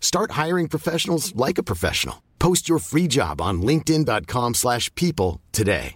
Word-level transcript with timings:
Start 0.00 0.32
hiring 0.32 0.68
professionals 0.68 1.32
like 1.36 1.58
a 1.58 1.62
professional. 1.62 2.16
Post 2.40 2.68
your 2.68 2.80
free 2.80 3.06
job 3.06 3.40
on 3.40 3.62
linkedin.com/people 3.62 4.54
slash 4.54 4.90
people 4.94 5.40
today. 5.52 5.94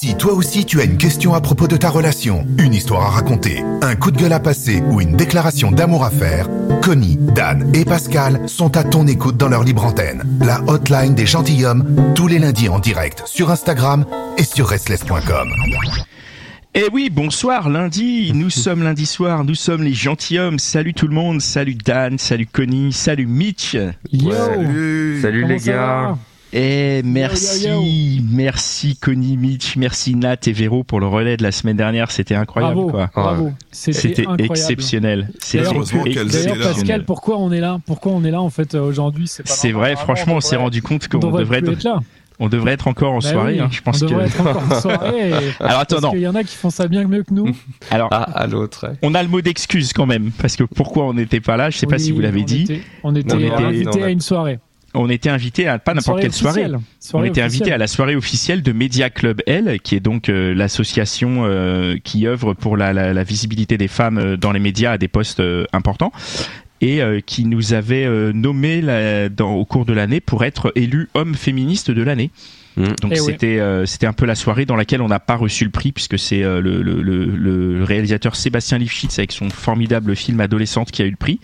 Si 0.00 0.14
toi 0.16 0.34
aussi 0.34 0.66
tu 0.66 0.80
as 0.80 0.84
une 0.84 0.98
question 0.98 1.32
à 1.32 1.40
propos 1.40 1.66
de 1.66 1.78
ta 1.78 1.88
relation, 1.88 2.46
une 2.58 2.74
histoire 2.74 3.06
à 3.06 3.10
raconter, 3.10 3.62
un 3.80 3.96
coup 3.96 4.10
de 4.10 4.18
gueule 4.18 4.34
à 4.34 4.40
passer 4.40 4.82
ou 4.90 5.00
une 5.00 5.16
déclaration 5.16 5.70
d'amour 5.70 6.04
à 6.04 6.10
faire, 6.10 6.46
Connie, 6.82 7.16
Dan 7.16 7.74
et 7.74 7.86
Pascal 7.86 8.46
sont 8.46 8.76
à 8.76 8.84
ton 8.84 9.06
écoute 9.06 9.38
dans 9.38 9.48
leur 9.48 9.64
libre 9.64 9.84
antenne. 9.84 10.22
La 10.40 10.60
hotline 10.66 11.14
des 11.14 11.24
gentilshommes, 11.24 12.12
tous 12.14 12.26
les 12.26 12.38
lundis 12.38 12.68
en 12.68 12.80
direct 12.80 13.22
sur 13.24 13.50
Instagram 13.50 14.04
et 14.36 14.44
sur 14.44 14.68
restless.com. 14.68 15.48
Eh 16.76 16.88
oui, 16.92 17.08
bonsoir, 17.08 17.70
lundi, 17.70 18.32
nous 18.34 18.50
sommes 18.50 18.82
lundi 18.82 19.06
soir, 19.06 19.44
nous 19.44 19.54
sommes 19.54 19.84
les 19.84 19.92
gentilshommes, 19.92 20.58
salut 20.58 20.92
tout 20.92 21.06
le 21.06 21.14
monde, 21.14 21.40
salut 21.40 21.76
Dan, 21.76 22.18
salut 22.18 22.48
Connie, 22.50 22.92
salut 22.92 23.26
Mitch. 23.26 23.76
Yo. 24.10 24.32
Salut. 25.22 25.44
Les 25.46 25.58
gars. 25.58 26.16
Et 26.52 27.02
merci, 27.04 27.68
yo, 27.68 27.80
merci 28.28 28.96
Connie, 28.96 29.36
Mitch, 29.36 29.76
merci 29.76 30.16
Nat 30.16 30.36
et 30.46 30.52
Véro 30.52 30.82
pour 30.82 30.98
le 30.98 31.06
relais 31.06 31.36
de 31.36 31.44
la 31.44 31.52
semaine 31.52 31.76
dernière, 31.76 32.10
c'était 32.10 32.34
incroyable 32.34 32.74
Bravo, 32.74 32.90
quoi. 32.90 33.10
bravo. 33.14 33.52
C'était 33.70 34.24
exceptionnel. 34.38 35.28
C'était 35.38 35.64
D'ailleurs. 35.64 36.58
Pascal, 36.60 37.04
pourquoi 37.04 37.38
on 37.38 37.52
est 37.52 37.60
là? 37.60 37.78
Pourquoi 37.86 38.10
on 38.12 38.24
est 38.24 38.32
là 38.32 38.42
en 38.42 38.50
fait 38.50 38.74
aujourd'hui? 38.74 39.28
C'est 39.28 39.70
vrai, 39.70 39.94
Vraiment, 39.94 40.00
franchement, 40.00 40.34
on 40.36 40.40
s'est 40.40 40.56
rendu 40.56 40.82
compte 40.82 41.08
On 41.14 41.20
qu'on 41.20 41.38
devrait, 41.38 41.58
être 41.58 41.84
là. 41.84 42.00
On 42.40 42.48
devrait 42.48 42.72
être 42.72 42.88
encore 42.88 43.12
en 43.12 43.18
Bah 43.18 43.30
soirée. 43.30 43.54
oui, 43.54 43.60
hein, 43.60 43.68
je 43.70 43.80
pense 43.80 44.02
on 44.02 44.06
que. 44.06 44.10
devrait 44.10 44.26
être 44.26 44.40
encore 44.40 44.62
en 44.70 44.80
soirée. 44.80 45.30
et- 45.30 45.32
Alors 45.62 45.80
attends, 45.80 45.96
Parce 45.96 46.02
non. 46.02 46.10
qu'il 46.12 46.20
y 46.20 46.28
en 46.28 46.34
a 46.34 46.42
qui 46.44 46.56
font 46.56 46.70
ça 46.70 46.88
bien 46.88 47.04
mieux 47.06 47.22
que 47.22 47.32
nous. 47.32 47.54
Alors, 47.90 48.08
Ah, 48.12 48.22
à 48.34 48.46
l'autre. 48.46 48.88
ouais. 48.88 48.96
on 49.02 49.14
a 49.14 49.22
le 49.22 49.28
mot 49.28 49.40
d'excuse 49.40 49.92
quand 49.92 50.06
même, 50.06 50.30
parce 50.32 50.56
que 50.56 50.64
pourquoi 50.64 51.04
on 51.06 51.14
n'était 51.14 51.40
pas 51.40 51.56
là, 51.56 51.70
je 51.70 51.78
sais 51.78 51.86
pas 51.86 51.98
si 51.98 52.12
vous 52.12 52.20
l'avez 52.20 52.42
dit. 52.42 52.62
était- 52.62 52.80
on 53.02 53.14
était 53.14 53.34
On 53.34 53.38
était- 53.38 53.52
invité 53.54 53.98
non, 54.00 54.04
à 54.04 54.10
une 54.10 54.20
soirée. 54.20 54.58
On 54.96 55.10
était 55.10 55.28
invité 55.28 55.66
à 55.66 55.80
pas 55.80 55.92
n'importe 55.92 56.20
quelle 56.20 56.32
soirée. 56.32 56.66
On 57.14 57.24
était 57.24 57.42
invité 57.42 57.72
à 57.72 57.78
la 57.78 57.88
soirée 57.88 58.14
officielle 58.14 58.62
de 58.62 58.70
Media 58.70 59.10
Club 59.10 59.42
L, 59.46 59.80
qui 59.82 59.96
est 59.96 60.00
donc 60.00 60.28
euh, 60.28 60.54
l'association 60.54 61.42
euh, 61.46 61.96
qui 62.04 62.28
œuvre 62.28 62.54
pour 62.54 62.76
la, 62.76 62.92
la- 62.92 63.12
la 63.12 63.24
visibilité 63.24 63.76
des 63.76 63.88
femmes 63.88 64.18
euh, 64.18 64.36
dans 64.36 64.52
les 64.52 64.60
médias 64.60 64.92
à 64.92 64.98
des 64.98 65.08
postes 65.08 65.40
euh, 65.40 65.64
importants 65.72 66.12
et 66.80 67.02
euh, 67.02 67.20
qui 67.24 67.44
nous 67.44 67.72
avait 67.72 68.04
euh, 68.04 68.32
nommé 68.32 68.80
la- 68.80 69.28
dans, 69.28 69.54
au 69.54 69.64
cours 69.64 69.84
de 69.84 69.92
l'année 69.92 70.20
pour 70.20 70.44
être 70.44 70.72
élu 70.74 71.08
homme 71.14 71.34
féministe 71.34 71.90
de 71.90 72.02
l'année. 72.02 72.30
Mm. 72.76 72.84
Donc 73.02 73.12
Eh 73.14 73.20
oui. 73.20 73.26
c'était 73.26 73.60
euh, 73.60 73.86
c'était 73.86 74.06
un 74.06 74.12
peu 74.12 74.26
la 74.26 74.34
soirée 74.34 74.66
dans 74.66 74.74
laquelle 74.76 75.00
on 75.00 75.06
n'a 75.08 75.20
pas 75.20 75.36
reçu 75.36 75.64
le 75.64 75.70
prix 75.70 75.92
puisque 75.92 76.18
c'est 76.18 76.42
euh, 76.42 76.60
le, 76.60 76.82
le, 76.82 77.00
le, 77.02 77.24
le 77.26 77.84
réalisateur 77.84 78.34
Sébastien 78.34 78.78
Lifshitz 78.78 79.18
avec 79.18 79.30
son 79.30 79.48
formidable 79.50 80.16
film 80.16 80.40
Adolescente 80.40 80.90
qui 80.90 81.00
a 81.02 81.04
eu 81.04 81.10
le 81.10 81.16
prix. 81.16 81.38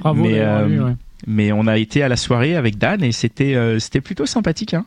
Bravo 0.00 0.22
mais, 0.22 0.40
euh, 0.40 0.68
eu, 0.68 0.80
ouais. 0.80 0.92
Mais 1.28 1.52
on 1.52 1.68
a 1.68 1.78
été 1.78 2.02
à 2.02 2.08
la 2.08 2.16
soirée 2.16 2.56
avec 2.56 2.78
Dan 2.78 3.04
et 3.04 3.12
c'était 3.12 3.54
euh, 3.54 3.78
c'était 3.78 4.00
plutôt 4.00 4.26
sympathique. 4.26 4.74
Hein 4.74 4.84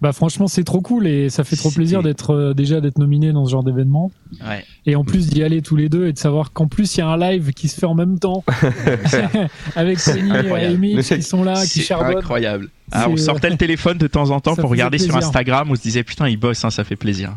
Bah 0.00 0.12
franchement, 0.12 0.48
c'est 0.48 0.64
trop 0.64 0.80
cool 0.80 1.06
et 1.06 1.28
ça 1.28 1.44
fait 1.44 1.56
trop 1.56 1.70
plaisir 1.70 2.02
d'être 2.02 2.30
euh, 2.34 2.54
déjà 2.54 2.80
d'être 2.80 2.98
nominé 2.98 3.32
dans 3.32 3.44
ce 3.44 3.50
genre 3.50 3.62
d'événement 3.62 4.10
ouais. 4.48 4.64
et 4.86 4.96
en 4.96 5.04
plus 5.04 5.28
d'y 5.28 5.42
aller 5.42 5.60
tous 5.60 5.76
les 5.76 5.90
deux 5.90 6.06
et 6.06 6.12
de 6.14 6.18
savoir 6.18 6.52
qu'en 6.54 6.68
plus 6.68 6.96
il 6.96 7.00
y 7.00 7.02
a 7.02 7.06
un 7.08 7.18
live 7.18 7.52
qui 7.52 7.68
se 7.68 7.78
fait 7.78 7.84
en 7.84 7.94
même 7.94 8.18
temps 8.18 8.42
avec 9.76 9.98
Penny 10.02 10.30
et. 10.58 10.76
Mitch 10.78 11.08
qui 11.14 11.22
sont 11.22 11.44
là, 11.44 11.60
qui 11.62 11.68
C'est 11.68 11.82
charbonnent. 11.82 12.16
incroyable. 12.16 12.70
Ah, 12.92 13.08
on 13.10 13.16
C'est- 13.16 13.24
sortait 13.24 13.50
le 13.50 13.56
téléphone 13.58 13.98
de 13.98 14.06
temps 14.06 14.30
en 14.30 14.40
temps 14.40 14.54
Ça 14.56 14.62
pour 14.62 14.70
regarder 14.70 14.96
sur. 14.98 15.14
Instagram. 15.16 15.68
On 15.70 15.74
se 15.74 15.82
disait 15.82 16.02
putain, 16.02 16.28
il 16.28 16.38
bosse, 16.38 16.64
hein, 16.64 16.70
ça 16.70 16.82
fait 16.82 16.96
plaisir. 16.96 17.36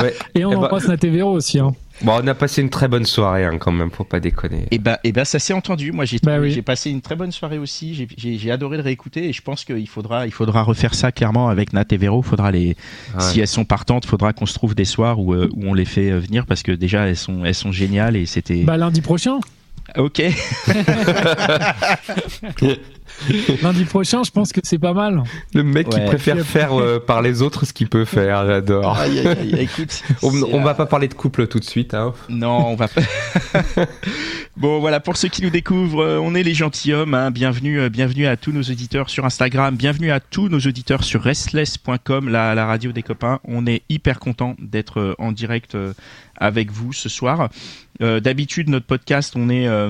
Ouais. 0.00 0.14
Et 0.34 0.44
on 0.44 0.52
Eh 0.52 0.54
bah- 0.54 0.60
embrasse 0.66 0.88
Nat 0.88 0.96
et 1.02 1.08
Véro 1.10 1.32
aussi. 1.32 1.58
Hein. 1.58 1.72
Bon, 2.02 2.18
on 2.22 2.26
a 2.26 2.34
passé 2.34 2.62
une 2.62 2.70
très 2.70 2.88
bonne 2.88 3.04
soirée 3.04 3.44
hein, 3.44 3.58
quand 3.58 3.72
même, 3.72 3.90
faut 3.90 4.04
pas 4.04 4.20
déconner. 4.20 4.66
Et 4.70 4.78
ben, 4.78 4.96
et 5.04 5.12
ben, 5.12 5.24
ça 5.24 5.38
s'est 5.38 5.52
entendu. 5.52 5.92
Moi, 5.92 6.04
j'ai 6.06 6.18
Bah 6.22 6.38
oui. 6.40 6.50
j'ai 6.50 6.62
passé 6.62 6.90
une 6.90 7.00
très 7.02 7.14
bonne 7.16 7.30
soirée 7.32 7.58
aussi. 7.58 8.06
J'ai- 8.16 8.50
adoré 8.50 8.76
le 8.78 8.82
réécouter 8.82 9.28
et 9.28 9.32
je 9.32 9.42
pense 9.42 9.64
qu'il 9.64 9.88
faudra, 9.88 10.26
il 10.26 10.32
faudra 10.32 10.62
refaire 10.62 10.94
ça 10.94 11.12
clairement 11.12 11.48
avec 11.48 11.72
Nat 11.72 11.84
et 11.90 11.96
Véro. 11.96 12.22
Faudra 12.22 12.50
les, 12.50 12.68
Ouais. 12.68 12.74
si 13.20 13.40
elles 13.40 13.46
sont 13.48 13.64
partantes, 13.64 14.06
faudra 14.06 14.32
qu'on 14.32 14.46
se 14.46 14.54
trouve 14.54 14.74
des 14.74 14.84
soirs 14.84 15.20
où, 15.20 15.34
euh, 15.34 15.48
où 15.54 15.66
on 15.66 15.74
les 15.74 15.84
fait 15.84 16.10
euh, 16.10 16.18
venir 16.20 16.46
parce 16.46 16.62
que 16.62 16.72
déjà 16.72 17.06
elles 17.06 17.16
sont, 17.16 17.44
elles 17.44 17.54
sont 17.54 17.72
géniales 17.72 18.16
et 18.16 18.26
c'était. 18.26 18.62
Bah 18.64 18.76
lundi 18.76 19.00
prochain, 19.02 19.38
ok. 19.96 20.22
lundi 23.62 23.84
prochain, 23.84 24.22
je 24.22 24.30
pense 24.30 24.52
que 24.52 24.60
c'est 24.62 24.78
pas 24.78 24.92
mal. 24.92 25.22
Le 25.54 25.62
mec 25.62 25.88
qui 25.88 26.00
préfère 26.00 26.44
faire 26.44 26.80
euh, 26.80 26.98
par 26.98 27.22
les 27.22 27.42
autres 27.42 27.64
ce 27.64 27.72
qu'il 27.72 27.88
peut 27.88 28.04
faire, 28.04 28.46
j'adore. 28.46 28.96
Aïe, 28.98 29.20
aïe, 29.20 29.26
aïe, 29.28 29.54
écoute. 29.60 30.02
On, 30.22 30.62
va 30.62 30.74
pas 30.74 30.86
parler 30.86 31.08
de 31.08 31.14
couple 31.14 31.46
tout 31.46 31.58
de 31.58 31.64
suite. 31.64 31.94
Hein. 31.94 32.12
Non, 32.28 32.68
on 32.68 32.76
va 32.76 32.88
pas. 32.88 33.00
bon, 34.56 34.78
voilà, 34.80 35.00
pour 35.00 35.16
ceux 35.16 35.28
qui 35.28 35.42
nous 35.42 35.50
découvrent, 35.50 36.02
euh, 36.02 36.18
on 36.18 36.34
est 36.34 36.42
les 36.42 36.54
gentilshommes. 36.54 37.14
Hein. 37.14 37.30
Bienvenue, 37.30 37.80
euh, 37.80 37.88
bienvenue 37.88 38.26
à 38.26 38.36
tous 38.36 38.52
nos 38.52 38.62
auditeurs 38.62 39.10
sur 39.10 39.24
Instagram. 39.24 39.76
Bienvenue 39.76 40.10
à 40.10 40.20
tous 40.20 40.48
nos 40.48 40.60
auditeurs 40.60 41.04
sur 41.04 41.22
restless.com, 41.22 42.28
la, 42.28 42.54
la 42.54 42.66
radio 42.66 42.92
des 42.92 43.02
copains. 43.02 43.40
On 43.44 43.66
est 43.66 43.82
hyper 43.88 44.18
content 44.18 44.56
d'être 44.60 45.14
en 45.18 45.32
direct 45.32 45.76
avec 46.40 46.72
vous 46.72 46.92
ce 46.92 47.08
soir. 47.08 47.50
Euh, 48.02 48.18
D'habitude, 48.18 48.70
notre 48.70 48.86
podcast, 48.86 49.34
on 49.36 49.50
est, 49.50 49.68
euh, 49.68 49.88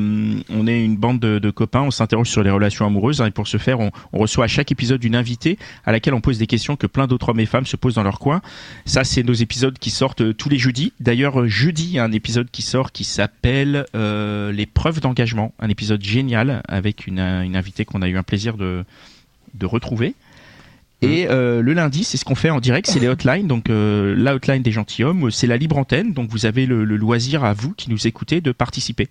on 0.50 0.66
est 0.66 0.84
une 0.84 0.96
bande 0.96 1.20
de, 1.20 1.38
de 1.38 1.50
copains. 1.50 1.82
On 1.82 1.92
s'interroge 1.92 2.28
sur 2.28 2.42
les 2.42 2.50
relations 2.50 2.86
amoureuses. 2.86 3.19
Hein, 3.20 3.26
et 3.26 3.30
pour 3.30 3.46
ce 3.46 3.56
faire, 3.56 3.80
on, 3.80 3.90
on 4.12 4.18
reçoit 4.18 4.44
à 4.44 4.48
chaque 4.48 4.72
épisode 4.72 5.02
une 5.04 5.16
invitée 5.16 5.58
à 5.84 5.92
laquelle 5.92 6.14
on 6.14 6.20
pose 6.20 6.38
des 6.38 6.46
questions 6.46 6.76
que 6.76 6.86
plein 6.86 7.06
d'autres 7.06 7.28
hommes 7.30 7.40
et 7.40 7.46
femmes 7.46 7.66
se 7.66 7.76
posent 7.76 7.94
dans 7.94 8.02
leur 8.02 8.18
coin. 8.18 8.40
Ça, 8.84 9.04
c'est 9.04 9.22
nos 9.22 9.32
épisodes 9.32 9.78
qui 9.78 9.90
sortent 9.90 10.22
euh, 10.22 10.34
tous 10.34 10.48
les 10.48 10.58
jeudis. 10.58 10.92
D'ailleurs, 11.00 11.40
euh, 11.40 11.48
jeudi, 11.48 11.84
il 11.84 11.92
y 11.92 11.98
a 11.98 12.04
un 12.04 12.12
épisode 12.12 12.50
qui 12.50 12.62
sort 12.62 12.92
qui 12.92 13.04
s'appelle 13.04 13.86
euh, 13.94 14.52
Les 14.52 14.66
preuves 14.66 15.00
d'engagement. 15.00 15.52
Un 15.58 15.68
épisode 15.68 16.02
génial 16.02 16.62
avec 16.68 17.06
une, 17.06 17.18
euh, 17.18 17.42
une 17.42 17.56
invitée 17.56 17.84
qu'on 17.84 18.02
a 18.02 18.08
eu 18.08 18.16
un 18.16 18.22
plaisir 18.22 18.56
de, 18.56 18.84
de 19.54 19.66
retrouver. 19.66 20.14
Et 21.02 21.26
euh, 21.28 21.62
le 21.62 21.72
lundi, 21.72 22.04
c'est 22.04 22.18
ce 22.18 22.26
qu'on 22.26 22.34
fait 22.34 22.50
en 22.50 22.60
direct, 22.60 22.86
c'est 22.86 23.00
les 23.00 23.08
hotlines. 23.08 23.46
Donc 23.46 23.70
euh, 23.70 24.14
la 24.16 24.34
hotline 24.34 24.62
des 24.62 24.70
gentilshommes, 24.70 25.30
c'est 25.30 25.46
la 25.46 25.56
libre 25.56 25.78
antenne. 25.78 26.12
Donc 26.12 26.28
vous 26.30 26.44
avez 26.44 26.66
le, 26.66 26.84
le 26.84 26.96
loisir 26.96 27.42
à 27.42 27.54
vous 27.54 27.72
qui 27.72 27.90
nous 27.90 28.06
écoutez 28.06 28.40
de 28.40 28.52
participer. 28.52 29.08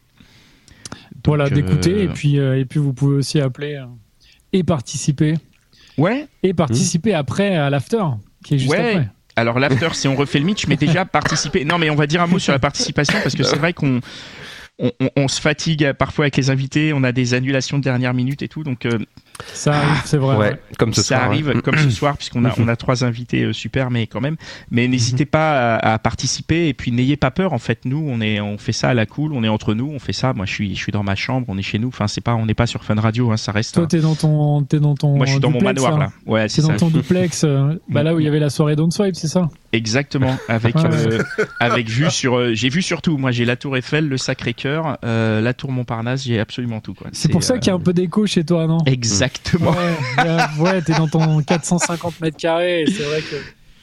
Donc, 1.16 1.26
voilà, 1.26 1.50
d'écouter 1.50 1.94
euh, 1.94 2.04
et 2.04 2.08
puis 2.08 2.40
euh, 2.40 2.60
et 2.60 2.66
puis 2.66 2.80
vous 2.80 2.94
pouvez 2.94 3.16
aussi 3.16 3.42
appeler 3.42 3.76
euh, 3.76 3.86
et 4.54 4.64
participer 4.64 5.36
Ouais. 5.98 6.28
et 6.44 6.54
participer 6.54 7.14
après 7.14 7.56
à 7.56 7.70
l'after 7.70 8.04
qui 8.44 8.56
est 8.56 8.60
juste 8.60 8.72
Ouais. 8.72 8.96
après. 8.96 9.10
Alors 9.36 9.60
l'after, 9.60 9.90
si 9.94 10.08
on 10.08 10.16
refait 10.16 10.40
le 10.40 10.46
Mitch, 10.50 10.68
mais 10.68 10.76
déjà 10.76 11.06
participer. 11.06 11.66
Non, 11.66 11.78
mais 11.78 11.90
on 11.90 11.96
va 11.96 12.08
dire 12.08 12.22
un 12.22 12.28
mot 12.28 12.40
sur 12.40 12.52
la 12.54 12.60
participation 12.60 13.18
parce 13.22 13.36
que 13.36 13.44
c'est 13.44 13.56
vrai 13.58 13.74
qu'on 13.74 14.00
on, 14.80 14.92
on- 15.00 15.10
on 15.16 15.28
se 15.28 15.42
fatigue 15.42 15.92
parfois 15.94 16.26
avec 16.26 16.38
les 16.38 16.50
invités, 16.50 16.94
on 16.94 17.04
a 17.04 17.12
des 17.12 17.34
annulations 17.34 17.78
de 17.78 17.84
dernière 17.84 18.14
minute 18.14 18.42
et 18.42 18.48
tout, 18.48 18.64
donc 18.64 18.86
euh, 18.86 18.98
Ça 19.54 19.74
arrive, 19.74 20.02
c'est 20.06 20.18
vrai. 20.18 20.36
Ouais, 20.38 20.60
comme 20.78 20.94
ce 20.94 21.02
ça 21.02 21.16
soir. 21.18 21.24
arrive 21.30 21.48
ouais. 21.48 21.62
comme 21.62 21.78
ce 21.78 21.90
soir 21.90 22.18
puisqu'on 22.18 22.44
a 22.46 22.54
on 22.60 22.68
a 22.68 22.76
trois 22.76 23.04
invités 23.04 23.44
euh, 23.44 23.54
super, 23.54 23.90
mais 23.90 24.06
quand 24.08 24.22
même. 24.22 24.36
Mais 24.72 24.88
n'hésitez 24.88 25.26
pas 25.26 25.76
à, 25.78 25.94
à 25.94 26.00
participer 26.00 26.68
et 26.68 26.74
puis 26.74 26.92
n'ayez 26.92 27.16
pas 27.18 27.32
peur. 27.32 27.54
En 27.54 27.58
fait, 27.60 27.86
nous 27.86 28.04
on 28.08 28.22
est 28.22 28.40
on 28.42 28.58
fait 28.58 28.72
ça 28.74 28.90
à 28.90 28.94
la 28.94 29.06
cool, 29.06 29.34
on 29.34 29.44
est 29.44 29.48
entre 29.48 29.74
nous, 29.74 29.90
on 29.94 30.00
fait 30.00 30.14
ça. 30.14 30.34
Moi 30.34 30.46
je 30.46 30.52
suis 30.54 30.76
je 30.76 30.80
suis 30.80 30.92
dans 30.92 31.04
ma 31.04 31.16
chambre, 31.16 31.46
on 31.50 31.58
est 31.58 31.62
chez 31.64 31.80
nous. 31.80 31.88
Enfin 31.88 32.08
c'est 32.08 32.22
pas 32.22 32.36
on 32.36 32.46
n'est 32.46 32.54
pas 32.54 32.68
sur 32.68 32.84
Fun 32.84 32.96
Radio, 32.96 33.32
hein, 33.32 33.38
ça 33.38 33.52
reste. 33.52 33.76
Toi, 33.76 33.88
t'es 33.88 34.00
dans 34.00 34.16
ton, 34.16 34.64
t'es 34.64 34.80
dans 34.80 34.96
ton. 34.96 35.16
Moi 35.18 35.26
je 35.26 35.32
suis 35.32 35.40
dans 35.40 35.52
mon 35.52 35.62
manoir 35.62 35.98
là. 35.98 36.06
là. 36.06 36.12
Ouais 36.26 36.50
C'est 36.50 36.62
dans 36.62 36.70
ça. 36.70 36.76
ton 36.76 36.90
duplex, 36.90 37.44
euh, 37.44 37.80
bah 37.90 38.04
là 38.04 38.14
où 38.16 38.20
il 38.20 38.26
y 38.26 38.28
avait 38.28 38.40
la 38.40 38.50
soirée 38.50 38.76
Don't 38.76 38.92
Swipe, 38.92 39.16
c'est 39.16 39.28
ça? 39.28 39.50
Exactement, 39.72 40.36
avec 40.48 40.76
Ouais. 40.76 40.84
euh, 40.86 41.24
avec 41.60 41.88
vue 41.90 42.10
sur. 42.10 42.38
euh, 42.38 42.54
j'ai 42.54 42.70
vu 42.70 42.82
surtout. 42.82 43.18
Moi, 43.18 43.32
j'ai 43.32 43.46
la 43.46 43.56
Tour 43.56 43.78
Eiffel, 43.78 44.08
le 44.08 44.18
Sacré-Cœur, 44.18 44.98
euh, 45.06 45.42
la 45.42 45.54
Tour 45.54 45.72
Montparnasse. 45.72 46.24
J'ai 46.24 46.40
absolument 46.40 46.80
tout. 46.80 46.94
quoi. 46.94 47.08
C'est 47.12 47.30
pour 47.30 47.44
ça 47.44 47.54
euh, 47.54 47.58
qu'il 47.60 47.68
y 47.68 47.72
a 47.72 47.76
un 47.76 47.80
peu 47.80 47.94
d'écho 47.94 48.26
chez 48.26 48.44
toi, 48.44 48.66
non? 48.68 48.80
Exactement. 48.86 49.72
Ouais, 49.72 50.38
ouais, 50.60 50.82
t'es 50.82 50.94
dans 50.94 51.08
ton 51.08 51.42
450 51.42 52.22
mètres 52.22 52.38
carrés, 52.38 52.86
c'est 52.88 53.04
vrai 53.04 53.22
que. 53.22 53.36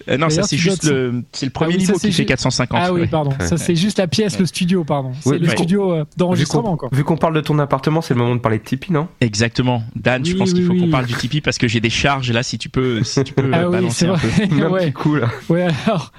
Euh, 0.09 0.17
non, 0.17 0.29
ça 0.31 0.43
c'est 0.43 0.57
juste 0.57 0.85
le. 0.85 1.23
C'est 1.33 1.47
le 1.47 1.53
premier 1.53 1.75
Ah 1.75 1.77
oui, 1.79 1.85
ça, 1.85 1.93
niveau 1.93 1.99
qui 1.99 2.07
fait 2.13 2.23
ju- 2.23 2.27
450. 2.27 2.79
Ah 2.83 2.93
oui, 2.93 3.01
ouais. 3.03 3.07
pardon. 3.07 3.31
Ça, 3.41 3.57
c'est 3.57 3.75
juste 3.75 3.99
la 3.99 4.07
pièce, 4.07 4.39
le 4.39 4.47
studio, 4.47 4.85
pardon. 4.85 5.13
C'est 5.21 5.31
Oui, 5.31 5.39
le 5.39 5.49
studio 5.49 5.93
euh, 5.93 5.99
Vu 6.01 6.05
d'enregistrement, 6.17 6.79
vu 6.93 7.05
qu'on 7.05 7.17
parle 7.17 7.35
de 7.35 7.41
ton 7.41 7.59
appartement, 7.59 8.01
c'est 8.01 8.15
le 8.15 8.21
moment 8.21 8.35
de 8.37 8.41
parler 8.41 8.59
de 8.59 8.65
Tipeee, 8.65 8.93
non? 8.93 9.09
Exactement. 9.21 9.83
Dan, 9.97 10.25
je 10.25 10.33
Oui, 10.33 10.39
pense 10.39 10.53
qu'il 10.53 10.69
oui, 10.69 10.79
faut 10.79 10.85
qu'on 10.85 10.91
parle 10.91 11.07
du 11.07 11.15
Tipeee 11.15 11.41
parce 11.41 11.59
que 11.59 11.69
j'ai 11.69 11.81
des 11.81 11.91
charges 11.91 12.31
là. 12.33 12.43
Si 12.43 12.59
tu 12.59 12.69
peux, 12.69 13.03
si 13.03 13.23
tu 13.25 13.33
peux 13.35 13.51
Ah 13.53 13.61
euh, 13.63 13.67
oui, 13.67 13.73
balancer 13.73 14.07
c'est 14.07 14.09
un 14.09 14.49
peu. 14.49 14.67
ouais. 14.71 14.81
petit 14.87 14.93
coup 14.93 15.15
là. 15.17 15.29
Ouais, 15.49 15.67
alors, 15.87 16.13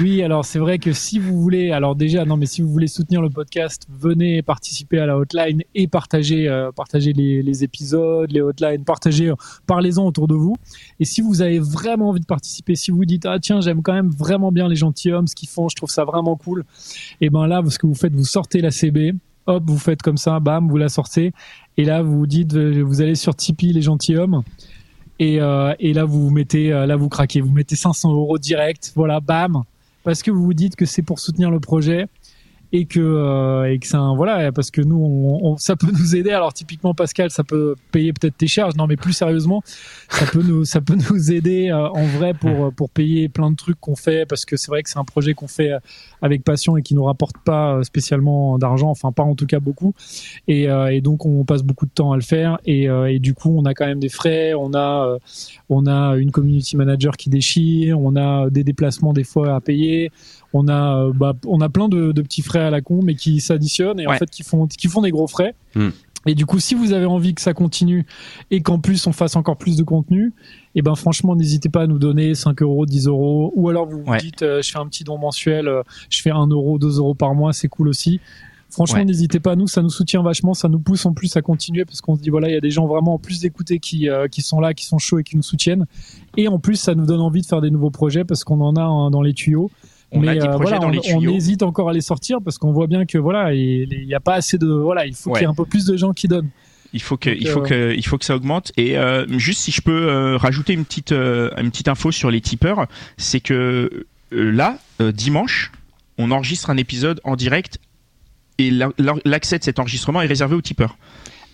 oui, 0.00 0.22
alors 0.22 0.44
c'est 0.44 0.58
vrai 0.58 0.78
que 0.78 0.92
si 0.92 1.18
vous 1.18 1.40
voulez, 1.40 1.70
alors 1.70 1.94
déjà, 1.96 2.24
non, 2.24 2.36
mais 2.36 2.46
si 2.46 2.62
vous 2.62 2.70
voulez 2.70 2.86
soutenir 2.86 3.20
le 3.20 3.28
podcast, 3.30 3.86
venez 3.90 4.40
participer 4.42 4.98
à 4.98 5.06
la 5.06 5.18
hotline 5.18 5.62
et 5.74 5.86
partager, 5.88 6.48
euh, 6.48 6.70
partager 6.72 7.12
les, 7.12 7.42
les 7.42 7.64
épisodes, 7.64 8.30
les 8.32 8.40
hotlines, 8.40 8.84
partagez, 8.84 9.28
euh, 9.28 9.34
parlez-en 9.66 10.04
autour 10.06 10.28
de 10.28 10.34
vous. 10.34 10.56
Et 11.00 11.04
si 11.04 11.20
vous 11.20 11.42
avez 11.42 11.58
vraiment 11.58 12.08
envie 12.10 12.20
de 12.20 12.24
participer, 12.26 12.74
si 12.76 12.90
vous 12.90 13.04
dites, 13.04 13.26
ah 13.26 13.33
tiens, 13.38 13.60
j'aime 13.60 13.82
quand 13.82 13.92
même 13.92 14.10
vraiment 14.10 14.52
bien 14.52 14.68
les 14.68 14.76
gentilshommes, 14.76 15.26
ce 15.26 15.34
qu'ils 15.34 15.48
font, 15.48 15.68
je 15.68 15.76
trouve 15.76 15.90
ça 15.90 16.04
vraiment 16.04 16.36
cool, 16.36 16.64
et 17.20 17.30
ben 17.30 17.46
là, 17.46 17.62
ce 17.68 17.78
que 17.78 17.86
vous 17.86 17.94
faites, 17.94 18.14
vous 18.14 18.24
sortez 18.24 18.60
la 18.60 18.70
CB, 18.70 19.14
hop, 19.46 19.62
vous 19.66 19.78
faites 19.78 20.02
comme 20.02 20.16
ça, 20.16 20.40
bam, 20.40 20.68
vous 20.68 20.76
la 20.76 20.88
sortez, 20.88 21.32
et 21.76 21.84
là, 21.84 22.02
vous 22.02 22.26
dites, 22.26 22.54
euh, 22.54 22.82
vous 22.82 23.00
allez 23.00 23.14
sur 23.14 23.34
Tipeee, 23.34 23.72
les 23.72 23.82
gentilshommes, 23.82 24.42
et, 25.18 25.40
euh, 25.40 25.74
et 25.78 25.92
là 25.92 26.04
vous 26.04 26.30
mettez 26.30 26.72
euh, 26.72 26.86
là 26.86 26.96
vous 26.96 27.08
craquez. 27.08 27.40
Vous 27.40 27.52
mettez 27.52 27.76
500 27.76 28.12
euros 28.12 28.38
direct 28.38 28.92
voilà 28.94 29.20
bam. 29.20 29.62
Parce 30.02 30.22
que 30.22 30.30
vous 30.30 30.44
vous 30.44 30.54
dites 30.54 30.76
que 30.76 30.84
c'est 30.84 31.02
pour 31.02 31.18
soutenir 31.18 31.50
le 31.50 31.60
projet 31.60 32.06
et 32.76 32.86
que 32.86 32.98
euh, 32.98 33.70
et 33.72 33.78
que 33.78 33.86
c'est 33.86 33.96
un 33.96 34.16
voilà 34.16 34.50
parce 34.50 34.72
que 34.72 34.80
nous 34.82 34.96
on, 34.96 35.52
on- 35.52 35.56
ça 35.58 35.76
peut 35.76 35.92
nous 35.92 36.16
aider. 36.16 36.30
Alors 36.32 36.52
typiquement 36.52 36.92
Pascal 36.92 37.30
ça 37.30 37.44
peut 37.44 37.76
payer 37.92 38.12
peut-être 38.12 38.36
tes 38.36 38.48
charges. 38.48 38.74
Non 38.74 38.86
mais 38.88 38.96
plus 38.96 39.12
sérieusement 39.12 39.62
ça 40.08 40.26
peut 40.26 40.42
nous 40.42 40.64
ça 40.64 40.80
peut 40.80 40.96
nous 41.10 41.30
aider 41.30 41.68
euh, 41.70 41.88
en 41.88 42.04
vrai 42.06 42.34
pour 42.34 42.72
pour 42.74 42.90
payer 42.90 43.28
plein 43.28 43.50
de 43.52 43.56
trucs 43.56 43.78
qu'on 43.78 43.94
fait 43.94 44.26
parce 44.26 44.44
que 44.44 44.56
c'est 44.56 44.68
vrai 44.72 44.82
que 44.82 44.90
c'est 44.90 44.98
un 44.98 45.04
projet 45.04 45.34
qu'on 45.34 45.46
fait 45.46 45.70
euh, 45.72 45.78
avec 46.20 46.42
passion 46.42 46.76
et 46.76 46.82
qui 46.82 46.94
nous 46.96 47.04
rapporte 47.04 47.36
pas 47.44 47.76
euh, 47.76 47.82
spécialement 47.84 48.58
d'argent 48.58 48.90
enfin 48.90 49.12
pas 49.12 49.22
en 49.22 49.36
tout 49.36 49.46
cas 49.46 49.60
beaucoup. 49.60 49.94
Et, 50.48 50.68
euh, 50.68 50.92
et 50.92 51.00
donc 51.00 51.26
on 51.26 51.44
passe 51.44 51.62
beaucoup 51.62 51.86
de 51.86 51.92
temps 51.92 52.10
à 52.12 52.16
le 52.16 52.22
faire. 52.22 52.58
Et, 52.66 52.88
euh, 52.90 53.06
et 53.12 53.20
du 53.20 53.34
coup 53.34 53.54
on 53.56 53.64
a 53.66 53.74
quand 53.74 53.86
même 53.86 54.00
des 54.00 54.08
frais. 54.08 54.52
On 54.54 54.74
a 54.74 55.06
euh, 55.06 55.18
on 55.68 55.86
a 55.86 56.16
une 56.16 56.32
community 56.32 56.76
manager 56.76 57.16
qui 57.16 57.30
déchire. 57.30 58.00
On 58.00 58.16
a 58.16 58.50
des 58.50 58.64
déplacements 58.64 59.12
des 59.12 59.22
fois 59.24 59.54
à 59.54 59.60
payer 59.60 60.10
on 60.54 60.66
a 60.68 60.96
euh, 61.04 61.12
bah, 61.12 61.34
on 61.46 61.60
a 61.60 61.68
plein 61.68 61.88
de, 61.90 62.12
de 62.12 62.22
petits 62.22 62.40
frais 62.42 62.60
à 62.60 62.70
la 62.70 62.80
con 62.80 63.00
mais 63.02 63.14
qui 63.14 63.40
s'additionnent 63.40 64.00
et 64.00 64.06
en 64.06 64.12
fait 64.14 64.30
qui 64.30 64.42
font 64.42 64.66
qui 64.66 64.88
font 64.88 65.02
des 65.02 65.10
gros 65.10 65.26
frais 65.26 65.54
Hmm. 65.74 65.90
et 66.26 66.34
du 66.34 66.46
coup 66.46 66.60
si 66.60 66.74
vous 66.74 66.92
avez 66.92 67.04
envie 67.06 67.34
que 67.34 67.40
ça 67.42 67.52
continue 67.52 68.06
et 68.52 68.62
qu'en 68.62 68.78
plus 68.78 69.06
on 69.08 69.12
fasse 69.12 69.34
encore 69.36 69.56
plus 69.56 69.76
de 69.76 69.82
contenu 69.82 70.32
et 70.76 70.82
ben 70.82 70.94
franchement 70.94 71.34
n'hésitez 71.36 71.68
pas 71.68 71.82
à 71.82 71.86
nous 71.88 71.98
donner 71.98 72.34
5 72.34 72.62
euros 72.62 72.86
10 72.86 73.08
euros 73.08 73.52
ou 73.56 73.68
alors 73.68 73.86
vous 73.86 74.02
vous 74.04 74.10
Ouais. 74.12 74.18
dites 74.18 74.42
euh, 74.42 74.62
je 74.62 74.70
fais 74.70 74.78
un 74.78 74.86
petit 74.86 75.02
don 75.04 75.18
mensuel 75.18 75.66
euh, 75.68 75.82
je 76.08 76.22
fais 76.22 76.30
1 76.30 76.46
euro 76.46 76.78
2 76.78 76.98
euros 76.98 77.14
par 77.14 77.34
mois 77.34 77.52
c'est 77.52 77.68
cool 77.68 77.88
aussi 77.88 78.20
Franchement, 78.70 78.98
Ouais. 78.98 79.04
n'hésitez 79.04 79.38
pas, 79.38 79.54
nous, 79.54 79.68
ça 79.68 79.82
nous 79.82 79.90
soutient 79.90 80.20
vachement, 80.20 80.52
ça 80.52 80.68
nous 80.68 80.80
pousse 80.80 81.06
en 81.06 81.12
plus 81.12 81.36
à 81.36 81.42
continuer 81.42 81.84
parce 81.84 82.00
qu'on 82.00 82.16
se 82.16 82.20
dit, 82.20 82.30
voilà, 82.30 82.48
il 82.48 82.54
y 82.54 82.56
a 82.56 82.60
des 82.60 82.72
gens 82.72 82.88
vraiment 82.88 83.14
en 83.14 83.18
plus 83.20 83.38
d'écouter 83.38 83.78
qui, 83.78 84.08
euh, 84.08 84.26
qui 84.26 84.42
sont 84.42 84.58
là, 84.58 84.74
qui 84.74 84.84
sont 84.84 84.98
chauds 84.98 85.20
et 85.20 85.22
qui 85.22 85.36
nous 85.36 85.44
soutiennent. 85.44 85.86
Et 86.36 86.48
en 86.48 86.58
plus, 86.58 86.74
ça 86.74 86.96
nous 86.96 87.06
donne 87.06 87.20
envie 87.20 87.42
de 87.42 87.46
faire 87.46 87.60
des 87.60 87.70
nouveaux 87.70 87.92
projets 87.92 88.24
parce 88.24 88.42
qu'on 88.42 88.60
en 88.62 88.74
a 88.74 88.82
hein, 88.82 89.12
dans 89.12 89.22
les 89.22 89.32
tuyaux. 89.32 89.70
On 90.14 90.20
Mais 90.20 90.28
a 90.28 90.34
des 90.34 90.40
projets 90.40 90.56
voilà, 90.62 90.78
dans 90.78 90.86
on, 90.86 90.90
les 90.90 90.98
on 91.12 91.18
tuyaux. 91.18 91.34
hésite 91.34 91.62
encore 91.62 91.88
à 91.90 91.92
les 91.92 92.00
sortir 92.00 92.38
parce 92.44 92.56
qu'on 92.58 92.72
voit 92.72 92.86
bien 92.86 93.04
que 93.04 93.18
voilà, 93.18 93.52
il 93.52 93.88
il 93.92 94.04
y 94.08 94.14
a 94.14 94.20
pas 94.20 94.34
assez 94.34 94.58
de 94.58 94.66
voilà, 94.68 95.06
il 95.06 95.14
faut 95.14 95.30
Ouais. 95.30 95.40
qu'il 95.40 95.42
y 95.42 95.48
ait 95.48 95.50
un 95.50 95.54
peu 95.54 95.64
plus 95.64 95.84
de 95.86 95.96
gens 95.96 96.12
qui 96.12 96.28
donnent. 96.28 96.50
Il 96.92 97.02
faut 97.02 97.16
que, 97.16 97.28
Donc, 97.30 97.38
il 97.40 97.48
faut 97.48 97.60
euh, 97.60 97.66
que, 97.66 97.94
il 97.96 98.06
faut 98.06 98.18
que 98.18 98.24
ça 98.24 98.36
augmente. 98.36 98.70
Et 98.76 98.96
euh, 98.96 99.26
juste 99.38 99.60
si 99.60 99.72
je 99.72 99.82
peux 99.82 100.08
euh, 100.08 100.36
rajouter 100.36 100.72
une 100.72 100.84
petite, 100.84 101.10
une 101.12 101.70
petite 101.70 101.88
info 101.88 102.12
sur 102.12 102.30
les 102.30 102.40
tipeurs, 102.40 102.86
c'est 103.16 103.40
que 103.40 104.06
là, 104.30 104.78
dimanche, 105.00 105.72
on 106.18 106.30
enregistre 106.30 106.70
un 106.70 106.76
épisode 106.76 107.20
en 107.24 107.34
direct 107.34 107.78
et 108.58 108.70
la- 108.70 108.90
la- 108.98 109.16
l'accès 109.24 109.58
de 109.58 109.64
cet 109.64 109.80
enregistrement 109.80 110.22
est 110.22 110.26
réservé 110.26 110.54
aux 110.54 110.60
tipeurs. 110.62 110.96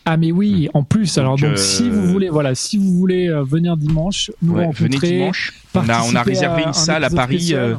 Ah 0.05 0.17
mais 0.19 0.33
oui, 0.33 0.69
en 0.75 0.83
plus, 0.83 1.17
alors 1.19 1.37
Donc, 1.37 1.41
donc 1.51 1.53
euh, 1.53 1.57
si 1.57 1.89
vous 1.89 2.07
voulez, 2.07 2.29
voilà, 2.29 2.55
si 2.55 2.77
vous 2.77 2.93
voulez 2.93 3.31
venir 3.47 3.77
dimanche, 3.79 4.31
nous 4.43 4.55
Ouais, 4.55 4.69
venez 4.75 4.99
dimanche. 4.99 5.53
On 5.75 5.89
a, 5.89 6.03
on 6.03 6.15
a 6.15 6.23
réservé 6.23 6.63
une 6.63 6.69
un 6.71 6.73
salle 6.75 7.05
à 7.05 7.11
Paris 7.11 7.51
euh, 7.53 7.77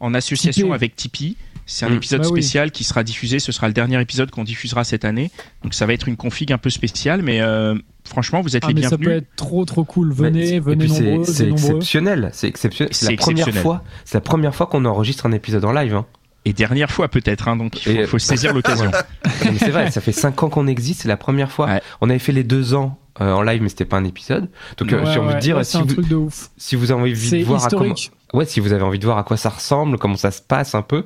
en 0.00 0.14
association 0.14 0.66
Tipeee. 0.68 0.74
avec 0.74 0.96
Tipeee. 0.96 1.36
C'est 1.66 1.84
un 1.84 1.90
Mm. 1.90 1.96
épisode 1.96 2.20
Bah 2.22 2.28
oui. 2.32 2.40
spécial 2.42 2.70
qui 2.70 2.82
sera 2.84 3.02
diffusé. 3.04 3.38
Ce 3.40 3.52
sera 3.52 3.66
le 3.66 3.74
dernier 3.74 4.00
épisode 4.00 4.30
qu'on 4.30 4.44
diffusera 4.44 4.84
cette 4.84 5.04
année. 5.04 5.30
Donc 5.62 5.74
ça 5.74 5.84
va 5.84 5.92
être 5.92 6.08
une 6.08 6.16
config 6.16 6.50
un 6.52 6.56
peu 6.58 6.70
spéciale, 6.70 7.20
mais 7.22 7.40
euh, 7.42 7.74
franchement, 8.04 8.40
vous 8.40 8.56
êtes 8.56 8.64
Ah 8.64 8.68
les 8.68 8.74
mais 8.74 8.82
ça 8.82 8.96
bienvenus. 8.96 9.08
peut 9.08 9.14
être 9.16 9.36
trop 9.36 9.64
trop 9.66 9.84
cool. 9.84 10.12
Venez, 10.12 10.54
et 10.54 10.60
venez 10.60 10.86
nombreux, 10.86 11.24
C'est 11.24 11.48
exceptionnel. 11.50 12.30
C'est 12.32 12.48
exceptionnel. 12.48 12.94
C'est 12.94 13.10
la 13.10 13.16
première 13.18 13.54
fois. 13.54 13.84
C'est 14.06 14.14
la 14.16 14.22
première 14.22 14.54
fois 14.54 14.66
qu'on 14.66 14.84
enregistre 14.86 15.26
un 15.26 15.32
épisode 15.32 15.64
en 15.66 15.72
live. 15.72 15.94
Hein. 15.94 16.06
Et 16.46 16.54
dernière 16.54 16.90
fois 16.90 17.08
peut-être. 17.08 17.48
Hein, 17.48 17.56
donc 17.56 17.84
il 17.84 18.06
faut, 18.06 18.18
saisir 18.18 18.54
l'occasion. 18.54 18.90
C'est 19.58 19.68
vrai, 19.70 19.90
ça 19.90 20.00
fait 20.00 20.12
5 20.12 20.42
ans 20.44 20.48
qu'on 20.48 20.66
existe, 20.68 21.02
c'est 21.02 21.08
la 21.08 21.16
première 21.18 21.52
fois. 21.52 21.66
Ouais. 21.66 21.82
On 22.00 22.08
avait 22.08 22.18
fait 22.18 22.32
les 22.32 22.44
deux 22.44 22.72
ans 22.74 22.98
euh, 23.20 23.32
en 23.32 23.42
live, 23.42 23.60
mais 23.60 23.68
c'était 23.68 23.84
pas 23.84 23.98
un 23.98 24.04
épisode. 24.04 24.48
Donc 24.78 24.90
euh, 24.92 25.04
Ouais, 25.04 25.12
j'ai 25.12 25.18
envie 25.18 25.28
ouais, 25.28 25.34
de 25.34 25.40
dire, 25.40 25.56
ouais, 25.58 25.64
si, 25.64 25.76
vous, 25.76 25.84
truc 25.84 26.08
de 26.08 26.14
ouf. 26.16 26.48
si 26.56 26.76
vous 26.76 26.90
avez 26.92 27.02
envie 27.02 27.12
de 27.12 27.44
voir 27.44 27.64
à 27.64 27.68
comment, 27.68 27.84
historique. 27.84 28.12
Ouais, 28.32 28.44
si 28.44 28.60
vous 28.60 28.72
avez 28.72 28.82
envie 28.82 28.98
de 28.98 29.04
voir 29.04 29.18
à 29.18 29.24
quoi 29.24 29.36
ça 29.36 29.50
ressemble, 29.50 29.98
comment 29.98 30.16
ça 30.16 30.30
se 30.30 30.42
passe 30.42 30.74
un 30.74 30.82
peu, 30.82 31.04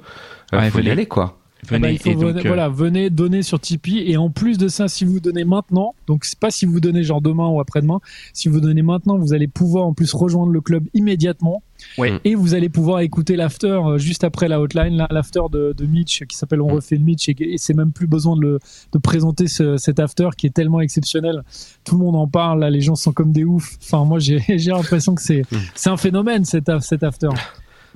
euh, 0.55 0.59
Ouais, 0.59 0.71
faut 0.71 0.81
y 0.81 0.91
aller 0.91 1.07
quoi. 1.07 1.39
Ah 1.65 1.79
bah, 1.79 1.79
Venez. 1.79 1.93
il 1.93 1.99
faut 2.01 2.11
et 2.11 2.15
donc, 2.15 2.25
venez- 2.25 2.41
euh, 2.41 2.49
voilà, 2.49 2.69
venez 2.69 3.09
donner 3.09 3.43
sur 3.43 3.61
Tipeee 3.61 4.03
et 4.11 4.17
en 4.17 4.31
plus 4.31 4.59
de 4.59 4.67
ça, 4.67 4.89
si 4.89 5.05
vous 5.05 5.21
donnez 5.21 5.45
maintenant, 5.45 5.95
donc 6.09 6.25
c'est 6.25 6.39
pas 6.39 6.51
si 6.51 6.67
vous 6.67 6.81
donnez 6.81 7.05
genre 7.05 7.21
demain 7.23 7.47
ou 7.49 7.61
après-demain, 7.61 8.01
si 8.33 8.49
vous 8.49 8.61
donnez 8.61 8.83
maintenant, 8.83 9.17
vous 9.17 9.33
allez 9.33 9.47
pouvoir 9.47 9.87
en 9.87 9.93
plus 9.95 10.13
rejoindre 10.13 10.51
le 10.51 10.61
club 10.61 10.85
immédiatement. 10.93 11.63
Ouais. 11.99 12.19
Et 12.25 12.35
vous 12.35 12.55
allez 12.55 12.69
pouvoir 12.69 13.01
écouter 13.01 13.37
l'after 13.37 13.67
euh, 13.87 13.99
juste 13.99 14.25
après 14.25 14.49
la 14.49 14.61
hotline, 14.61 14.97
là, 14.97 15.07
l'after 15.11 15.41
de, 15.53 15.73
de 15.77 15.85
Mitch 15.87 16.25
qui 16.27 16.37
s'appelle 16.37 16.61
On 16.63 16.69
Mm. 16.73 16.75
refait 16.75 16.97
le 16.97 17.05
Mitch 17.05 17.29
et, 17.29 17.37
et 17.39 17.59
c'est 17.59 17.75
même 17.75 17.93
plus 17.93 18.07
besoin 18.09 18.37
de, 18.37 18.41
le, 18.43 18.59
de 18.93 18.99
présenter 18.99 19.47
ce, 19.47 19.77
cet 19.77 20.01
after 20.01 20.31
qui 20.37 20.47
est 20.49 20.55
tellement 20.55 20.81
exceptionnel. 20.81 21.43
Tout 21.85 21.97
le 21.99 22.05
monde 22.05 22.17
en 22.17 22.27
parle, 22.27 22.61
là, 22.61 22.71
les 22.71 22.81
gens 22.81 22.95
sont 22.97 23.13
comme 23.13 23.31
des 23.33 23.45
oufs. 23.45 23.77
Enfin, 23.83 24.05
moi 24.05 24.19
j'ai 24.19 24.41
j'ai 24.59 24.71
l'impression 24.73 25.15
que 25.15 25.23
c'est 25.23 25.43
Mm. 25.53 25.57
c'est 25.77 25.91
un 25.91 25.97
phénomène 25.97 26.45
cet 26.45 26.69
after. 26.69 27.29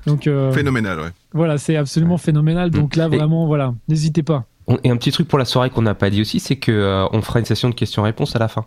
Donc 0.06 0.26
euh, 0.26 0.52
Phénoménal, 0.52 1.00
ouais. 1.00 1.10
voilà, 1.32 1.58
c'est 1.58 1.76
absolument 1.76 2.16
phénoménal. 2.18 2.70
Donc 2.70 2.96
là, 2.96 3.06
Et- 3.10 3.16
vraiment, 3.16 3.46
voilà, 3.46 3.74
n'hésitez 3.88 4.22
pas. 4.22 4.44
On- 4.68 4.78
Et 4.84 4.90
un 4.90 4.96
petit 4.96 5.12
truc 5.12 5.28
pour 5.28 5.38
la 5.38 5.44
soirée 5.44 5.70
qu'on 5.70 5.82
n'a 5.82 5.94
pas 5.94 6.10
dit 6.10 6.20
aussi, 6.20 6.40
c'est 6.40 6.56
que 6.56 6.72
euh, 6.72 7.06
on 7.12 7.22
fera 7.22 7.38
une 7.38 7.44
session 7.44 7.68
de 7.70 7.74
questions-réponses 7.74 8.34
à 8.36 8.38
la 8.38 8.48
fin. 8.48 8.64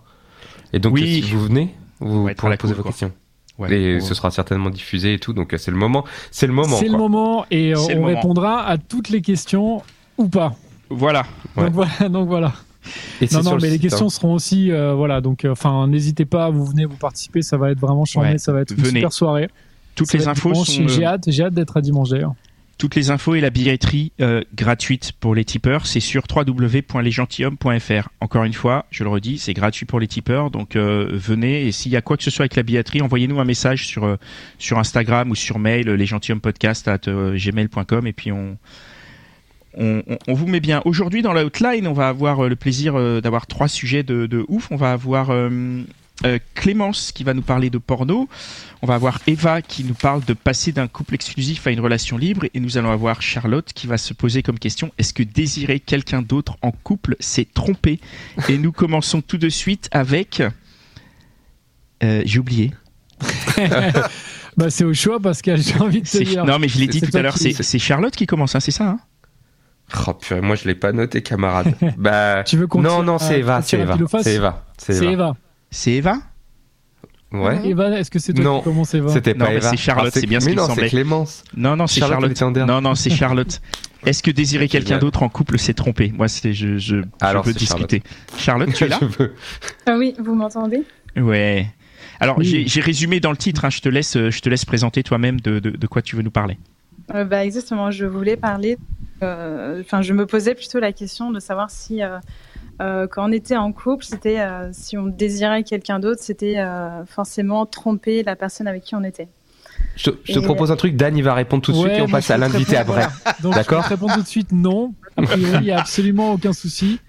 Et 0.74 0.80
donc 0.80 0.94
Oui. 0.94 1.22
si 1.24 1.32
vous 1.34 1.42
venez, 1.42 1.74
vous 2.00 2.24
Ouais, 2.26 2.36
pourrez 2.36 2.58
poser 2.58 2.74
cool, 2.74 2.78
vos 2.78 2.84
quoi. 2.84 2.92
questions. 2.92 3.12
ouais. 3.58 3.74
et 3.74 3.94
Ouais. 3.96 4.00
ce 4.02 4.14
sera 4.14 4.32
certainement 4.32 4.70
diffusé 4.70 5.14
et 5.16 5.20
tout, 5.20 5.34
donc 5.34 5.54
euh, 5.54 5.58
c'est 5.58 5.72
le 5.72 5.78
moment. 5.78 6.06
C'est 6.32 6.48
le 6.48 6.54
moment. 6.54 6.78
C'est 6.78 6.88
le 6.88 6.98
moment 6.98 7.46
et 7.52 7.74
euh, 7.74 7.80
on 7.80 7.96
moment. 7.96 8.08
répondra 8.08 8.66
à 8.66 8.78
toutes 8.78 9.10
les 9.10 9.22
questions 9.22 9.82
ou 10.18 10.28
pas. 10.30 10.54
Voilà. 10.90 11.24
Ouais. 11.58 11.66
Donc 11.66 11.74
voilà, 11.74 12.10
donc 12.10 12.28
voilà. 12.28 12.54
Et 13.22 13.28
c'est 13.28 13.36
Non, 13.38 13.44
non, 13.44 13.52
le 13.56 13.62
mais 13.62 13.68
les 13.68 13.74
site, 13.74 13.82
questions 13.84 14.06
hein. 14.06 14.10
seront 14.10 14.34
aussi, 14.34 14.72
euh, 14.72 14.94
voilà. 14.94 15.20
Donc, 15.20 15.44
euh, 15.44 15.52
enfin, 15.52 15.86
n'hésitez 15.88 16.24
pas, 16.26 16.50
vous 16.50 16.66
venez, 16.66 16.86
vous 16.86 16.96
participez, 16.96 17.42
ça 17.42 17.58
va 17.58 17.72
être 17.72 17.80
vraiment 17.80 18.06
charmé, 18.06 18.32
Ouais. 18.32 18.38
ça 18.38 18.54
va 18.54 18.62
être 18.62 18.72
une 18.72 18.78
Venez. 18.78 19.00
super 19.02 19.12
soirée. 19.14 19.50
Toutes 20.00 20.10
Ça 20.12 20.18
les 20.18 20.28
infos 20.28 20.52
dimanche, 20.54 20.68
sont. 20.68 20.88
J'ai 20.88 21.06
euh, 21.06 21.10
hâte, 21.10 21.26
j'ai 21.28 21.44
hâte 21.44 21.54
d'être 21.54 21.78
à 21.78 21.82
dimanche 21.82 22.10
d'ailleurs. 22.10 22.34
Toutes 22.78 22.96
les 22.96 23.12
infos 23.12 23.36
et 23.36 23.42
la 23.42 23.50
billetterie 23.50 24.14
euh, 24.22 24.42
gratuite 24.56 25.12
pour 25.20 25.36
les 25.36 25.44
tipeurs, 25.44 25.86
c'est 25.86 26.00
sur 26.00 26.24
www.lesgentilhommes.fr. 26.34 28.08
Encore 28.22 28.46
une 28.46 28.54
fois, 28.54 28.86
je 28.90 29.04
le 29.04 29.10
redis, 29.10 29.38
c'est 29.38 29.54
gratuit 29.54 29.86
pour 29.86 30.00
les 30.00 30.08
tipeurs, 30.08 30.50
donc 30.50 30.78
euh, 30.78 31.10
venez 31.12 31.68
et 31.68 31.74
s'il 31.74 31.92
y 31.92 31.98
a 31.98 32.02
quoi 32.02 32.16
que 32.16 32.24
ce 32.24 32.32
soit 32.32 32.44
avec 32.44 32.56
la 32.56 32.64
billetterie, 32.64 33.02
envoyez-nous 33.02 33.38
un 33.42 33.46
message 33.46 33.86
sur 33.86 34.06
euh, 34.06 34.16
sur 34.60 34.80
Instagram 34.80 35.30
ou 35.30 35.36
sur 35.36 35.60
mail, 35.60 35.90
lesgentilhommespodcast@gmail.com 35.90 38.08
et 38.08 38.14
puis 38.14 38.32
on 38.32 38.58
on, 39.78 40.02
on- 40.08 40.18
on 40.28 40.34
vous 40.34 40.48
met 40.48 40.60
bien. 40.62 40.82
Aujourd'hui, 40.86 41.22
dans 41.22 41.34
la 41.34 41.44
outline, 41.46 41.86
on 41.88 41.94
va 41.94 42.08
avoir 42.08 42.48
le 42.48 42.56
plaisir 42.56 42.94
d'avoir 43.22 43.46
trois 43.46 43.68
sujets 43.68 44.04
de, 44.04 44.26
de 44.26 44.46
ouf. 44.48 44.70
On 44.72 44.78
va 44.78 44.94
avoir 44.94 45.32
euh, 46.26 46.40
Clémence 46.56 47.12
qui 47.14 47.24
va 47.24 47.34
nous 47.34 47.42
parler 47.42 47.70
de 47.70 47.78
porno. 47.78 48.28
On 48.82 48.88
va 48.88 48.96
avoir 48.96 49.20
Eva 49.28 49.62
qui 49.62 49.84
nous 49.84 49.94
parle 49.94 50.24
de 50.26 50.34
passer 50.34 50.72
d'un 50.72 50.88
couple 50.88 51.16
exclusif 51.16 51.66
à 51.68 51.72
une 51.72 51.80
relation 51.80 52.18
libre. 52.18 52.46
Et 52.54 52.60
nous 52.60 52.78
allons 52.78 52.92
avoir 52.92 53.22
Charlotte 53.22 53.72
qui 53.74 53.88
va 53.88 53.98
se 53.98 54.14
poser 54.14 54.42
comme 54.44 54.60
question 54.60 54.92
est-ce 54.98 55.14
que 55.14 55.24
désirer 55.24 55.80
quelqu'un 55.80 56.22
d'autre 56.22 56.58
en 56.62 56.72
couple, 56.72 57.16
c'est 57.20 57.54
tromper? 57.54 58.00
Et 58.50 58.58
nous 58.58 58.72
commençons 58.72 59.22
tout 59.22 59.38
de 59.38 59.50
suite 59.50 59.88
avec. 59.92 60.42
Euh, 62.04 62.22
J'ai 62.26 62.40
oublié. 62.40 62.74
Bah, 64.58 64.70
c'est 64.70 64.84
au 64.84 64.94
choix, 64.94 65.22
Pascal, 65.22 65.62
j'ai 65.62 65.78
envie 65.80 66.02
de 66.02 66.06
te 66.06 66.10
C'est- 66.18 66.24
dire. 66.26 66.44
Non, 66.44 66.60
mais 66.60 66.68
je 66.68 66.80
l'ai 66.80 66.88
dit 66.88 67.00
tout 67.00 67.16
à 67.16 67.22
l'heure. 67.22 67.36
qui- 67.36 67.54
C'est 67.54 67.80
Charlotte 67.80 68.14
qui 68.14 68.26
commence, 68.26 68.56
hein, 68.56 68.60
c'est 68.60 68.72
ça 68.72 68.90
hein? 68.90 69.00
Oh 70.06 70.14
purée, 70.14 70.42
moi 70.42 70.56
je 70.56 70.66
l'ai 70.68 70.76
pas 70.76 70.92
noté, 70.92 71.22
camarade. 71.24 71.74
bah. 71.98 72.44
Tu 72.46 72.58
veux 72.58 72.68
qu'on 72.68 72.82
Non, 72.82 73.02
non, 73.02 73.20
c'est 73.20 73.40
Eva, 73.40 73.62
C'est 73.62 73.80
Eva. 73.80 73.98
C'est 74.78 75.06
Eva. 75.06 75.36
C'est 75.72 75.92
Eva 75.94 76.18
Ouais. 77.32 77.62
Evan, 77.70 77.94
est-ce 77.94 78.10
que 78.10 78.18
c'est 78.18 78.34
toi 78.34 78.44
Non. 78.44 78.58
qui 78.58 78.64
commence 78.64 78.94
Eva 78.96 79.10
C'était 79.14 79.36
pas 79.36 79.54
Eva. 79.54 79.70
c'est 79.70 79.78
Charlotte, 79.78 80.12
Ah, 80.16 80.20
c'est 80.20 80.26
bien 80.26 80.40
ce 80.40 80.50
me 80.50 80.56
non, 80.56 80.66
semblait. 80.66 80.86
c'est 80.86 80.90
Clémence. 80.90 81.44
Non, 81.56 81.76
non, 81.76 81.86
c'est 81.86 82.00
Charlotte, 82.00 82.36
Charlotte. 82.36 82.58
Non, 82.68 82.82
non, 82.82 82.96
c'est 82.96 83.12
Charlotte. 83.12 83.62
Est-ce 84.06 84.24
que 84.24 84.32
désirer 84.32 84.68
quelqu'un 84.68 84.98
d'autre 84.98 85.22
en 85.22 85.30
couple, 85.30 85.60
c'est 85.60 85.76
tromper? 85.76 86.12
Moi, 86.16 86.28
c'est 86.28 86.54
je, 86.54 86.80
je, 86.80 86.96
Alors, 87.22 87.44
je 87.44 87.50
peux 87.50 87.54
c'est 87.54 87.60
discuter. 87.60 88.02
Charlotte, 88.36 88.74
tu 88.74 88.86
es 88.86 88.88
là? 88.90 89.00
Ah 89.86 89.96
oui, 90.00 90.16
vous 90.18 90.34
m'entendez? 90.34 90.84
Ouais. 91.18 91.68
Alors, 92.20 92.40
Oui. 92.40 92.46
j'ai 92.46 92.68
j'ai 92.68 92.82
résumé 92.82 93.20
dans 93.20 93.32
le 93.32 93.38
titre. 93.38 93.64
hein, 93.64 93.70
je 93.70 93.82
te 93.82 93.90
laisse, 93.90 94.16
euh, 94.18 94.32
je 94.32 94.40
te 94.42 94.50
laisse 94.50 94.66
présenter 94.66 95.04
toi-même 95.04 95.40
de, 95.40 95.60
de, 95.60 95.70
de 95.70 95.88
quoi 95.88 96.02
tu 96.02 96.16
veux 96.16 96.24
nous 96.24 96.32
parler. 96.32 96.58
Euh, 97.14 97.26
bah, 97.26 97.46
Exactement, 97.46 97.92
je 97.92 98.06
voulais 98.06 98.38
parler. 98.38 98.78
euh, 99.22 99.82
Enfin, 99.82 100.02
je 100.02 100.14
me 100.14 100.26
posais 100.26 100.56
plutôt 100.56 100.80
la 100.80 100.94
question 100.94 101.30
de 101.30 101.40
savoir 101.40 101.70
si, 101.70 102.02
euh, 102.02 102.18
euh, 102.82 103.08
quand 103.08 103.28
on 103.30 103.32
était 103.32 103.58
en 103.58 103.72
couple, 103.72 104.06
c'était 104.06 104.40
euh, 104.40 104.70
si 104.72 104.98
on 104.98 105.06
désirait 105.08 105.64
quelqu'un 105.64 106.00
d'autre, 106.00 106.22
c'était 106.22 106.60
euh, 106.60 107.06
forcément 107.06 107.66
tromper 107.66 108.24
la 108.24 108.36
personne 108.36 108.68
avec 108.68 108.84
qui 108.84 108.96
on 108.96 109.04
était. 109.04 109.28
Je 109.96 110.12
te, 110.12 110.18
je 110.24 110.34
te 110.34 110.40
propose 110.40 110.72
un 110.72 110.76
truc, 110.76 110.96
Dan, 110.96 111.16
il 111.18 111.24
va 111.24 111.34
répondre 111.34 111.62
tout 111.62 111.72
de 111.72 111.78
suite 111.78 111.90
Ouais, 111.92 112.00
et 112.00 112.02
on 112.02 112.08
passe 112.08 112.30
à 112.32 112.38
l'invité 112.38 112.78
après. 112.78 113.08
voilà. 113.42 113.56
D'accord 113.56 113.84
je 113.84 113.90
répondre 113.90 114.14
tout 114.14 114.22
de 114.22 114.28
suite 114.28 114.52
non. 114.52 114.94
A 115.18 115.22
priori, 115.24 115.52
il 115.56 115.62
n'y 115.62 115.72
a 115.72 115.80
absolument 115.80 116.34
aucun 116.34 116.54
souci. 116.54 117.00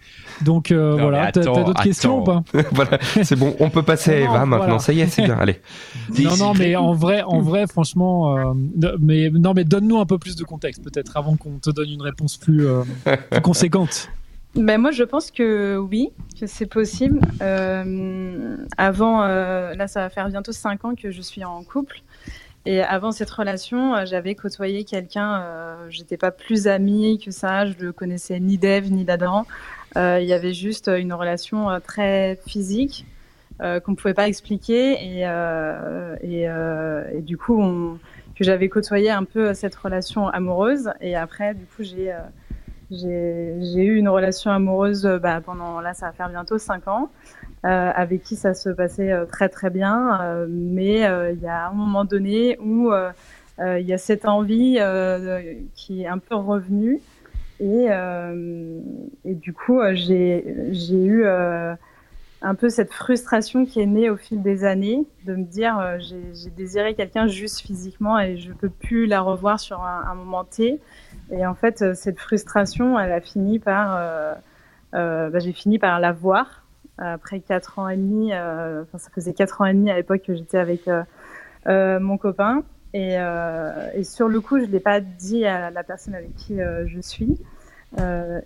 Donc 0.43 0.73
euh, 0.73 0.97
mais 0.97 1.03
voilà, 1.03 1.31
t'as 1.33 1.43
d'autres 1.43 1.83
questions 1.83 2.21
ou 2.21 2.25
pas 2.25 2.43
voilà, 2.73 2.99
c'est 3.23 3.37
bon, 3.37 3.55
on 3.61 3.69
peut 3.69 3.83
passer 3.83 4.15
à 4.15 4.19
Non, 4.21 4.25
Eva 4.25 4.47
maintenant. 4.47 4.65
voilà. 4.65 4.79
Ça 4.79 4.93
y 4.93 5.01
est, 5.01 5.07
c'est 5.07 5.23
bien. 5.23 5.37
Allez. 5.39 5.61
Non, 6.19 6.37
non, 6.37 6.55
mais 6.55 6.75
en 6.77 6.93
vrai, 6.95 7.23
en 7.23 7.41
vrai, 7.41 7.67
franchement, 7.69 8.37
euh, 8.37 8.53
mais 8.99 9.31
non, 9.31 9.53
mais 9.55 9.65
donne-nous 9.65 9.99
un 10.01 10.07
peu 10.07 10.19
plus 10.19 10.37
de 10.37 10.45
contexte 10.45 10.83
peut-être 10.83 11.17
avant 11.17 11.37
qu'on 11.37 11.59
te 11.59 11.71
donne 11.71 11.91
une 11.91 12.03
réponse 12.03 12.37
plus, 12.39 12.67
euh, 12.67 12.83
plus 13.31 13.41
conséquente. 13.43 14.09
Ben 14.57 14.81
moi, 14.81 14.91
je 14.91 15.05
pense 15.05 15.31
que 15.31 15.77
oui, 15.77 16.11
que 16.39 16.47
c'est 16.47 16.67
possible. 16.67 17.21
Euh, 17.41 18.57
avant, 18.77 19.23
euh, 19.23 19.75
là, 19.75 19.87
ça 19.87 20.01
va 20.01 20.11
faire 20.11 20.29
bientôt 20.29 20.51
cinq 20.51 20.85
ans 20.85 20.97
que 20.97 21.13
je 21.13 21.23
suis 21.23 21.45
en 21.45 21.63
couple. 21.63 22.03
Et 22.67 22.83
avant 22.83 23.13
cette 23.13 23.31
relation, 23.31 23.95
euh, 23.95 24.05
j'avais 24.07 24.35
côtoyé 24.35 24.83
quelqu'un, 24.85 25.41
euh, 25.41 25.87
j'étais 25.89 26.17
pas 26.17 26.33
plus 26.33 26.67
amie 26.67 27.21
que 27.25 27.31
ça, 27.31 27.65
je 27.65 27.75
le 27.79 27.93
connaissais 27.93 28.41
ni 28.41 28.59
d'Ève 28.59 28.91
ni 28.91 29.05
d'Adam. 29.05 29.47
Il 29.97 30.25
y 30.25 30.33
avait 30.33 30.53
juste 30.53 30.89
une 30.89 31.13
relation 31.13 31.81
très 31.81 32.39
physique 32.47 33.07
qu'on 33.59 33.97
pouvait 33.97 34.15
pas 34.15 34.29
expliquer 34.29 34.99
et, 35.03 35.27
du 37.23 37.37
coup, 37.37 37.99
que 38.37 38.45
j'avais 38.45 38.69
côtoyé 38.69 39.11
un 39.11 39.25
peu 39.25 39.53
cette 39.53 39.75
relation 39.75 40.29
amoureuse. 40.29 40.93
Et 41.01 41.17
après, 41.17 41.55
du 41.55 41.65
coup, 41.65 41.83
j'ai 41.83 42.15
j'ai 42.91 43.85
eu 43.85 43.97
une 43.97 44.09
relation 44.09 44.51
amoureuse 44.51 45.07
euh, 45.07 45.19
bah, 45.19 45.41
pendant, 45.41 45.81
là, 45.81 45.95
ça 45.95 46.07
va 46.07 46.13
faire 46.13 46.29
bientôt 46.29 46.59
cinq 46.59 46.89
ans, 46.89 47.11
euh, 47.65 47.91
avec 47.95 48.23
qui 48.23 48.37
ça 48.37 48.55
se 48.55 48.71
passait 48.71 49.13
euh, 49.13 49.27
très 49.27 49.49
très 49.49 49.71
bien. 49.71 50.21
euh, 50.23 50.47
mais 50.49 51.07
euh, 51.07 51.33
il 51.33 51.41
y 51.41 51.47
a 51.47 51.69
un 51.69 51.73
moment 51.73 52.05
donné 52.05 52.59
où 52.59 52.93
il 53.59 53.87
y 53.87 53.93
a 53.93 53.99
cette 53.99 54.27
envie 54.27 54.79
qui 55.75 56.03
est 56.03 56.07
un 56.07 56.19
peu 56.19 56.35
revenue. 56.35 57.01
Et, 57.61 57.89
et 59.25 59.35
du 59.35 59.53
coup, 59.53 59.81
j'ai 59.93 60.43
eu 60.91 61.27
un 62.43 62.55
peu 62.55 62.71
cette 62.71 62.93
frustration 62.93 63.67
qui 63.67 63.81
est 63.81 63.87
née 63.87 64.09
au 64.09 64.17
fil 64.17 64.43
des 64.43 64.65
années, 64.65 65.07
de 65.27 65.35
me 65.35 65.45
dire 65.45 65.79
euh, 65.79 65.99
j'ai 66.01 66.51
désiré 66.51 66.95
quelqu'un 66.95 67.27
juste 67.27 67.61
physiquement 67.61 68.19
et 68.19 68.39
je 68.39 68.53
peux 68.53 68.71
plus 68.71 69.07
la 69.07 69.21
revoir 69.21 69.61
sur 69.61 69.83
un, 69.83 70.15
moment 70.15 70.45
T. 70.45 70.81
Et 71.31 71.47
en 71.47 71.55
fait, 71.55 71.83
euh, 71.83 71.95
cette 71.95 72.19
frustration, 72.19 72.99
elle 72.99 73.13
a 73.13 73.21
fini 73.21 73.59
par, 73.59 73.97
euh, 74.95 75.31
bah, 75.31 75.39
j'ai 75.39 75.53
fini 75.53 75.79
par 75.79 76.01
la 76.01 76.13
voir 76.13 76.65
après 76.97 77.41
quatre 77.41 77.79
ans 77.79 77.89
et 77.89 77.97
demi. 77.97 78.35
Enfin, 78.35 78.99
ça 78.99 79.11
faisait 79.15 79.33
quatre 79.33 79.61
ans 79.61 79.67
et 79.67 79.73
demi 79.73 79.91
à 79.91 79.97
l'époque 79.97 80.23
que 80.23 80.35
j'étais 80.35 80.59
avec 80.59 80.89
mon 81.67 82.19
copain. 82.19 82.63
Et, 82.93 83.15
et 83.95 84.05
sur 84.05 84.29
le 84.29 84.41
coup, 84.43 84.61
je 84.61 84.67
l'ai 84.67 84.81
pas 84.81 85.01
dit 85.01 85.47
à 85.47 85.71
la 85.71 85.83
personne 85.83 86.15
avec 86.15 86.35
qui 86.35 86.59
je 86.59 87.01
suis. 87.01 87.39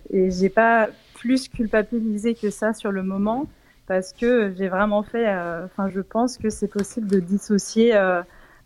Et 0.09 0.31
j'ai 0.31 0.47
pas 0.47 0.87
plus 1.15 1.49
culpabilisé 1.49 2.33
que 2.33 2.49
ça 2.49 2.73
sur 2.73 2.93
le 2.93 3.03
moment 3.03 3.47
parce 3.87 4.13
que 4.13 4.53
j'ai 4.57 4.67
vraiment 4.69 5.03
fait. 5.03 5.27
euh, 5.27 5.65
Enfin, 5.65 5.89
je 5.89 6.01
pense 6.01 6.37
que 6.37 6.49
c'est 6.49 6.67
possible 6.67 7.07
de 7.07 7.19
dissocier 7.19 7.95
euh, 7.95 8.21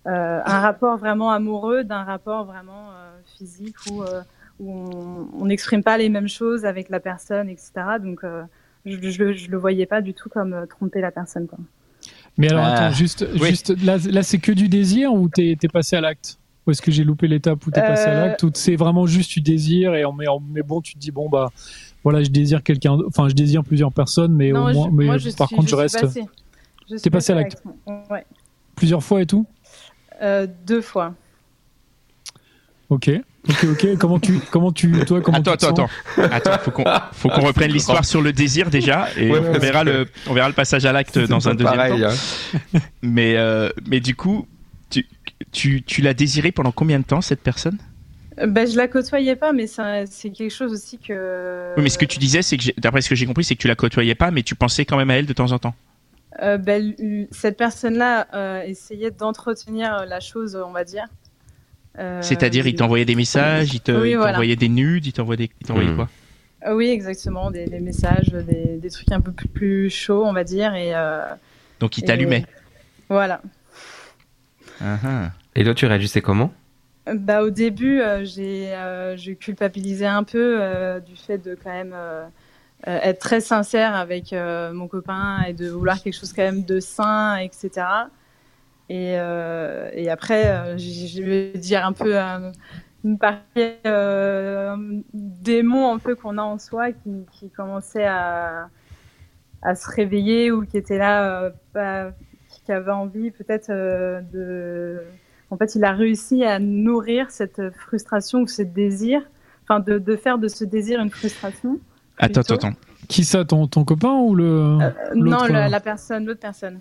euh, 0.07 0.41
un 0.45 0.59
rapport 0.61 0.97
vraiment 0.97 1.31
amoureux 1.31 1.83
d'un 1.83 2.03
rapport 2.03 2.45
vraiment 2.45 2.91
euh, 2.93 3.11
physique 3.37 3.75
où, 3.85 4.01
euh, 4.03 4.21
où 4.59 4.71
on- 5.39 5.45
n'exprime 5.45 5.83
pas 5.83 5.97
les 5.97 6.09
mêmes 6.09 6.29
choses 6.29 6.65
avec 6.65 6.89
la 6.89 6.99
personne, 6.99 7.49
etc. 7.49 7.99
Donc, 7.99 8.23
euh, 8.23 8.43
je, 8.85 8.97
je, 9.01 9.33
je 9.33 9.51
le 9.51 9.57
voyais 9.57 9.85
pas 9.85 10.01
du 10.01 10.13
tout 10.13 10.29
comme 10.29 10.53
euh, 10.53 10.65
tromper 10.65 11.01
la 11.01 11.11
personne. 11.11 11.47
Quoi. 11.47 11.59
Mais 12.37 12.49
alors, 12.49 12.63
Ah, 12.63 12.85
attends, 12.85 12.95
juste, 12.95 13.25
oui. 13.33 13.49
juste 13.49 13.69
là, 13.83 13.97
là 14.09 14.23
c'est 14.23 14.37
que 14.39 14.51
du 14.53 14.69
désir 14.69 15.13
ou 15.13 15.27
t'es 15.27 15.57
passé 15.71 15.95
à 15.97 16.01
l'acte? 16.01 16.37
Ou 16.67 16.71
est-ce 16.71 16.81
que 16.81 16.91
j'ai 16.91 17.03
loupé 17.03 17.27
l'étape 17.27 17.65
où 17.65 17.71
t'es 17.71 17.81
passé 17.81 18.09
à 18.09 18.13
l'acte? 18.13 18.43
Ou 18.43 18.51
c'est 18.53 18.75
vraiment 18.75 19.05
juste 19.07 19.31
tu 19.31 19.41
désires 19.41 19.95
et 19.95 20.05
on 20.05 20.13
met, 20.13 20.27
on- 20.27 20.39
mais 20.39 20.61
bon, 20.61 20.81
tu 20.81 20.93
te 20.93 20.99
dis 20.99 21.11
bon 21.11 21.27
bah 21.29 21.49
voilà, 22.03 22.23
je 22.23 22.29
désire 22.29 22.63
quelqu'un, 22.63 22.97
enfin 23.07 23.27
je 23.29 23.33
désire 23.33 23.63
plusieurs 23.63 23.91
personnes, 23.91 24.33
mais 24.33 24.51
Non, 24.51 24.67
au 24.67 24.73
moins, 24.73 24.89
je- 24.89 24.95
mais 24.95 25.05
moi, 25.05 25.17
je 25.17 25.29
par 25.31 25.47
suis- 25.47 25.55
contre 25.55 25.67
je, 25.67 25.73
suis 25.75 25.81
reste 25.81 26.01
passée. 26.01 26.25
Je 26.89 26.95
suis 26.95 27.01
T'es 27.03 27.09
passée 27.09 27.33
à 27.33 27.35
l'acte. 27.35 27.61
Ouais. 28.09 28.25
plusieurs 28.75 29.03
fois 29.03 29.21
et 29.21 29.25
tout. 29.25 29.45
Euh, 30.21 30.47
deux 30.65 30.81
fois. 30.81 31.13
Ok, 32.89 33.11
ok, 33.47 33.65
ok. 33.71 33.97
comment 33.99 34.19
tu, 34.19 34.39
comment 34.49 34.71
tu, 34.71 34.91
toi, 35.05 35.21
comment 35.21 35.37
attends, 35.37 35.55
tu 35.55 35.65
attends, 35.67 35.87
attends, 36.17 36.31
attends. 36.33 36.57
Faut 36.63 36.71
qu'on, 36.71 36.83
faut 37.11 37.29
qu'on 37.29 37.41
reprenne 37.45 37.71
l'histoire 37.71 38.03
sur 38.03 38.21
le 38.23 38.33
désir 38.33 38.71
déjà, 38.71 39.07
et 39.15 39.29
Ouais, 39.29 39.39
on 39.39 39.59
verra 39.59 39.83
que- 39.85 39.89
le, 39.89 40.07
on 40.27 40.33
verra 40.33 40.47
le 40.47 40.55
passage 40.55 40.85
à 40.85 40.91
l'acte 40.91 41.19
dans 41.19 41.47
un 41.47 41.53
deuxième 41.53 41.75
pareil, 41.75 42.01
temps. 42.01 42.07
hein. 42.73 42.79
Mais, 43.03 43.35
euh, 43.37 43.69
mais 43.87 43.99
du 43.99 44.15
coup, 44.15 44.47
tu, 44.89 45.05
tu, 45.51 45.83
tu 45.83 46.01
l'as 46.01 46.15
désiré 46.15 46.51
pendant 46.51 46.71
combien 46.71 46.97
de 46.99 47.03
temps 47.05 47.21
cette 47.21 47.41
personne? 47.41 47.77
Euh, 48.39 48.47
Ben, 48.47 48.67
je 48.67 48.77
la 48.77 48.87
côtoyais 48.87 49.35
pas, 49.35 49.51
mais 49.53 49.67
c'est 49.67 50.29
quelque 50.31 50.49
chose 50.49 50.71
aussi 50.71 50.97
que. 50.97 51.73
Oui, 51.77 51.83
mais 51.83 51.89
ce 51.89 51.97
que 51.97 52.05
tu 52.05 52.19
disais, 52.19 52.41
c'est 52.41 52.57
que 52.57 52.63
j'ai- 52.63 52.75
d'après 52.77 53.01
ce 53.01 53.09
que 53.09 53.15
j'ai 53.15 53.25
compris, 53.25 53.43
c'est 53.43 53.55
que 53.55 53.61
tu 53.61 53.67
la 53.67 53.75
côtoyais 53.75 54.15
pas, 54.15 54.31
mais 54.31 54.43
tu 54.43 54.55
pensais 54.55 54.85
quand 54.85 54.97
même 54.97 55.09
à 55.09 55.15
elle 55.17 55.25
de 55.25 55.33
temps 55.33 55.51
en 55.51 55.59
temps. 55.59 55.75
Euh, 56.41 56.57
ben, 56.57 56.95
l- 56.99 57.27
cette 57.31 57.57
personne-là 57.57 58.27
euh, 58.33 58.61
essayait 58.61 59.11
d'entretenir 59.11 60.05
la 60.07 60.19
chose, 60.19 60.55
on 60.55 60.71
va 60.71 60.83
dire. 60.83 61.05
Euh, 61.97 62.21
C'est-à-dire, 62.21 62.65
il 62.67 62.75
t'envoyait 62.75 63.03
des 63.03 63.15
messages, 63.15 63.73
il 63.73 63.81
te- 63.81 63.91
Oui, 63.91 64.11
il 64.11 64.15
voilà. 64.15 64.31
t'envoyait 64.33 64.55
des 64.55 64.69
nudes, 64.69 65.05
il 65.07 65.11
t'envoyait, 65.11 65.49
il 65.59 65.67
t'envoyait 65.67 65.89
Hmm. 65.91 65.95
quoi? 65.95 66.09
Euh, 66.67 66.75
Oui, 66.75 66.89
exactement, 66.89 67.51
des, 67.51 67.65
des 67.65 67.79
messages, 67.79 68.27
des, 68.29 68.77
des 68.77 68.89
trucs 68.89 69.11
un 69.11 69.19
peu 69.21 69.31
plus, 69.31 69.47
plus 69.49 69.89
chauds, 69.89 70.23
on 70.25 70.31
va 70.33 70.43
dire. 70.45 70.75
Et, 70.75 70.95
euh, 70.95 71.25
Donc 71.79 71.97
il 71.97 72.03
t'allumait. 72.03 72.45
Voilà. 73.09 73.41
Ah. 74.81 75.31
Et 75.55 75.63
toi, 75.63 75.73
tu 75.73 75.85
réagissais 75.87 76.21
comment? 76.21 76.53
Bah, 77.15 77.43
au 77.43 77.49
début, 77.49 78.01
euh, 78.01 78.23
j'ai, 78.23 78.73
euh, 78.75 79.17
je 79.17 79.31
culpabilisais 79.31 80.05
un 80.05 80.23
peu 80.23 80.57
euh, 80.61 80.99
du 80.99 81.15
fait 81.15 81.37
de 81.37 81.55
quand 81.55 81.71
même 81.71 81.95
être 82.85 83.19
très 83.19 83.41
sincère 83.41 83.95
avec 83.95 84.33
mon 84.33 84.87
copain 84.87 85.43
et 85.47 85.53
de 85.53 85.69
vouloir 85.69 86.01
quelque 86.01 86.13
chose 86.13 86.33
quand 86.33 86.43
même 86.43 86.63
de 86.63 86.79
sain, 86.79 87.37
etc. 87.37 87.85
Et, 88.89 89.13
et 89.13 90.09
après, 90.09 90.77
je 90.77 91.21
vais 91.21 91.51
dire 91.57 91.85
un 91.85 91.93
peu 91.93 92.15
une 93.03 93.17
partie 93.17 93.75
euh, 93.85 94.75
démon 95.13 95.93
un 95.93 95.99
peu 95.99 96.15
qu'on 96.15 96.37
a 96.37 96.41
en 96.41 96.57
soi 96.57 96.91
qui, 96.91 97.25
qui 97.31 97.49
commençait 97.49 98.05
à, 98.05 98.69
à 99.61 99.75
se 99.75 99.89
réveiller 99.89 100.51
ou 100.51 100.65
qui 100.65 100.77
était 100.77 100.97
là, 100.97 101.51
euh, 101.75 102.11
qui 102.65 102.71
avait 102.71 102.91
envie 102.91 103.31
peut-être 103.31 103.69
euh, 103.69 104.21
de 104.21 105.01
en 105.51 105.57
fait, 105.57 105.75
il 105.75 105.83
a 105.83 105.91
réussi 105.93 106.43
à 106.43 106.59
nourrir 106.59 107.31
cette 107.31 107.61
frustration 107.75 108.41
ou 108.41 108.47
ce 108.47 108.61
désir, 108.61 109.21
enfin 109.63 109.79
de, 109.79 109.97
de 109.97 110.15
faire 110.15 110.37
de 110.37 110.47
ce 110.47 110.63
désir 110.63 110.99
une 111.01 111.09
frustration. 111.09 111.79
Attends, 112.17 112.41
Plutôt. 112.41 112.53
attends, 112.55 112.67
attends. 112.69 112.77
Qui 113.07 113.23
ça, 113.23 113.45
ton, 113.45 113.65
ton 113.67 113.85
copain 113.85 114.11
ou 114.13 114.35
le 114.35 114.77
Euh, 114.81 114.89
non, 115.15 115.45
la, 115.45 115.65
euh, 115.65 115.69
la 115.69 115.79
personne, 115.79 116.25
l'autre 116.25 116.41
personne. 116.41 116.79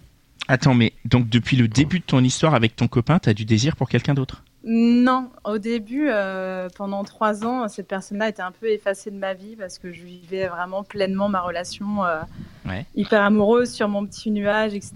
Attends, 0.48 0.74
mais 0.74 0.92
donc 1.04 1.28
depuis 1.28 1.56
le 1.56 1.68
début 1.68 2.00
de 2.00 2.04
ton 2.04 2.20
histoire 2.24 2.54
avec 2.54 2.74
ton 2.76 2.88
copain, 2.88 3.18
t'as 3.18 3.34
du 3.34 3.44
désir 3.44 3.76
pour 3.76 3.88
quelqu'un 3.88 4.14
d'autre? 4.14 4.42
Non, 4.64 5.30
au 5.44 5.58
début, 5.58 6.08
euh, 6.10 6.68
pendant 6.76 7.04
trois 7.04 7.46
ans, 7.46 7.68
cette 7.68 7.86
personne-là 7.86 8.28
était 8.28 8.42
un 8.42 8.50
peu 8.50 8.66
effacée 8.66 9.10
de 9.10 9.16
ma 9.16 9.32
vie 9.32 9.56
parce 9.56 9.78
que 9.78 9.92
je 9.92 10.02
vivais 10.02 10.48
vraiment 10.48 10.82
pleinement 10.82 11.28
ma 11.28 11.40
relation 11.40 12.04
euh, 12.04 12.20
Ouais. 12.68 12.84
hyper 12.94 13.22
amoureuse 13.22 13.70
sur 13.70 13.88
mon 13.88 14.04
petit 14.04 14.30
nuage, 14.30 14.74
etc. 14.74 14.92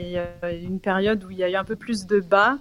Et 0.00 0.18
euh, 0.18 0.24
une 0.62 0.78
période 0.80 1.22
où 1.24 1.30
il 1.30 1.36
y 1.38 1.44
a 1.44 1.50
eu 1.50 1.56
un 1.56 1.64
peu 1.64 1.76
plus 1.76 2.06
de 2.06 2.20
bas, 2.20 2.52
euh, 2.52 2.56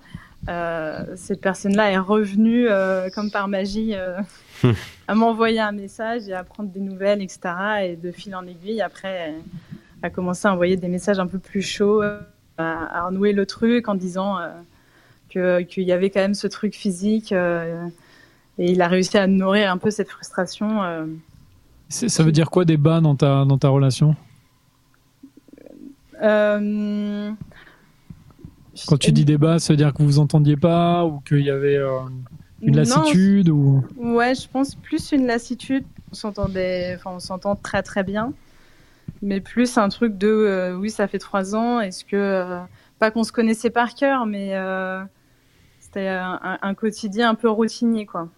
cette 0.47 1.41
personne-là 1.41 1.91
est 1.91 1.97
revenue 1.97 2.67
euh, 2.67 3.09
comme 3.13 3.29
par 3.31 3.47
magie 3.47 3.93
euh, 3.93 4.17
à 5.07 5.15
m'envoyer 5.15 5.59
un 5.59 5.71
message 5.71 6.27
et 6.27 6.33
à 6.33 6.43
prendre 6.43 6.69
des 6.69 6.79
nouvelles, 6.79 7.21
etc. 7.21 7.39
Et 7.83 7.95
de 7.95 8.11
fil 8.11 8.35
en 8.35 8.45
aiguille, 8.47 8.81
après, 8.81 9.09
elle 9.33 9.41
a 10.01 10.09
commencé 10.09 10.47
à 10.47 10.53
envoyer 10.53 10.75
des 10.77 10.87
messages 10.87 11.19
un 11.19 11.27
peu 11.27 11.39
plus 11.39 11.61
chauds, 11.61 12.01
euh, 12.01 12.19
à, 12.57 12.99
à 12.99 13.05
renouer 13.07 13.33
le 13.33 13.45
truc 13.45 13.87
en 13.89 13.95
disant 13.95 14.39
euh, 14.39 14.49
que- 15.29 15.61
qu'il 15.61 15.83
y 15.83 15.91
avait 15.91 16.09
quand 16.09 16.21
même 16.21 16.33
ce 16.33 16.47
truc 16.47 16.73
physique. 16.75 17.31
euh, 17.31 17.85
et 18.57 18.71
il 18.71 18.81
a 18.81 18.87
réussi 18.87 19.17
à 19.17 19.27
nourrir 19.27 19.71
un 19.71 19.77
peu 19.77 19.89
cette 19.91 20.09
frustration. 20.09 20.83
euh. 20.83 21.05
Ça 21.89 22.23
veut 22.23 22.31
dire 22.31 22.49
quoi 22.49 22.65
des 22.65 22.77
bas 22.77 23.01
dans 23.01 23.15
ta, 23.15 23.45
dans 23.45 23.57
ta 23.57 23.69
relation? 23.69 24.15
Euh, 26.21 27.31
Quand 28.87 28.97
tu 28.97 29.11
dis 29.11 29.25
débat, 29.25 29.59
ça 29.59 29.73
veut 29.73 29.77
dire 29.77 29.93
que 29.93 29.99
vous 29.99 30.05
vous 30.05 30.19
entendiez 30.19 30.57
pas 30.57 31.05
ou 31.05 31.19
qu'il 31.21 31.41
y 31.41 31.49
avait 31.49 31.75
euh, 31.77 31.99
une 32.61 32.75
Non, 32.75 32.77
lassitude 32.77 33.49
ou? 33.49 33.83
Ouais, 33.97 34.35
je 34.35 34.47
pense 34.47 34.75
plus 34.75 35.11
une 35.11 35.25
lassitude. 35.25 35.85
On 36.11 36.15
s'entendait, 36.15 36.95
enfin, 36.95 37.11
on 37.15 37.19
s'entend 37.19 37.55
très 37.55 37.83
très 37.83 38.03
bien, 38.03 38.33
mais 39.21 39.41
plus 39.41 39.77
un 39.77 39.89
truc 39.89 40.17
de, 40.17 40.27
euh, 40.27 40.75
oui, 40.77 40.89
ça 40.89 41.07
fait 41.07 41.19
trois 41.19 41.55
ans. 41.55 41.79
Est-ce 41.81 42.05
que 42.05 42.15
euh, 42.15 42.59
pas 42.99 43.11
qu'on 43.11 43.23
se 43.23 43.31
connaissait 43.31 43.69
par 43.69 43.95
cœur, 43.95 44.25
mais 44.25 44.55
euh, 44.55 45.03
c'était 45.79 46.07
un, 46.07 46.39
un- 46.43 46.59
un 46.61 46.73
quotidien 46.75 47.29
un 47.29 47.35
peu 47.35 47.49
routinier, 47.49 48.05
quoi. 48.05 48.29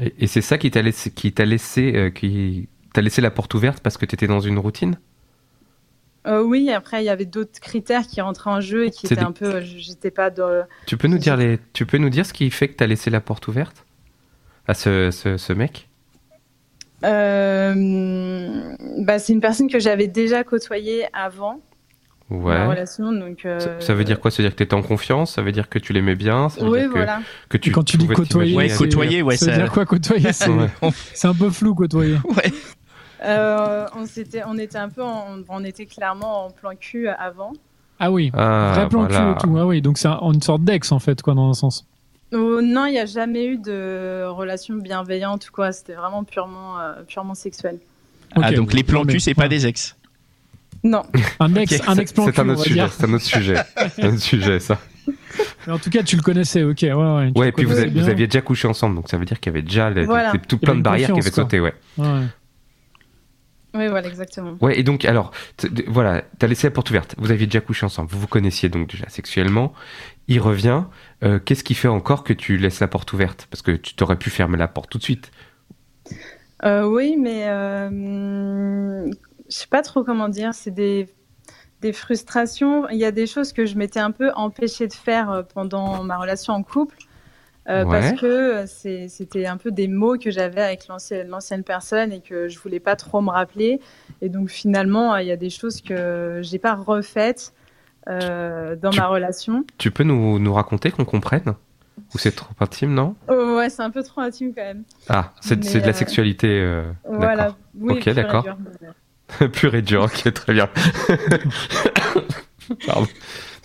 Et, 0.00 0.14
et 0.18 0.26
c'est 0.26 0.40
ça 0.40 0.58
qui 0.58 0.70
t'a 0.70 0.82
laissé, 0.82 1.10
qui 1.12 1.32
t'a 1.32 1.44
laissé, 1.44 1.94
euh, 1.96 2.10
qui 2.10 2.68
t'a 2.92 3.00
laissé 3.02 3.20
la 3.20 3.30
porte 3.30 3.54
ouverte 3.54 3.80
parce 3.82 3.96
que 3.96 4.06
t'étais 4.06 4.26
dans 4.26 4.40
une 4.40 4.58
routine? 4.58 4.98
Euh, 6.26 6.42
oui, 6.42 6.70
après 6.70 7.02
il 7.02 7.06
y 7.06 7.10
avait 7.10 7.26
d'autres 7.26 7.60
critères 7.60 8.06
qui 8.06 8.20
rentraient 8.22 8.50
en 8.50 8.60
jeu 8.60 8.86
et 8.86 8.90
qui 8.90 9.06
étaient 9.06 9.16
des- 9.16 9.20
un 9.22 9.32
peu, 9.32 9.60
j'étais 9.60 10.10
pas 10.10 10.30
dans. 10.30 10.64
Tu 10.86 10.96
peux 10.96 11.08
nous 11.08 11.18
dire 11.18 11.36
les, 11.36 11.58
tu 11.74 11.84
peux 11.84 11.98
nous 11.98 12.08
dire 12.10 12.24
ce 12.24 12.32
qui 12.32 12.50
fait 12.50 12.68
que 12.68 12.74
t'as 12.76 12.86
laissé 12.86 13.10
la 13.10 13.20
porte 13.20 13.46
ouverte 13.48 13.84
à 14.66 14.72
ce, 14.74 15.10
ce, 15.10 15.36
ce 15.36 15.52
mec? 15.52 15.88
Euh, 17.04 18.74
bah, 19.00 19.18
c'est 19.18 19.32
une 19.32 19.40
personne 19.40 19.68
que 19.70 19.78
j'avais 19.78 20.06
déjà 20.06 20.44
côtoyée 20.44 21.06
avant 21.12 21.60
ma 22.30 22.36
Ouais. 22.38 22.66
relation, 22.66 23.12
donc. 23.12 23.44
euh, 23.44 23.60
Ça, 23.60 23.80
ça 23.80 23.94
veut 23.94 24.04
dire 24.04 24.18
quoi? 24.18 24.30
Ça 24.30 24.38
veut 24.42 24.48
dire 24.48 24.52
que 24.54 24.58
t'étais 24.64 24.74
en 24.74 24.82
confiance? 24.82 25.34
Ça 25.34 25.42
veut 25.42 25.52
dire 25.52 25.68
que 25.68 25.78
tu 25.78 25.92
l'aimais 25.92 26.14
bien? 26.14 26.48
Ça 26.48 26.62
veut 26.64 26.70
Oui, 26.70 26.78
dire 26.80 26.88
que, 26.88 26.92
voilà. 26.94 27.20
que 27.50 27.56
tu 27.58 27.70
quand 27.70 27.82
tu 27.84 27.98
dis 27.98 28.08
côtoyer, 28.08 28.56
Ouais, 28.56 28.68
côtoyer, 28.70 29.22
ouais, 29.22 29.36
ça 29.36 29.46
veut 29.50 29.52
dire 29.58 29.70
quoi 29.70 29.84
côtoyer? 29.84 30.32
C'est 31.12 31.28
un 31.28 31.34
peu 31.34 31.50
flou 31.50 31.74
côtoyer. 31.74 32.16
Ouais. 32.24 32.50
Euh, 33.24 33.86
on, 33.96 34.06
s'était, 34.06 34.42
on 34.46 34.58
était 34.58 34.78
un 34.78 34.88
peu, 34.88 35.02
en- 35.02 35.38
on 35.48 35.64
était 35.64 35.86
clairement 35.86 36.46
en 36.46 36.50
plan 36.50 36.70
cul 36.78 37.08
avant. 37.08 37.52
Ah 38.00 38.10
oui, 38.10 38.30
Ah, 38.34 38.72
vrai 38.74 38.88
plan 38.88 39.04
voilà. 39.06 39.18
cul 39.18 39.30
et 39.30 39.48
tout. 39.50 39.58
Ah 39.58 39.66
oui, 39.66 39.80
donc 39.82 39.98
c'est 39.98 40.08
un- 40.08 40.20
une 40.32 40.42
sorte 40.42 40.62
d'ex 40.64 40.90
en 40.92 40.98
fait, 40.98 41.22
quoi, 41.22 41.34
dans 41.34 41.48
un 41.48 41.54
sens. 41.54 41.86
Oh, 42.32 42.60
non, 42.60 42.86
il 42.86 42.92
n'y 42.92 42.98
a 42.98 43.06
jamais 43.06 43.46
eu 43.46 43.58
de 43.58 44.24
relation 44.26 44.74
bienveillante 44.76 45.48
ou 45.48 45.52
quoi. 45.52 45.70
C'était 45.72 45.94
vraiment 45.94 46.24
purement, 46.24 46.80
euh, 46.80 47.02
purement 47.06 47.34
sexuel. 47.34 47.78
Ah, 48.34 48.50
donc 48.52 48.72
les 48.72 48.82
plans 48.82 49.04
cul, 49.04 49.20
c'est 49.20 49.34
pas 49.34 49.42
ouais. 49.42 49.48
des 49.48 49.66
ex. 49.66 49.96
Non. 50.82 51.04
Un 51.40 51.54
ex, 51.54 51.74
Ok, 51.80 51.82
un 51.88 51.96
ex 51.96 52.12
plan 52.12 52.24
C'est 52.26 52.32
cul. 52.32 52.36
C'est 52.36 52.40
un 52.40 52.48
autre 53.14 53.22
sujet. 53.22 53.56
C'est 53.94 54.04
un 54.04 54.08
autre 54.08 54.18
sujet, 54.22 54.58
ça. 54.60 54.78
Mais 55.66 55.72
en 55.72 55.78
tout 55.78 55.90
cas, 55.90 56.02
tu 56.02 56.16
le 56.16 56.22
connaissais, 56.22 56.62
ok. 56.62 56.78
Ouais, 56.82 56.92
ouais. 56.92 57.32
Ouais, 57.36 57.48
et 57.48 57.52
puis 57.52 57.64
vous, 57.64 57.74
vous 57.74 58.08
aviez 58.08 58.26
déjà 58.26 58.40
couché 58.40 58.66
ensemble, 58.68 58.96
donc 58.96 59.08
ça 59.08 59.16
veut 59.16 59.24
dire 59.24 59.38
qu'il 59.40 59.52
y 59.52 59.54
avait 59.56 59.62
déjà 59.62 59.88
les- 59.90 60.04
Voilà. 60.04 60.32
tout 60.48 60.58
plein 60.58 60.74
de 60.74 60.82
barrières 60.82 61.12
qui 61.12 61.20
avaient 61.20 61.30
sauté, 61.30 61.60
ouais. 61.60 61.74
Ouais. 61.98 62.06
Oui, 63.74 63.88
voilà, 63.88 64.06
exactement. 64.06 64.56
Ouais, 64.60 64.78
et 64.78 64.84
donc, 64.84 65.04
alors, 65.04 65.32
voilà, 65.88 66.22
t'as 66.38 66.46
laissé 66.46 66.68
la 66.68 66.70
porte 66.70 66.90
ouverte. 66.90 67.16
Vous 67.18 67.32
aviez 67.32 67.46
déjà 67.46 67.60
couché 67.60 67.84
ensemble. 67.84 68.08
Vous 68.10 68.20
vous 68.20 68.28
connaissiez 68.28 68.68
donc 68.68 68.88
déjà 68.88 69.08
sexuellement. 69.08 69.72
Il 70.28 70.40
revient. 70.40 70.84
Euh, 71.24 71.40
Qu'est-ce 71.40 71.64
qui 71.64 71.74
fait 71.74 71.88
encore 71.88 72.22
que 72.22 72.32
tu 72.32 72.56
laisses 72.56 72.78
la 72.78 72.86
porte 72.86 73.12
ouverte? 73.12 73.48
Parce 73.50 73.62
que 73.62 73.72
tu 73.72 73.94
t'aurais 73.94 74.16
pu 74.16 74.30
fermer 74.30 74.56
la 74.56 74.68
porte 74.68 74.90
tout 74.90 74.98
de 74.98 75.02
suite. 75.02 75.32
Euh, 76.64 76.84
oui, 76.86 77.16
mais 77.18 77.48
euh, 77.48 79.10
je 79.10 79.56
sais 79.56 79.66
pas 79.66 79.82
trop 79.82 80.04
comment 80.04 80.28
dire. 80.28 80.54
C'est 80.54 80.70
des, 80.70 81.08
des 81.80 81.92
frustrations. 81.92 82.88
Il 82.90 82.98
y 82.98 83.04
a 83.04 83.10
des 83.10 83.26
choses 83.26 83.52
que 83.52 83.66
je 83.66 83.76
m'étais 83.76 84.00
un 84.00 84.12
peu 84.12 84.30
empêchée 84.36 84.86
de 84.86 84.92
faire 84.92 85.30
euh, 85.30 85.42
pendant 85.42 86.04
ma 86.04 86.16
relation 86.16 86.52
en 86.54 86.62
couple. 86.62 86.96
Euh, 87.68 87.84
Ouais. 87.84 87.90
Parce 87.90 88.20
que 88.20 88.26
euh, 88.26 88.66
c'était 89.08 89.46
un 89.46 89.56
peu 89.56 89.70
des 89.70 89.88
mots 89.88 90.18
que 90.18 90.30
j'avais 90.30 90.62
avec 90.62 90.86
l'ancienne 90.88 91.62
personne 91.64 92.12
et 92.12 92.20
que 92.20 92.48
je 92.48 92.58
voulais 92.58 92.80
pas 92.80 92.96
trop 92.96 93.20
me 93.20 93.30
rappeler. 93.30 93.80
Et 94.20 94.28
donc 94.28 94.50
finalement, 94.50 95.16
il 95.16 95.26
y 95.26 95.32
a 95.32 95.36
des 95.36 95.50
choses 95.50 95.80
que 95.80 96.40
j'ai 96.42 96.58
pas 96.58 96.74
refaites 96.74 97.52
euh, 98.08 98.76
dans 98.76 98.90
Tu- 98.90 99.00
ma 99.00 99.06
relation. 99.06 99.64
Tu 99.78 99.90
peux 99.90 100.04
nous, 100.04 100.38
nous 100.38 100.52
raconter 100.52 100.90
qu'on 100.90 101.04
comprenne? 101.04 101.54
Ou 102.14 102.18
c'est 102.18 102.32
trop 102.32 102.52
intime, 102.60 102.92
non? 102.92 103.16
Oh, 103.28 103.56
ouais, 103.56 103.70
c'est 103.70 103.82
un 103.82 103.90
peu 103.90 104.02
trop 104.02 104.20
intime 104.20 104.52
quand 104.54 104.62
même. 104.62 104.84
Ah, 105.08 105.32
c'est 105.40 105.58
de 105.58 105.80
la 105.80 105.88
euh, 105.88 105.92
sexualité. 105.92 106.48
euh, 106.48 106.84
Voilà. 107.08 107.56
Oui, 107.78 107.94
Ok, 107.94 108.08
d'accord. 108.10 108.44
Pur 109.52 109.74
et 109.74 109.82
dur, 109.82 110.02
ok, 110.04 110.32
très 110.32 110.52
bien. 110.52 110.68
Pardon. 112.86 113.06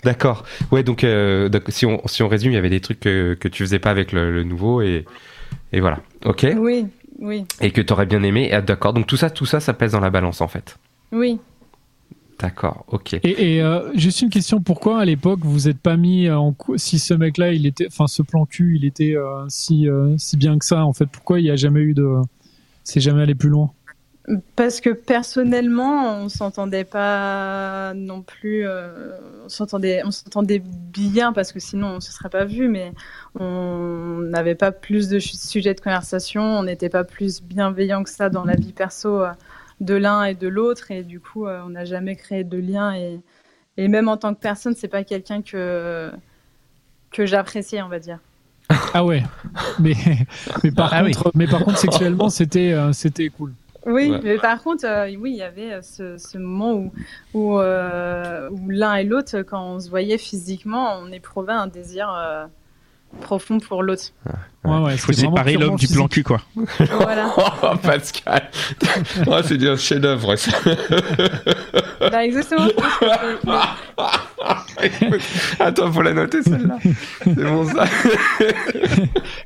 D'accord. 0.03 0.45
Ouais, 0.71 0.83
donc, 0.83 1.03
euh, 1.03 1.49
donc, 1.49 1.63
si, 1.69 1.85
on, 1.85 2.01
si 2.07 2.23
on 2.23 2.27
résume, 2.27 2.51
il 2.51 2.55
y 2.55 2.57
avait 2.57 2.69
des 2.69 2.79
trucs 2.79 2.99
que, 3.01 3.33
que 3.33 3.47
tu 3.47 3.63
faisais 3.63 3.79
pas 3.79 3.91
avec 3.91 4.11
le, 4.11 4.31
le 4.31 4.43
nouveau 4.43 4.81
et, 4.81 5.05
et 5.73 5.79
voilà. 5.81 5.99
Ok 6.25 6.45
Oui, 6.57 6.85
oui, 7.19 7.43
Et 7.61 7.71
que 7.71 7.81
tu 7.81 7.91
aurais 7.91 8.05
bien 8.05 8.23
aimé. 8.23 8.49
Ah, 8.53 8.61
D'accord. 8.61 8.93
Donc 8.93 9.07
tout 9.07 9.17
ça, 9.17 9.29
tout 9.29 9.45
ça, 9.45 9.59
ça 9.59 9.73
pèse 9.73 9.91
dans 9.91 9.99
la 9.99 10.09
balance 10.09 10.39
en 10.41 10.47
fait. 10.47 10.77
oui. 11.11 11.39
D'accord. 12.41 12.85
Ok. 12.87 13.15
Et, 13.15 13.55
et, 13.57 13.61
euh, 13.61 13.91
juste 13.95 14.21
une 14.21 14.29
question, 14.29 14.61
pourquoi 14.61 15.01
à 15.01 15.03
l'époque 15.03 15.41
vous 15.43 15.67
êtes 15.67 15.77
pas 15.79 15.97
mis 15.97 16.29
en 16.29 16.53
cou- 16.53 16.77
si 16.77 16.97
ce 16.97 17.13
mec-là, 17.13 17.51
il 17.51 17.65
était, 17.65 17.87
enfin 17.87 18.07
ce 18.07 18.21
plan 18.21 18.45
cul, 18.45 18.77
il 18.77 18.85
était 18.85 19.13
euh, 19.17 19.43
si 19.49 19.89
euh, 19.89 20.15
si 20.17 20.37
bien 20.37 20.57
que 20.57 20.63
ça 20.63 20.85
en 20.85 20.93
fait, 20.93 21.05
pourquoi 21.07 21.41
il 21.41 21.45
y 21.47 21.51
a 21.51 21.57
jamais 21.57 21.81
eu 21.81 21.93
de, 21.93 22.07
c'est 22.85 23.01
jamais 23.01 23.23
allé 23.23 23.35
plus 23.35 23.49
loin? 23.49 23.71
Parce 24.55 24.79
que 24.79 24.91
personnellement, 24.91 26.17
on 26.19 26.29
s'entendait 26.29 26.83
pas 26.83 27.93
non 27.95 28.21
plus. 28.21 28.67
euh, 28.67 29.17
on 29.45 29.49
s'entendait, 29.49 30.03
on 30.05 30.11
s'entendait 30.11 30.59
bien 30.63 31.33
parce 31.33 31.51
que 31.51 31.59
sinon 31.59 31.95
on 31.95 31.99
se 31.99 32.11
serait 32.11 32.29
pas 32.29 32.45
vu, 32.45 32.67
mais 32.67 32.93
on 33.39 34.19
n'avait 34.29 34.53
pas 34.55 34.71
plus 34.71 35.09
de 35.09 35.17
sujets 35.19 35.73
de 35.73 35.81
conversation. 35.81 36.43
On 36.43 36.63
n'était 36.63 36.89
pas 36.89 37.03
plus 37.03 37.41
bienveillant 37.41 38.03
que 38.03 38.09
ça 38.11 38.29
dans 38.29 38.45
la 38.45 38.55
vie 38.55 38.73
perso 38.73 39.21
euh, 39.23 39.31
de 39.81 39.95
l'un 39.95 40.23
et 40.25 40.35
de 40.35 40.47
l'autre, 40.47 40.91
et 40.91 41.03
du 41.03 41.19
coup, 41.19 41.47
euh, 41.47 41.61
on 41.65 41.69
n'a 41.69 41.85
jamais 41.85 42.15
créé 42.15 42.43
de 42.43 42.57
lien. 42.57 42.93
Et, 42.95 43.19
et 43.77 43.87
même 43.87 44.09
en 44.09 44.17
tant 44.17 44.35
que 44.35 44.39
personne, 44.39 44.75
c'est 44.75 44.87
pas 44.89 45.03
quelqu'un 45.03 45.41
que 45.41 46.11
que 47.11 47.25
j'appréciais, 47.25 47.81
on 47.81 47.89
va 47.89 47.99
dire. 47.99 48.19
Ah 48.93 49.03
ouais, 49.03 49.23
mais 49.79 49.93
mais 50.63 50.71
par 50.71 50.93
Ah 50.93 51.03
oui. 51.03 51.13
contre, 51.13 51.31
mais 51.35 51.47
par 51.47 51.63
contre 51.63 51.79
sexuellement 51.79 52.29
c'était 52.29 52.71
euh, 52.73 52.93
c'était 52.93 53.29
cool. 53.29 53.53
Oui, 53.91 54.11
Ouais. 54.11 54.19
mais 54.23 54.37
par 54.37 54.61
contre, 54.61 54.85
euh, 54.85 55.07
oui, 55.17 55.31
il 55.31 55.37
y 55.37 55.41
avait 55.41 55.73
euh, 55.73 55.81
ce, 55.81 56.17
ce 56.17 56.37
moment 56.37 56.73
où, 56.73 56.91
où, 57.33 57.59
euh, 57.59 58.49
où 58.51 58.69
l'un 58.69 58.95
et 58.95 59.03
l'autre, 59.03 59.41
quand 59.41 59.63
on 59.75 59.79
se 59.79 59.89
voyait 59.89 60.17
physiquement, 60.17 60.97
on 61.01 61.11
éprouvait 61.11 61.53
un 61.53 61.67
désir 61.67 62.09
euh, 62.13 62.45
profond 63.21 63.59
pour 63.59 63.83
l'autre. 63.83 64.03
Ouais 64.25 64.77
ouais. 64.77 64.93
Il 64.93 64.97
faut 64.97 65.13
séparer 65.13 65.55
l'homme 65.55 65.75
du 65.77 65.87
plan 65.87 66.07
cul, 66.07 66.23
quoi. 66.23 66.41
voilà. 66.91 67.33
Oh, 67.37 67.75
Pascal 67.81 68.49
oh, 69.27 69.37
C'est 69.43 69.61
un 69.67 69.75
chef-d'œuvre, 69.75 70.35
ça. 70.35 70.51
Bah, 72.11 72.25
exactement. 72.25 72.67
Attends, 75.59 75.91
faut 75.91 76.01
la 76.01 76.13
noter 76.13 76.41
celle-là. 76.41 76.77
C'est 77.23 77.35
bon 77.43 77.65
ça. 77.65 77.85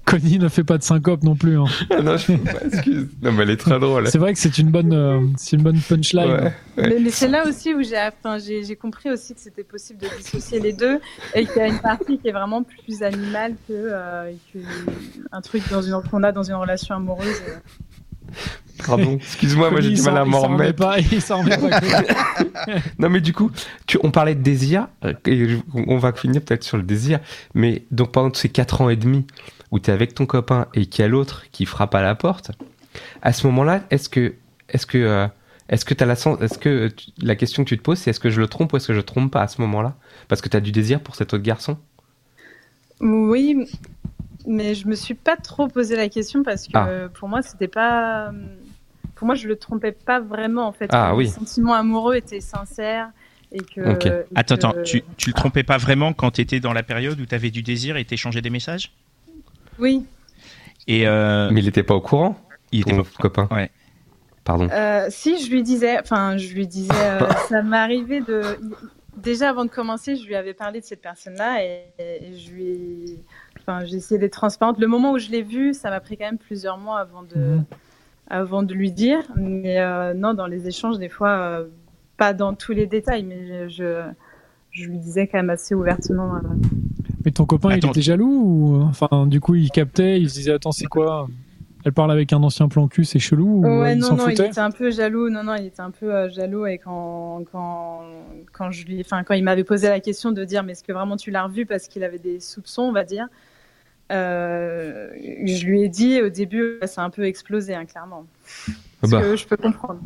Connie 0.06 0.38
ne 0.40 0.48
fait 0.48 0.64
pas 0.64 0.78
de 0.78 0.84
syncope 0.84 1.24
non 1.24 1.36
plus. 1.36 1.58
hein. 1.58 1.66
Ah 1.90 2.02
non, 2.02 2.18
je 2.18 2.34
peux 2.34 2.38
pas, 2.38 2.64
excuse. 2.66 3.08
Non, 3.22 3.32
mais 3.32 3.44
elle 3.44 3.50
est 3.52 3.58
très 3.58 3.80
drôle. 3.80 4.08
C'est 4.08 4.20
vrai 4.20 4.34
que 4.34 4.40
c'est 4.40 4.58
une 4.60 4.70
bonne, 4.70 4.94
euh, 4.94 5.20
c'est 5.38 5.56
une 5.58 5.64
bonne 5.64 5.80
punchline. 5.80 6.32
Ouais. 6.32 6.48
hein. 6.48 6.54
Mais, 6.78 7.00
mais 7.00 7.10
c'est 7.10 7.28
là 7.28 7.48
aussi 7.48 7.74
où 7.74 7.82
j'ai 7.82 7.98
enfin, 7.98 8.38
j'ai 8.38 8.64
j'ai 8.64 8.76
compris 8.76 9.10
aussi 9.10 9.34
que 9.34 9.40
c'était 9.42 9.64
possible 9.64 10.00
de 10.02 10.08
dissocier 10.18 10.60
les 10.60 10.74
deux 10.74 11.00
et 11.34 11.46
qu'il 11.46 11.58
y 11.58 11.62
a 11.62 11.68
une 11.68 11.80
partie 11.80 12.20
qui 12.20 12.28
est 12.28 12.32
vraiment 12.32 12.64
plus 12.64 13.02
animale 13.02 13.53
que, 13.68 13.74
euh, 13.74 14.32
que 14.54 14.60
un 15.32 15.42
truc 15.42 15.64
dans 15.70 15.82
une 15.82 15.94
qu'on 16.10 16.24
a 16.24 16.32
dans 16.32 16.44
une 16.44 16.56
relation 16.56 16.96
amoureuse. 16.96 17.42
Pardon, 18.86 19.14
excuse-moi, 19.22 19.70
moi 19.72 19.82
j'ai 19.82 19.92
du 19.92 20.02
mal 20.02 20.18
à 20.18 20.26
m'en 20.26 20.42
s'en 20.42 20.48
remet 20.48 20.56
remettre. 20.72 20.80
pas, 20.80 21.00
il 21.00 21.22
s'en 21.22 21.40
remet 21.42 21.58
pas. 21.58 21.80
Non, 23.00 23.10
mais 23.10 23.22
du 23.22 23.34
coup, 23.34 23.52
tu, 23.86 24.00
on 24.04 24.12
parlait 24.12 24.36
de 24.36 24.42
désir, 24.42 24.88
euh, 25.06 25.14
et 25.26 25.48
je- 25.50 25.58
on 25.74 25.98
va 25.98 26.12
finir 26.14 26.42
peut-être 26.42 26.64
sur 26.64 26.78
le 26.78 26.84
désir, 26.84 27.20
mais 27.54 27.84
donc 27.92 28.12
pendant 28.12 28.34
ces 28.34 28.50
4 28.50 28.82
ans 28.82 28.90
et 28.90 28.96
demi 28.96 29.26
où 29.72 29.80
tu 29.80 29.90
es 29.90 29.94
avec 29.94 30.14
ton 30.16 30.26
copain 30.26 30.68
et 30.74 30.86
qu'il 30.86 31.02
y 31.04 31.06
a 31.06 31.08
l'autre 31.08 31.44
qui 31.52 31.66
frappe 31.66 31.94
à 31.96 32.02
la 32.02 32.16
porte, 32.16 32.52
à 33.22 33.34
ce 33.34 33.46
moment-là, 33.48 33.84
est-ce 33.92 34.10
que, 34.10 34.36
est-ce 34.70 34.86
que, 34.86 34.98
euh, 34.98 35.28
est-ce 35.70 35.86
que 35.86 35.94
t'as 35.94 36.06
la 36.06 36.16
sens, 36.16 36.42
est-ce 36.42 36.58
que 36.58 36.88
tu- 36.90 37.12
la 37.22 37.36
question 37.36 37.64
que 37.64 37.70
tu 37.70 37.78
te 37.78 37.84
poses, 37.84 38.00
c'est 38.00 38.10
est-ce 38.12 38.20
que 38.20 38.30
je 38.30 38.40
le 38.42 38.48
trompe 38.48 38.74
ou 38.74 38.78
est-ce 38.78 38.88
que 38.88 38.94
je 38.94 39.02
trompe 39.02 39.32
pas 39.32 39.42
à 39.42 39.48
ce 39.48 39.62
moment-là? 39.62 39.96
Parce 40.28 40.42
que 40.42 40.50
tu 40.50 40.58
as 40.58 40.62
du 40.62 40.72
désir 40.72 41.00
pour 41.00 41.16
cet 41.16 41.34
autre 41.34 41.44
garçon 41.44 41.78
Oui, 43.04 43.68
mais 44.48 44.76
je 44.76 44.88
me 44.88 44.96
suis 44.96 45.14
pas 45.14 45.36
trop 45.36 45.68
posé 45.68 45.96
la 45.96 46.10
question 46.10 46.42
parce 46.44 46.68
que 46.68 46.72
Ah. 46.76 47.10
pour 47.14 47.28
moi, 47.30 47.42
c'était 47.42 47.68
pas. 47.68 48.32
Pour 49.16 49.26
moi, 49.28 49.36
je 49.36 49.48
le 49.48 49.56
trompais 49.58 49.92
pas 49.92 50.20
vraiment 50.20 50.68
en 50.68 50.72
fait. 50.72 50.90
Ah, 50.94 51.10
Le 51.12 51.18
oui. 51.18 51.28
sentiment 51.30 51.74
amoureux 51.74 52.16
était 52.16 52.40
sincère 52.42 53.10
et 53.52 53.60
que. 53.60 53.82
Et 53.82 53.90
Attends, 54.36 54.56
que- 54.56 54.60
attends, 54.66 54.74
tu, 54.84 55.04
tu 55.18 55.30
le 55.30 55.34
trompais 55.34 55.64
pas 55.64 55.78
vraiment 55.78 56.14
quand 56.14 56.32
t'étais 56.32 56.60
dans 56.60 56.74
la 56.74 56.84
période 56.84 57.20
où 57.20 57.26
t'avais 57.26 57.52
du 57.52 57.62
désir 57.62 57.98
et 57.98 58.06
t'échangeais 58.06 58.42
des 58.42 58.50
messages? 58.50 58.92
Oui. 59.80 60.06
Et 60.88 61.08
euh, 61.08 61.50
Mais 61.52 61.62
il 61.62 61.68
était 61.68 61.84
pas 61.84 61.96
au 61.96 62.02
courant, 62.02 62.38
il 62.72 62.82
était 62.82 62.96
pas- 62.96 63.04
copain? 63.20 63.48
Ouais. 63.52 63.70
Pardon. 64.44 64.68
Euh, 64.72 65.08
si 65.10 65.42
je 65.42 65.50
lui 65.50 65.64
disais, 65.64 65.98
enfin, 66.00 66.38
je 66.38 66.54
lui 66.54 66.68
disais, 66.68 66.92
euh, 66.94 67.20
ça 67.50 67.62
m'est 67.62 67.78
arrivé 67.78 68.20
de. 68.22 68.42
Déjà 69.24 69.50
avant 69.50 69.64
de 69.66 69.70
commencer, 69.70 70.16
je 70.16 70.26
lui 70.28 70.36
avais 70.36 70.54
parlé 70.54 70.80
de 70.82 70.86
cette 70.86 71.02
personne-là 71.02 71.64
et, 71.64 71.84
et 72.00 72.38
je 72.38 72.52
lui, 72.52 73.20
enfin, 73.60 73.86
j'ai 73.86 73.96
essayé 73.96 74.20
d'être 74.20 74.34
transparente. 74.34 74.78
Le 74.80 74.88
moment 74.88 75.14
où 75.14 75.18
je 75.18 75.30
l'ai 75.30 75.42
vu, 75.42 75.74
ça 75.74 75.90
m'a 75.90 76.00
pris 76.02 76.18
quand 76.18 76.26
même 76.26 76.38
plusieurs 76.38 76.78
mois 76.78 77.00
avant 77.00 77.24
de, 77.24 77.36
Mhm. 77.36 77.64
avant 78.30 78.64
de 78.64 78.74
lui 78.74 78.92
dire. 78.92 79.20
Mais 79.36 79.80
euh, 79.80 80.14
non, 80.14 80.34
dans 80.34 80.48
les 80.48 80.68
échanges, 80.68 80.98
des 81.00 81.10
fois, 81.10 81.30
euh, 81.30 81.68
pas 82.18 82.34
dans 82.34 82.54
tous 82.54 82.74
les 82.74 82.86
détails, 82.86 83.24
mais 83.24 83.48
je, 83.48 83.70
je, 83.70 84.02
je 84.72 84.90
lui 84.90 84.98
disais 85.00 85.28
quand 85.28 85.38
même 85.38 85.50
assez 85.50 85.74
ouvertement 85.74 86.36
euh, 86.36 86.40
Mais 87.26 87.32
ton 87.32 87.46
copain, 87.46 87.76
il 87.78 87.86
était 87.86 88.02
jaloux 88.02 88.26
ou 88.44 88.82
enfin 88.82 89.26
du 89.28 89.40
coup 89.40 89.56
il 89.56 89.70
captait, 89.72 90.20
il 90.20 90.30
se 90.30 90.36
disait 90.36 90.52
attends 90.54 90.72
c'est 90.74 90.86
quoi? 90.86 91.28
Elle 91.86 91.92
parle 91.94 92.12
avec 92.12 92.32
un 92.34 92.42
ancien 92.44 92.68
plan 92.70 92.88
cul, 92.88 93.04
c'est 93.06 93.20
chelou 93.20 93.62
ou 93.66 93.80
Ouais, 93.82 93.96
non, 93.96 94.16
non, 94.16 94.30
il 94.30 94.34
était 94.42 94.60
un 94.60 94.72
peu 94.72 94.90
jaloux. 94.92 95.30
Non, 95.30 95.44
non, 95.44 95.56
il 95.56 95.66
était 95.66 95.82
un 95.82 95.92
peu 95.92 96.14
euh, 96.14 96.30
jaloux 96.30 96.66
et 96.66 96.78
quand, 96.78 97.44
quand, 97.52 98.02
quand 98.54 98.72
je 98.72 98.86
lui, 98.86 99.02
enfin, 99.02 99.24
quand 99.24 99.34
il 99.34 99.44
m'avait 99.44 99.64
posé 99.66 99.90
la 99.90 100.00
question 100.00 100.32
de 100.32 100.44
dire, 100.46 100.64
mais 100.64 100.72
est-ce 100.74 100.84
que 100.84 100.94
vraiment 100.94 101.18
tu 101.18 101.30
l'as 101.32 101.44
revu 101.44 101.66
parce 101.66 101.88
qu'il 101.88 102.04
avait 102.04 102.20
des 102.20 102.40
soupçons, 102.40 102.84
on 102.84 102.92
va 102.94 103.04
dire. 103.04 103.28
euh, 104.12 105.10
je 105.46 105.66
lui 105.66 105.82
ai 105.84 105.90
dit 105.90 106.22
au 106.22 106.30
début, 106.30 106.78
ça 106.86 107.02
a 107.02 107.06
un 107.06 107.10
peu 107.10 107.26
explosé, 107.26 107.74
hein, 107.76 107.86
clairement. 107.86 108.26
Ce 109.04 109.10
Bah. 109.10 109.22
que 109.22 109.36
je 109.36 109.46
peux 109.46 109.58
comprendre. 109.58 110.00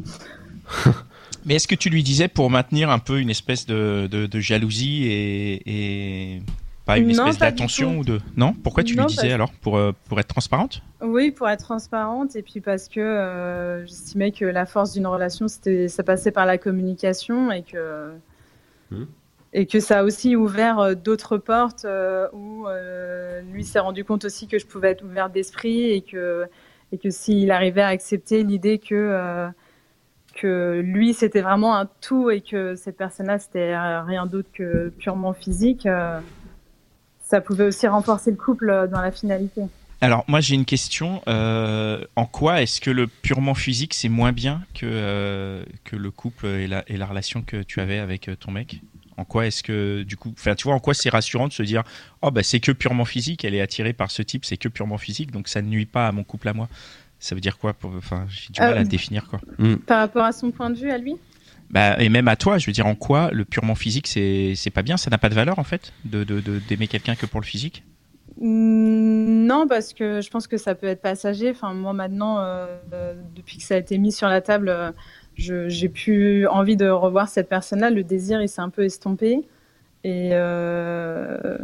Mais 1.45 1.55
est-ce 1.55 1.67
que 1.67 1.75
tu 1.75 1.89
lui 1.89 2.03
disais 2.03 2.27
pour 2.27 2.49
maintenir 2.49 2.89
un 2.89 2.99
peu 2.99 3.19
une 3.19 3.29
espèce 3.29 3.65
de, 3.65 4.07
de, 4.11 4.25
de 4.25 4.39
jalousie 4.39 5.05
et, 5.05 5.61
et 6.35 6.41
pas 6.87 6.97
une 6.97 7.09
Non, 7.09 7.25
espèce 7.27 7.37
d'attention 7.37 7.99
ou 7.99 8.03
de 8.03 8.19
non? 8.35 8.53
Pourquoi 8.63 8.83
tu 8.83 8.95
Non, 8.95 9.03
lui 9.03 9.07
disais 9.09 9.21
parce- 9.23 9.33
alors? 9.33 9.51
Pour 9.61 9.77
euh, 9.77 9.91
pour 10.09 10.19
être 10.19 10.27
transparente? 10.29 10.81
Oui, 11.01 11.29
pour 11.31 11.47
être 11.49 11.63
transparente 11.63 12.35
et 12.35 12.41
puis 12.41 12.61
parce 12.61 12.87
que 12.87 12.99
euh, 12.99 13.85
j'estimais 13.85 14.31
que 14.31 14.45
la 14.45 14.65
force 14.65 14.93
d'une 14.93 15.05
relation, 15.05 15.47
c'était, 15.47 15.89
ça 15.89 16.01
passait 16.03 16.31
par 16.31 16.45
la 16.47 16.57
communication 16.57 17.51
et 17.51 17.61
que 17.61 18.11
Mhm. 18.89 19.07
et 19.53 19.65
que 19.65 19.79
ça 19.79 19.99
a 19.99 20.03
aussi 20.03 20.35
ouvert 20.35 20.79
euh, 20.79 20.93
d'autres 20.95 21.37
portes 21.37 21.83
euh, 21.85 22.27
où 22.33 22.67
euh, 22.67 23.41
lui 23.53 23.63
s'est 23.63 23.79
rendu 23.79 24.03
compte 24.05 24.23
aussi 24.25 24.47
que 24.47 24.57
je 24.59 24.65
pouvais 24.65 24.91
être 24.91 25.03
ouverte 25.03 25.31
d'esprit 25.33 25.91
et 25.91 26.01
que 26.01 26.45
et 26.93 26.97
que 26.97 27.09
s'il 27.09 27.51
arrivait 27.51 27.81
à 27.81 27.87
accepter 27.87 28.43
l'idée 28.43 28.77
que 28.79 28.95
euh, 28.95 29.49
que 30.35 30.81
lui 30.83 31.13
c'était 31.13 31.41
vraiment 31.41 31.75
un 31.75 31.85
tout 32.01 32.29
et 32.29 32.39
que 32.41 32.75
cette 32.75 32.95
personne-là 32.97 33.39
c'était 33.39 33.77
rien 33.77 34.25
d'autre 34.25 34.49
que 34.53 34.89
purement 34.97 35.33
physique, 35.33 35.85
euh, 35.85 36.19
ça 37.29 37.41
pouvait 37.41 37.65
aussi 37.65 37.87
renforcer 37.87 38.31
le 38.31 38.37
couple 38.37 38.69
euh, 38.69 38.87
dans 38.87 39.01
la 39.01 39.11
finalité. 39.11 39.61
Alors 39.99 40.23
moi 40.27 40.39
j'ai 40.41 40.55
une 40.55 40.65
question. 40.65 41.21
euh, 41.27 42.03
en 42.15 42.25
quoi 42.25 42.61
est-ce 42.61 42.79
que 42.79 42.91
le 42.91 43.07
purement 43.07 43.55
physique 43.55 43.93
c'est 43.95 44.09
moins 44.09 44.31
bien 44.31 44.61
que 44.75 44.85
euh, 44.85 45.63
que 45.83 45.95
le 45.95 46.11
couple 46.11 46.45
et 46.45 46.67
la 46.67 46.83
et 46.87 46.97
la 46.97 47.05
relation 47.07 47.41
que 47.41 47.63
tu 47.63 47.81
avais 47.81 47.97
avec 47.99 48.29
ton 48.39 48.51
mec? 48.51 48.81
En 49.19 49.25
quoi 49.25 49.47
est-ce 49.47 49.63
que 49.63 50.03
du 50.03 50.15
coup, 50.15 50.31
enfin 50.37 50.53
tu 50.53 50.65
vois, 50.65 50.75
en 50.75 50.79
quoi 50.79 50.93
c'est 50.93 51.09
rassurant 51.09 51.47
de 51.47 51.53
se 51.53 51.63
dire 51.63 51.81
oh 52.21 52.29
bah 52.29 52.43
c'est 52.43 52.59
que 52.59 52.71
purement 52.71 53.05
physique, 53.05 53.43
elle 53.45 53.55
est 53.55 53.61
attirée 53.61 53.93
par 53.93 54.11
ce 54.11 54.21
type, 54.21 54.45
c'est 54.45 54.57
que 54.57 54.69
purement 54.69 54.99
physique, 54.99 55.31
donc 55.31 55.47
ça 55.47 55.63
ne 55.63 55.67
nuit 55.67 55.87
pas 55.87 56.07
à 56.07 56.11
mon 56.11 56.23
couple 56.23 56.47
à 56.49 56.53
moi. 56.53 56.69
Ça 57.19 57.33
veut 57.33 57.41
dire 57.41 57.57
quoi 57.57 57.73
pour, 57.73 57.91
Enfin 57.97 58.27
j'ai 58.29 58.53
du 58.53 58.61
mal 58.61 58.73
Euh, 58.77 58.81
à 58.81 58.83
définir 58.83 59.25
quoi. 59.27 59.39
Par 59.87 59.97
rapport 59.99 60.23
à 60.23 60.31
son 60.33 60.51
point 60.51 60.69
de 60.69 60.75
vue 60.77 60.91
à 60.91 60.99
lui? 60.99 61.15
Bah, 61.69 61.99
et 62.01 62.09
même 62.09 62.27
à 62.27 62.35
toi, 62.35 62.57
je 62.57 62.65
veux 62.67 62.71
dire, 62.71 62.85
en 62.87 62.95
quoi 62.95 63.29
le 63.31 63.43
purement 63.45 63.75
physique, 63.75 64.07
c'est 64.07 64.71
pas 64.73 64.83
bien? 64.83 64.97
Ça 64.97 65.09
n'a 65.09 65.17
pas 65.17 65.29
de 65.29 65.35
valeur, 65.35 65.59
en 65.59 65.63
fait, 65.63 65.93
de 66.05 66.23
d'aimer 66.23 66.41
de, 66.41 66.59
d'aimer 66.59 66.87
quelqu'un 66.87 67.15
que 67.15 67.25
pour 67.25 67.41
le 67.41 67.45
physique? 67.45 67.83
Mm, 68.39 69.45
Non, 69.47 69.67
parce 69.67 69.93
que 69.93 70.21
je 70.21 70.29
pense 70.29 70.47
que 70.47 70.57
ça 70.57 70.75
peut 70.75 70.87
être 70.87 71.01
passager. 71.01 71.49
Enfin, 71.51 71.73
moi, 71.73 71.93
maintenant, 71.93 72.39
euh, 72.39 72.67
depuis 73.35 73.57
que 73.57 73.63
ça 73.63 73.75
a 73.75 73.77
été 73.77 73.97
mis 73.97 74.11
sur 74.11 74.27
la 74.27 74.41
table, 74.41 74.69
euh, 74.69 74.91
j'ai 75.35 75.89
plus 75.89 76.47
envie 76.47 76.77
de 76.77 76.87
revoir 76.89 77.29
cette 77.29 77.49
personne-là. 77.49 77.89
Le 77.89 78.03
désir, 78.03 78.41
il 78.41 78.49
s'est 78.49 78.61
un 78.61 78.69
peu 78.69 78.83
estompé. 78.83 79.47
Et, 80.03 80.29
euh, 80.33 81.57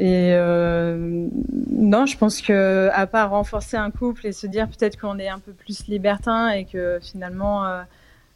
euh, 0.00 1.28
non, 1.70 2.06
je 2.06 2.16
pense 2.18 2.42
que 2.42 2.88
à 2.92 3.06
part 3.06 3.30
renforcer 3.30 3.76
un 3.76 3.90
couple 3.90 4.26
et 4.26 4.32
se 4.32 4.46
dire 4.46 4.68
peut-être 4.68 4.98
qu'on 5.00 5.18
est 5.18 5.28
un 5.28 5.38
peu 5.38 5.52
plus 5.52 5.86
libertin 5.86 6.50
et 6.50 6.64
que 6.64 6.98
finalement, 7.00 7.64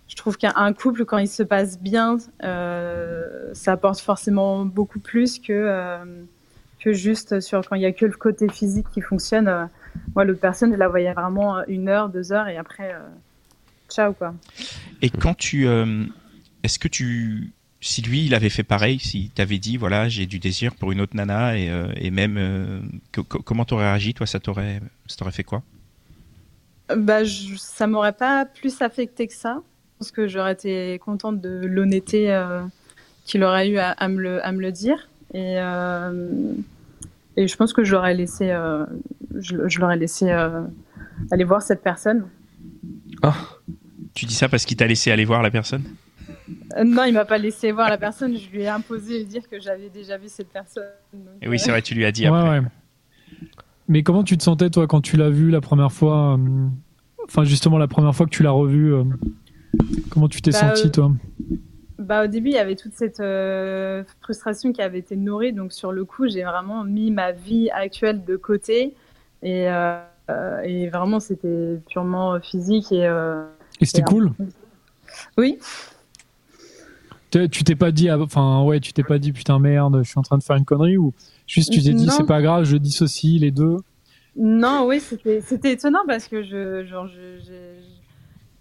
je 0.08 0.16
trouve 0.16 0.36
qu'un 0.36 0.52
un 0.56 0.72
couple, 0.72 1.04
quand 1.04 1.18
il 1.18 1.28
se 1.28 1.42
passe 1.42 1.78
bien, 1.78 2.16
euh, 2.42 3.50
ça 3.52 3.72
apporte 3.72 4.00
forcément 4.00 4.64
beaucoup 4.64 5.00
plus 5.00 5.38
que 5.38 5.52
euh, 5.52 5.98
que 6.80 6.92
juste 6.92 7.40
sur 7.40 7.66
quand 7.68 7.76
il 7.76 7.82
y 7.82 7.86
a 7.86 7.92
que 7.92 8.06
le 8.06 8.12
côté 8.16 8.48
physique 8.48 8.86
qui 8.92 9.00
fonctionne. 9.00 9.48
Euh, 9.48 9.66
moi, 10.14 10.24
l'autre 10.24 10.40
personne, 10.40 10.72
je 10.72 10.78
la 10.78 10.88
voyais 10.88 11.12
vraiment 11.12 11.64
une 11.66 11.88
heure, 11.88 12.08
deux 12.08 12.32
heures, 12.32 12.48
et 12.48 12.56
après, 12.56 12.94
ciao 13.88 14.12
quoi. 14.12 14.34
Et 15.02 15.10
quand 15.10 15.34
tu. 15.34 15.66
Est-ce 16.62 16.78
que 16.78 16.88
tu. 16.88 17.52
Si 17.80 18.02
lui, 18.02 18.26
il 18.26 18.34
avait 18.34 18.48
fait 18.50 18.64
pareil, 18.64 18.98
si 18.98 19.30
t'avais 19.34 19.58
dit, 19.58 19.76
voilà, 19.76 20.08
j'ai 20.08 20.26
du 20.26 20.38
désir 20.38 20.74
pour 20.74 20.92
une 20.92 21.00
autre 21.00 21.16
nana, 21.16 21.56
et, 21.58 21.70
et 21.96 22.10
même. 22.10 22.88
co- 23.12 23.22
comment 23.24 23.64
t'aurais 23.64 23.84
réagi, 23.90 24.14
toi 24.14 24.26
Ça 24.26 24.40
t'aurait 24.40 24.80
ça 25.06 25.16
t'aurait 25.16 25.32
fait 25.32 25.44
quoi? 25.44 25.62
Bah, 26.96 27.22
je, 27.24 27.54
ça 27.56 27.86
m'aurait 27.86 28.12
pas 28.14 28.46
plus 28.46 28.80
affecté 28.82 29.26
que 29.26 29.34
ça. 29.34 29.62
Je 30.00 30.04
pense 30.04 30.10
que 30.12 30.28
j'aurais 30.28 30.52
été 30.52 30.98
contente 31.04 31.40
de 31.40 31.60
l'honnêteté 31.66 32.32
euh, 32.32 32.60
qu'il 33.24 33.42
aurait 33.42 33.68
eu 33.68 33.78
à, 33.78 33.90
à 33.90 34.06
me 34.08 34.20
le, 34.20 34.44
à 34.46 34.52
me 34.52 34.60
le 34.60 34.70
dire. 34.70 35.08
Et, 35.34 35.56
euh, 35.58 36.52
et 37.36 37.48
je 37.48 37.56
pense 37.56 37.72
que 37.72 37.82
je 37.82 37.92
l'aurais 37.96 38.14
laissé, 38.14 38.50
euh, 38.52 38.86
je, 39.40 39.56
je 39.68 39.80
l'aurais 39.80 39.96
laissé 39.96 40.30
euh, 40.30 40.62
aller 41.32 41.42
voir 41.42 41.62
cette 41.62 41.82
personne. 41.82 42.26
Ah, 43.22 43.34
Tu 44.14 44.24
dis 44.26 44.34
ça 44.34 44.48
parce 44.48 44.64
qu'il 44.64 44.76
t'a 44.76 44.86
laissé 44.86 45.10
aller 45.10 45.24
voir 45.24 45.42
la 45.42 45.50
personne? 45.50 45.82
Euh, 46.76 46.84
non, 46.84 47.02
il 47.04 47.12
m'a 47.12 47.24
pas 47.24 47.38
laissé 47.38 47.72
voir 47.72 47.90
la 47.90 47.98
personne. 47.98 48.36
Je 48.36 48.48
lui 48.50 48.62
ai 48.62 48.68
imposé 48.68 49.24
de 49.24 49.28
dire 49.28 49.48
que 49.50 49.58
j'avais 49.60 49.88
déjà 49.88 50.16
vu 50.16 50.28
cette 50.28 50.48
personne. 50.50 50.84
Donc, 51.12 51.24
Et 51.42 51.48
oui, 51.48 51.56
euh, 51.56 51.58
c'est 51.58 51.70
vrai, 51.72 51.82
tu 51.82 51.94
lui 51.94 52.04
as 52.04 52.12
dit 52.12 52.28
Ouais, 52.28 52.38
après. 52.38 52.60
ouais. 52.60 52.64
Mais 53.88 54.04
comment 54.04 54.22
tu 54.22 54.38
te 54.38 54.44
sentais 54.44 54.70
toi 54.70 54.86
quand 54.86 55.00
tu 55.00 55.16
l'as 55.16 55.30
vu 55.30 55.50
la 55.50 55.60
première 55.60 55.90
fois 55.90 56.38
Enfin 57.24 57.44
justement 57.44 57.76
la 57.78 57.88
première 57.88 58.14
fois 58.14 58.24
que 58.26 58.30
tu 58.30 58.42
l'as 58.42 58.50
revu, 58.52 58.94
euh, 58.94 59.02
comment 60.10 60.28
tu 60.28 60.40
t'es 60.42 60.52
Bah, 60.52 60.58
senti 60.58 60.86
euh, 60.86 60.90
toi 60.90 61.12
Bah, 61.98 62.24
au 62.24 62.26
début, 62.28 62.50
il 62.50 62.54
y 62.54 62.58
avait 62.58 62.76
toute 62.76 62.94
cette 62.94 63.18
euh, 63.20 64.04
frustration 64.20 64.72
qui 64.72 64.80
avait 64.82 65.00
été 65.00 65.16
nourrie. 65.16 65.52
Donc, 65.52 65.72
sur 65.72 65.90
le 65.90 66.04
coup, 66.04 66.28
j'ai 66.28 66.44
vraiment 66.44 66.84
mis 66.84 67.10
ma 67.10 67.32
vie 67.32 67.70
actuelle 67.70 68.24
de 68.24 68.36
côté. 68.36 68.94
Et, 69.42 69.68
euh, 69.68 70.00
et 70.62 70.88
vraiment, 70.88 71.18
c'était 71.18 71.80
purement 71.88 72.40
physique. 72.40 72.92
Et, 72.92 73.04
euh, 73.06 73.44
Et 73.80 73.86
c'était 73.86 74.02
cool? 74.02 74.32
Oui, 75.36 75.58
Tu 77.30 77.62
t'es 77.62 77.74
pas 77.76 77.92
dit, 77.92 78.08
ah, 78.08 78.18
enfin 78.18 78.62
ouais, 78.64 78.80
tu 78.80 78.92
t'es 78.92 79.02
pas 79.02 79.18
dit 79.18 79.32
putain 79.32 79.58
merde, 79.58 80.00
je 80.02 80.08
suis 80.08 80.18
en 80.18 80.22
train 80.22 80.38
de 80.38 80.42
faire 80.42 80.56
une 80.56 80.64
connerie 80.64 80.96
ou 80.96 81.12
juste 81.46 81.72
tu 81.72 81.82
t'es 81.82 81.92
dit 81.92 82.10
c'est 82.10 82.24
pas 82.24 82.40
grave, 82.40 82.64
je 82.64 82.76
dissocie 82.76 83.38
les 83.38 83.50
deux? 83.50 83.76
non, 84.36 84.86
oui, 84.86 85.00
c'était 85.00 85.40
c'était 85.40 85.72
étonnant 85.72 86.04
parce 86.06 86.28
que 86.28 86.42
je, 86.42 86.84
genre, 86.84 87.08
je, 87.08 87.38
je- 87.38 87.97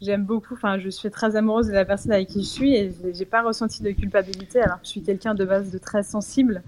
j'aime 0.01 0.23
beaucoup. 0.25 0.53
Enfin, 0.53 0.79
je 0.79 0.89
suis 0.89 1.09
très 1.09 1.35
amoureuse 1.35 1.67
de 1.67 1.73
la 1.73 1.85
personne 1.85 2.11
avec 2.11 2.27
qui 2.29 2.43
je 2.43 2.47
suis 2.47 2.75
et 2.75 2.91
j'ai- 3.13 3.25
pas 3.25 3.41
ressenti 3.41 3.83
de 3.83 3.91
culpabilité 3.91 4.61
alors 4.61 4.77
que 4.79 4.85
je 4.85 4.91
suis 4.91 5.01
quelqu'un 5.01 5.33
de 5.35 5.45
base 5.45 5.71
de 5.71 5.77
très 5.77 6.03
sensible. 6.03 6.63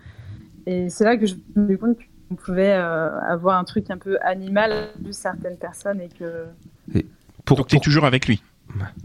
Et 0.65 0.89
c'est 0.89 1.03
là 1.05 1.17
que 1.17 1.25
je 1.25 1.35
me 1.35 1.39
suis 1.39 1.53
rendu 1.61 1.77
compte 1.77 1.97
qu'on 2.29 2.35
pouvait 2.35 2.73
euh, 2.73 3.19
avoir 3.21 3.57
un 3.57 3.63
truc 3.63 3.89
un 3.89 3.97
peu 3.97 4.17
animal 4.21 4.89
de 4.99 5.11
certaines 5.11 5.57
personnes 5.57 6.01
et 6.01 6.09
que. 6.09 6.45
pour, 7.45 7.57
Donc 7.57 7.67
t'es 7.67 7.79
toujours 7.79 8.05
avec 8.05 8.27
lui. 8.27 8.43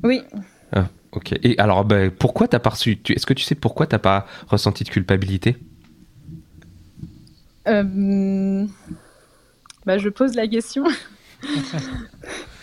Oui, 0.02 0.22
Ah, 0.72 0.87
ok. 1.12 1.32
Et 1.42 1.58
alors, 1.58 1.84
bah, 1.84 2.10
pourquoi 2.10 2.48
t'as 2.48 2.58
pas 2.58 2.70
reçu 2.70 3.00
tu- 3.00 3.12
Est-ce 3.14 3.24
que 3.26 3.32
tu 3.32 3.44
sais 3.44 3.54
pourquoi 3.54 3.87
t'as 3.87 3.98
pas 3.98 4.26
ressenti 4.48 4.84
de 4.84 4.90
culpabilité? 4.90 5.56
Euh, 7.66 8.66
bah, 9.87 9.96
je 9.96 10.08
pose 10.10 10.34
la 10.34 10.46
question. 10.48 10.84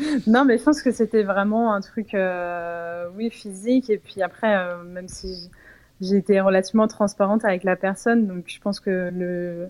non, 0.28 0.46
mais 0.46 0.58
je 0.58 0.64
pense 0.64 0.82
que 0.82 0.92
c'était 0.92 1.24
vraiment 1.24 1.74
un 1.74 1.82
truc, 1.82 2.14
euh, 2.14 3.08
oui, 3.16 3.30
physique. 3.30 3.90
Et 3.90 3.98
puis 3.98 4.22
après, 4.22 4.56
euh, 4.58 4.84
même 4.84 5.08
si 5.08 5.34
j- 5.36 5.50
j'ai 6.02 6.18
été 6.18 6.40
relativement 6.42 6.88
transparente 6.88 7.46
avec 7.46 7.64
la 7.64 7.76
personne, 7.76 8.28
donc 8.28 8.46
je 8.48 8.60
pense 8.60 8.80
que 8.80 9.10
le, 9.14 9.70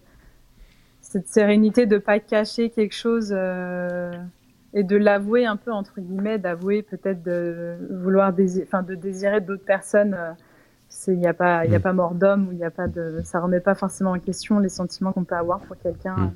cette 1.01 1.27
sérénité 1.27 1.85
de 1.85 1.97
pas 1.97 2.19
cacher 2.19 2.69
quelque 2.69 2.95
chose 2.95 3.33
euh, 3.35 4.11
et 4.73 4.83
de 4.83 4.95
l'avouer 4.97 5.45
un 5.45 5.57
peu 5.57 5.71
entre 5.71 5.99
guillemets, 5.99 6.37
d'avouer 6.39 6.83
peut-être 6.83 7.23
de 7.23 7.75
vouloir 7.89 8.33
enfin 8.63 8.83
de 8.83 8.95
désirer 8.95 9.41
d'autres 9.41 9.65
personnes. 9.65 10.17
Il 11.07 11.17
n'y 11.17 11.27
a 11.27 11.33
pas, 11.33 11.65
il 11.65 11.73
a 11.73 11.79
Mm. 11.79 11.81
pas 11.81 11.93
mort 11.93 12.15
d'homme 12.15 12.49
ou 12.49 12.51
il 12.51 12.59
y 12.59 12.63
a 12.65 12.71
pas 12.71 12.87
de, 12.87 13.21
ça 13.23 13.39
remet 13.39 13.61
pas 13.61 13.75
forcément 13.75 14.11
en 14.11 14.19
question 14.19 14.59
les 14.59 14.69
sentiments 14.69 15.13
qu'on 15.13 15.23
peut 15.23 15.35
avoir 15.35 15.61
pour 15.61 15.77
quelqu'un. 15.77 16.15
Mm. 16.17 16.31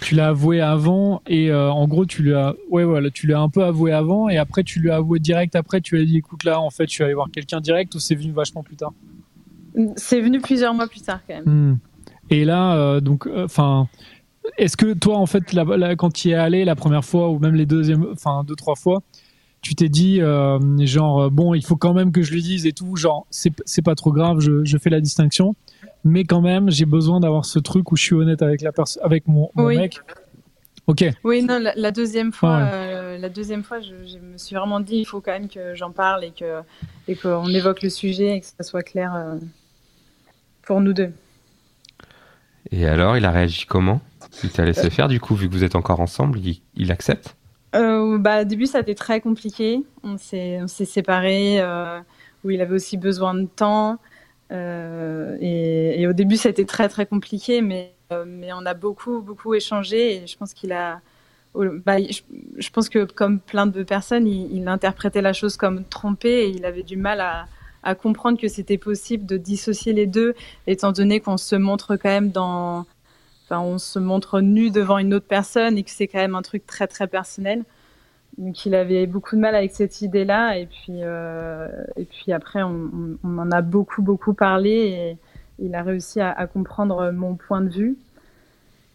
Tu 0.00 0.14
l'as 0.14 0.28
avoué 0.28 0.60
avant 0.60 1.22
et 1.26 1.50
euh, 1.50 1.70
en 1.70 1.86
gros 1.86 2.06
tu 2.06 2.22
lui 2.22 2.34
as, 2.34 2.54
ouais 2.70 2.84
voilà, 2.84 3.10
tu 3.10 3.26
lui 3.26 3.34
as 3.34 3.40
un 3.40 3.48
peu 3.48 3.64
avoué 3.64 3.92
avant 3.92 4.28
et 4.28 4.38
après 4.38 4.64
tu 4.64 4.80
lui 4.80 4.90
as 4.90 4.96
avoué 4.96 5.18
direct 5.18 5.56
après. 5.56 5.80
Tu 5.80 5.96
lui 5.96 6.02
as 6.02 6.06
dit 6.06 6.16
écoute 6.18 6.44
là 6.44 6.60
en 6.60 6.70
fait 6.70 6.86
je 6.88 6.92
suis 6.92 7.04
allé 7.04 7.14
voir 7.14 7.30
quelqu'un 7.30 7.60
direct 7.60 7.94
ou 7.94 7.98
c'est 7.98 8.14
venu 8.14 8.32
vachement 8.32 8.62
plus 8.62 8.76
tard? 8.76 8.92
C'est 9.96 10.20
venu 10.20 10.40
plusieurs 10.40 10.72
mois 10.74 10.86
plus 10.86 11.02
tard 11.02 11.20
quand 11.26 11.34
même. 11.34 11.72
Hmm. 11.72 11.78
Et 12.30 12.44
là, 12.44 12.76
euh, 12.76 13.00
donc, 13.00 13.28
enfin, 13.36 13.88
est-ce 14.56 14.76
que 14.76 14.94
toi, 14.94 15.18
en 15.18 15.26
fait, 15.26 15.44
quand 15.98 16.12
tu 16.12 16.28
y 16.28 16.30
es 16.32 16.34
allé 16.34 16.64
la 16.64 16.74
première 16.74 17.04
fois 17.04 17.30
ou 17.30 17.38
même 17.38 17.54
les 17.54 17.66
deuxièmes, 17.66 18.06
enfin 18.12 18.44
deux 18.44 18.54
trois 18.54 18.76
fois, 18.76 19.02
tu 19.60 19.74
t'es 19.74 19.88
dit 19.88 20.20
euh, 20.20 20.58
genre 20.86 21.22
euh, 21.22 21.30
bon, 21.30 21.54
il 21.54 21.64
faut 21.64 21.76
quand 21.76 21.94
même 21.94 22.12
que 22.12 22.22
je 22.22 22.32
lui 22.32 22.42
dise 22.42 22.66
et 22.66 22.72
tout, 22.72 22.96
genre 22.96 23.26
c'est 23.30 23.52
c'est 23.64 23.82
pas 23.82 23.94
trop 23.94 24.12
grave, 24.12 24.40
je, 24.40 24.64
je 24.64 24.78
fais 24.78 24.90
la 24.90 25.00
distinction, 25.00 25.54
mais 26.04 26.24
quand 26.24 26.40
même 26.40 26.70
j'ai 26.70 26.84
besoin 26.84 27.18
d'avoir 27.20 27.44
ce 27.44 27.58
truc 27.58 27.90
où 27.92 27.96
je 27.96 28.02
suis 28.04 28.14
honnête 28.14 28.42
avec 28.42 28.60
la 28.62 28.72
personne, 28.72 29.02
avec 29.04 29.26
mon, 29.26 29.50
mon 29.54 29.66
Oui. 29.66 29.76
mec. 29.78 29.98
Ok. 30.86 31.02
Oui, 31.24 31.42
non, 31.42 31.58
la, 31.58 31.72
la 31.76 31.90
deuxième 31.90 32.30
fois, 32.32 32.58
Ouais. 32.58 32.70
euh, 32.72 33.18
la 33.18 33.30
deuxième 33.30 33.62
fois, 33.62 33.80
je, 33.80 33.94
je 34.06 34.18
me 34.18 34.36
suis 34.36 34.54
vraiment 34.54 34.80
dit, 34.80 34.96
il 34.98 35.04
faut 35.06 35.22
quand 35.22 35.32
même 35.32 35.48
que 35.48 35.74
j'en 35.74 35.90
parle 35.90 36.24
et 36.24 36.30
que 36.30 36.60
et 37.08 37.16
qu'on 37.16 37.48
évoque 37.48 37.82
le 37.82 37.88
sujet 37.88 38.36
et 38.36 38.40
que 38.40 38.46
ça 38.46 38.62
soit 38.62 38.82
clair 38.82 39.14
euh, 39.14 39.36
pour 40.62 40.80
nous 40.82 40.92
deux. 40.92 41.12
Et 42.70 42.86
alors, 42.86 43.16
il 43.16 43.24
a 43.24 43.30
réagi 43.30 43.66
comment? 43.66 44.00
Il 44.42 44.50
t'a 44.50 44.64
laissé 44.64 44.90
faire, 44.90 45.08
du 45.08 45.20
coup, 45.20 45.34
vu 45.34 45.48
que 45.48 45.54
vous 45.54 45.64
êtes 45.64 45.74
encore 45.76 46.00
ensemble, 46.00 46.38
il, 46.40 46.60
il 46.74 46.90
accepte? 46.92 47.36
Euh, 47.74 48.18
bah, 48.18 48.42
au 48.42 48.44
début, 48.44 48.66
ça 48.66 48.78
a 48.78 48.80
été 48.80 48.94
très 48.94 49.20
compliqué. 49.20 49.82
On 50.02 50.16
s'est, 50.18 50.58
on 50.62 50.66
s'est 50.66 50.84
séparés, 50.84 51.60
euh, 51.60 52.00
où 52.42 52.50
il 52.50 52.60
avait 52.60 52.74
aussi 52.74 52.96
besoin 52.96 53.34
de 53.34 53.46
temps. 53.46 53.98
Euh, 54.52 55.36
et, 55.40 56.06
au 56.06 56.12
début, 56.12 56.36
ça 56.36 56.48
a 56.48 56.50
été 56.50 56.64
très, 56.64 56.88
très 56.88 57.06
compliqué, 57.06 57.62
mais, 57.62 57.94
euh, 58.12 58.24
mais 58.26 58.52
on 58.52 58.66
a 58.66 58.74
beaucoup, 58.74 59.20
beaucoup 59.20 59.54
échangé. 59.54 60.16
Et 60.16 60.26
je 60.26 60.36
pense 60.36 60.54
qu'il 60.54 60.72
a. 60.72 61.00
Bah, 61.54 61.98
je, 62.00 62.70
pense 62.70 62.88
que, 62.88 63.04
comme 63.04 63.38
plein 63.38 63.66
de 63.66 63.84
personnes, 63.84 64.26
il, 64.26 64.66
interprétait 64.66 65.22
la 65.22 65.32
chose 65.32 65.56
comme 65.56 65.84
trompée 65.84 66.46
et 66.46 66.48
il 66.48 66.64
avait 66.64 66.82
du 66.82 66.96
mal 66.96 67.20
à, 67.20 67.46
à 67.84 67.94
comprendre 67.94 68.40
que 68.40 68.48
c'était 68.48 68.78
possible 68.78 69.24
de 69.24 69.36
dissocier 69.36 69.92
les 69.92 70.06
deux, 70.06 70.34
étant 70.66 70.90
donné 70.90 71.20
qu'on 71.20 71.36
se 71.36 71.54
montre 71.54 71.96
quand 71.96 72.08
même 72.08 72.30
dans. 72.30 72.86
Enfin, 73.44 73.60
on 73.60 73.78
se 73.78 73.98
montre 73.98 74.40
nu 74.40 74.70
devant 74.70 74.98
une 74.98 75.14
autre 75.14 75.26
personne 75.28 75.78
et 75.78 75.84
que 75.84 75.90
c'est 75.90 76.08
quand 76.08 76.18
même 76.18 76.34
un 76.34 76.42
truc 76.42 76.66
très, 76.66 76.88
très 76.88 77.06
personnel. 77.06 77.64
Donc 78.36 78.66
il 78.66 78.74
avait 78.74 79.06
beaucoup 79.06 79.36
de 79.36 79.40
mal 79.40 79.54
avec 79.54 79.72
cette 79.72 80.02
idée-là 80.02 80.58
et 80.58 80.66
puis 80.66 81.02
euh, 81.02 81.68
et 81.96 82.04
puis 82.04 82.32
après 82.32 82.62
on, 82.62 82.90
on, 82.92 83.18
on, 83.22 83.38
en 83.38 83.50
a 83.52 83.62
beaucoup 83.62 84.02
beaucoup 84.02 84.34
parlé 84.34 84.70
et 84.70 85.18
il 85.64 85.74
a 85.74 85.82
réussi 85.82 86.20
à, 86.20 86.32
à 86.32 86.46
comprendre 86.46 87.12
mon 87.12 87.36
point 87.36 87.60
de 87.60 87.68
vue. 87.68 87.96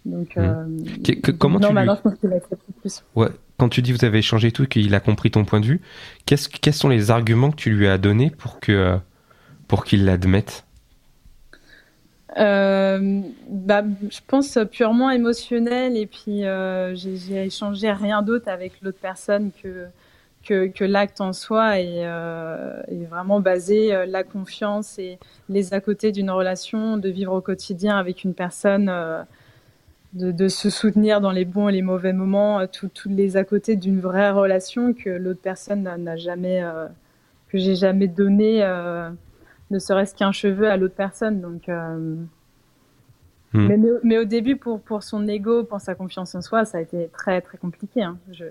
Donc 0.05 0.35
mmh. 0.35 0.39
euh, 0.39 0.65
que, 1.05 1.11
que, 1.13 1.31
comment 1.31 1.59
non, 1.59 1.69
tu 1.69 1.73
maintenant 1.73 1.93
lui... 1.93 1.99
je 1.99 2.09
pense 2.09 2.19
qu'il 2.19 2.33
accepte 2.33 2.63
plus. 2.81 3.03
Ouais. 3.15 3.29
Quand 3.57 3.69
tu 3.69 3.81
dis 3.81 3.91
vous 3.93 4.03
avez 4.03 4.19
échangé 4.19 4.51
tout 4.51 4.63
et 4.63 4.67
qu'il 4.67 4.93
a 4.93 4.99
compris 4.99 5.31
ton 5.31 5.45
point 5.45 5.59
de 5.61 5.65
vue, 5.65 5.81
qu'est-ce 6.25 6.49
quels 6.49 6.73
sont 6.73 6.89
les 6.89 7.11
arguments 7.11 7.51
que 7.51 7.57
tu 7.57 7.71
lui 7.71 7.87
as 7.87 7.97
donnés 7.97 8.31
pour 8.31 8.59
que 8.59 8.97
pour 9.67 9.85
qu'il 9.85 10.05
l'admette? 10.05 10.65
Euh, 12.37 13.21
bah, 13.49 13.83
je 14.09 14.19
pense 14.27 14.57
purement 14.71 15.09
émotionnel 15.09 15.97
et 15.97 16.05
puis 16.05 16.45
euh, 16.45 16.93
j'ai 16.95 17.45
échangé 17.45 17.91
rien 17.91 18.21
d'autre 18.21 18.49
avec 18.49 18.81
l'autre 18.81 18.99
personne 19.01 19.51
que, 19.63 19.87
que, 20.43 20.67
que 20.67 20.83
l'acte 20.83 21.21
en 21.21 21.33
soi 21.33 21.79
et, 21.79 22.05
euh, 22.05 22.81
et 22.87 23.05
vraiment 23.05 23.39
basé 23.39 23.93
euh, 23.93 24.05
la 24.05 24.23
confiance 24.23 24.99
et 24.99 25.17
les 25.49 25.73
à 25.73 25.81
côté 25.81 26.11
d'une 26.11 26.29
relation, 26.29 26.97
de 26.97 27.09
vivre 27.09 27.33
au 27.33 27.41
quotidien 27.41 27.97
avec 27.97 28.23
une 28.23 28.35
personne, 28.35 28.89
euh, 28.89 29.23
de, 30.13 30.31
de, 30.31 30.47
se 30.47 30.69
soutenir 30.69 31.21
dans 31.21 31.31
les 31.31 31.45
bons 31.45 31.69
et 31.69 31.71
les 31.71 31.81
mauvais 31.81 32.13
moments, 32.13 32.65
tous 32.67 32.91
les 33.07 33.37
à 33.37 33.43
côté 33.43 33.75
d'une 33.75 33.99
vraie 33.99 34.31
relation 34.31 34.93
que 34.93 35.09
l'autre 35.09 35.41
personne 35.41 35.83
n'a 35.83 36.17
jamais, 36.17 36.63
euh, 36.63 36.87
que 37.49 37.57
j'ai 37.57 37.75
jamais 37.75 38.07
donné 38.07 38.63
ne 39.71 39.79
serait-ce 39.79 40.15
qu'un 40.15 40.31
cheveu 40.31 40.69
à 40.69 40.77
l'autre 40.77 40.95
personne. 40.95 41.41
Donc, 41.41 41.69
euh... 41.69 42.15
mmh. 43.53 43.67
mais, 43.67 43.77
mais, 44.03 44.17
au 44.17 44.25
début, 44.25 44.55
pour, 44.55 44.81
pour 44.81 45.03
son 45.03 45.27
ego, 45.27 45.63
pour 45.63 45.81
sa 45.81 45.95
confiance 45.95 46.35
en 46.35 46.41
soi, 46.41 46.65
ça 46.65 46.79
a 46.79 46.81
été 46.81 47.09
très 47.13 47.41
très 47.41 47.57
compliqué. 47.57 48.03
Hein. 48.03 48.17
Je... 48.31 48.45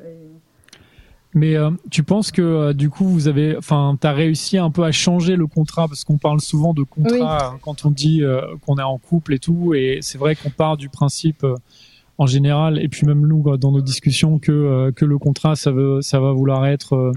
Mais 1.34 1.56
euh, 1.56 1.70
tu 1.90 2.02
penses 2.02 2.30
que 2.30 2.40
euh, 2.40 2.72
du 2.72 2.88
coup, 2.88 3.04
vous 3.04 3.28
avez, 3.28 3.56
enfin, 3.56 3.96
tu 4.00 4.06
as 4.06 4.12
réussi 4.12 4.56
un 4.56 4.70
peu 4.70 4.84
à 4.84 4.92
changer 4.92 5.36
le 5.36 5.46
contrat? 5.46 5.86
Parce 5.86 6.04
qu'on 6.04 6.18
parle 6.18 6.40
souvent 6.40 6.72
de 6.72 6.82
contrat 6.82 7.52
oui. 7.52 7.60
quand 7.62 7.84
on 7.84 7.90
dit 7.90 8.22
euh, 8.22 8.40
qu'on 8.64 8.78
est 8.78 8.82
en 8.82 8.98
couple 8.98 9.34
et 9.34 9.38
tout, 9.38 9.74
et 9.74 9.98
c'est 10.00 10.18
vrai 10.18 10.36
qu'on 10.36 10.50
part 10.50 10.76
du 10.76 10.88
principe 10.88 11.44
en 12.16 12.26
général, 12.26 12.82
et 12.82 12.88
puis 12.88 13.06
même 13.06 13.26
nous 13.26 13.56
dans 13.58 13.70
nos 13.70 13.80
discussions 13.80 14.38
que 14.38 14.90
que 14.96 15.04
le 15.04 15.18
contrat, 15.18 15.54
ça 15.54 15.70
veut, 15.70 16.00
ça 16.00 16.18
va 16.18 16.32
vouloir 16.32 16.66
être 16.66 17.12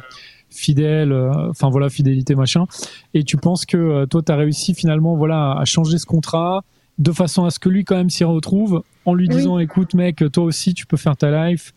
fidèle, 0.51 1.13
enfin 1.49 1.69
voilà, 1.69 1.89
fidélité 1.89 2.35
machin. 2.35 2.65
Et 3.13 3.23
tu 3.23 3.37
penses 3.37 3.65
que 3.65 3.77
euh, 3.77 4.05
toi, 4.05 4.21
tu 4.21 4.31
as 4.31 4.35
réussi 4.35 4.73
finalement 4.73 5.15
voilà, 5.15 5.53
à 5.53 5.65
changer 5.65 5.97
ce 5.97 6.05
contrat 6.05 6.63
de 6.97 7.11
façon 7.11 7.45
à 7.45 7.49
ce 7.49 7.59
que 7.59 7.69
lui 7.69 7.83
quand 7.83 7.95
même 7.95 8.09
s'y 8.09 8.23
retrouve 8.23 8.83
en 9.05 9.13
lui 9.13 9.27
disant 9.27 9.55
oui. 9.55 9.63
écoute 9.63 9.95
mec, 9.95 10.23
toi 10.31 10.43
aussi 10.43 10.73
tu 10.73 10.85
peux 10.85 10.97
faire 10.97 11.17
ta 11.17 11.49
life. 11.49 11.73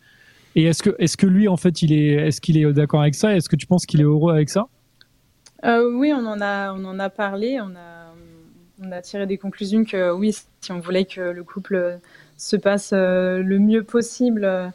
Et 0.55 0.65
est-ce 0.65 0.83
que, 0.83 0.95
est-ce 0.99 1.17
que 1.17 1.25
lui 1.25 1.47
en 1.47 1.57
fait 1.57 1.81
il 1.81 1.91
est, 1.91 2.27
est-ce 2.27 2.39
qu'il 2.41 2.57
est 2.57 2.73
d'accord 2.73 3.01
avec 3.01 3.15
ça? 3.15 3.35
Est-ce 3.35 3.49
que 3.49 3.55
tu 3.55 3.65
penses 3.65 3.85
qu'il 3.85 4.01
est 4.01 4.05
heureux 4.05 4.33
avec 4.33 4.49
ça? 4.49 4.67
Euh, 5.65 5.97
Oui, 5.97 6.13
on 6.13 6.25
en 6.25 6.41
a, 6.41 6.73
on 6.73 6.85
en 6.85 6.99
a 6.99 7.09
parlé, 7.09 7.59
on 7.59 7.75
a, 7.75 8.13
on 8.83 8.91
a 8.91 9.01
tiré 9.01 9.25
des 9.25 9.37
conclusions 9.37 9.83
que 9.83 10.11
oui, 10.11 10.35
si 10.61 10.71
on 10.71 10.79
voulait 10.79 11.05
que 11.05 11.21
le 11.21 11.43
couple 11.43 11.99
se 12.37 12.55
passe 12.55 12.91
euh, 12.93 13.41
le 13.41 13.59
mieux 13.59 13.83
possible 13.83 14.45
euh, 14.45 14.67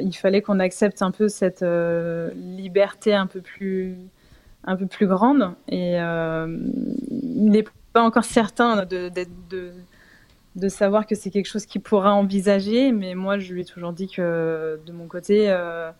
il 0.00 0.12
fallait 0.12 0.42
qu'on 0.42 0.60
accepte 0.60 1.02
un 1.02 1.10
peu 1.10 1.28
cette 1.28 1.62
euh, 1.62 2.30
liberté 2.34 3.14
un 3.14 3.26
peu 3.26 3.40
plus 3.40 3.96
un 4.64 4.76
peu 4.76 4.86
plus 4.86 5.06
grande. 5.06 5.54
Et 5.68 6.00
euh, 6.00 6.56
il 7.10 7.50
n'est 7.50 7.64
pas 7.92 8.02
encore 8.02 8.24
certain 8.24 8.84
de, 8.84 9.08
de, 9.08 9.26
de, 9.50 9.72
de 10.56 10.68
savoir 10.68 11.06
que 11.06 11.14
c'est 11.14 11.30
quelque 11.30 11.48
chose 11.48 11.66
qu'il 11.66 11.80
pourra 11.80 12.14
envisager. 12.14 12.92
Mais 12.92 13.14
moi 13.14 13.38
je 13.38 13.52
lui 13.52 13.62
ai 13.62 13.64
toujours 13.64 13.92
dit 13.92 14.08
que 14.08 14.80
de 14.86 14.92
mon 14.92 15.06
côté 15.06 15.50
euh, 15.50 15.90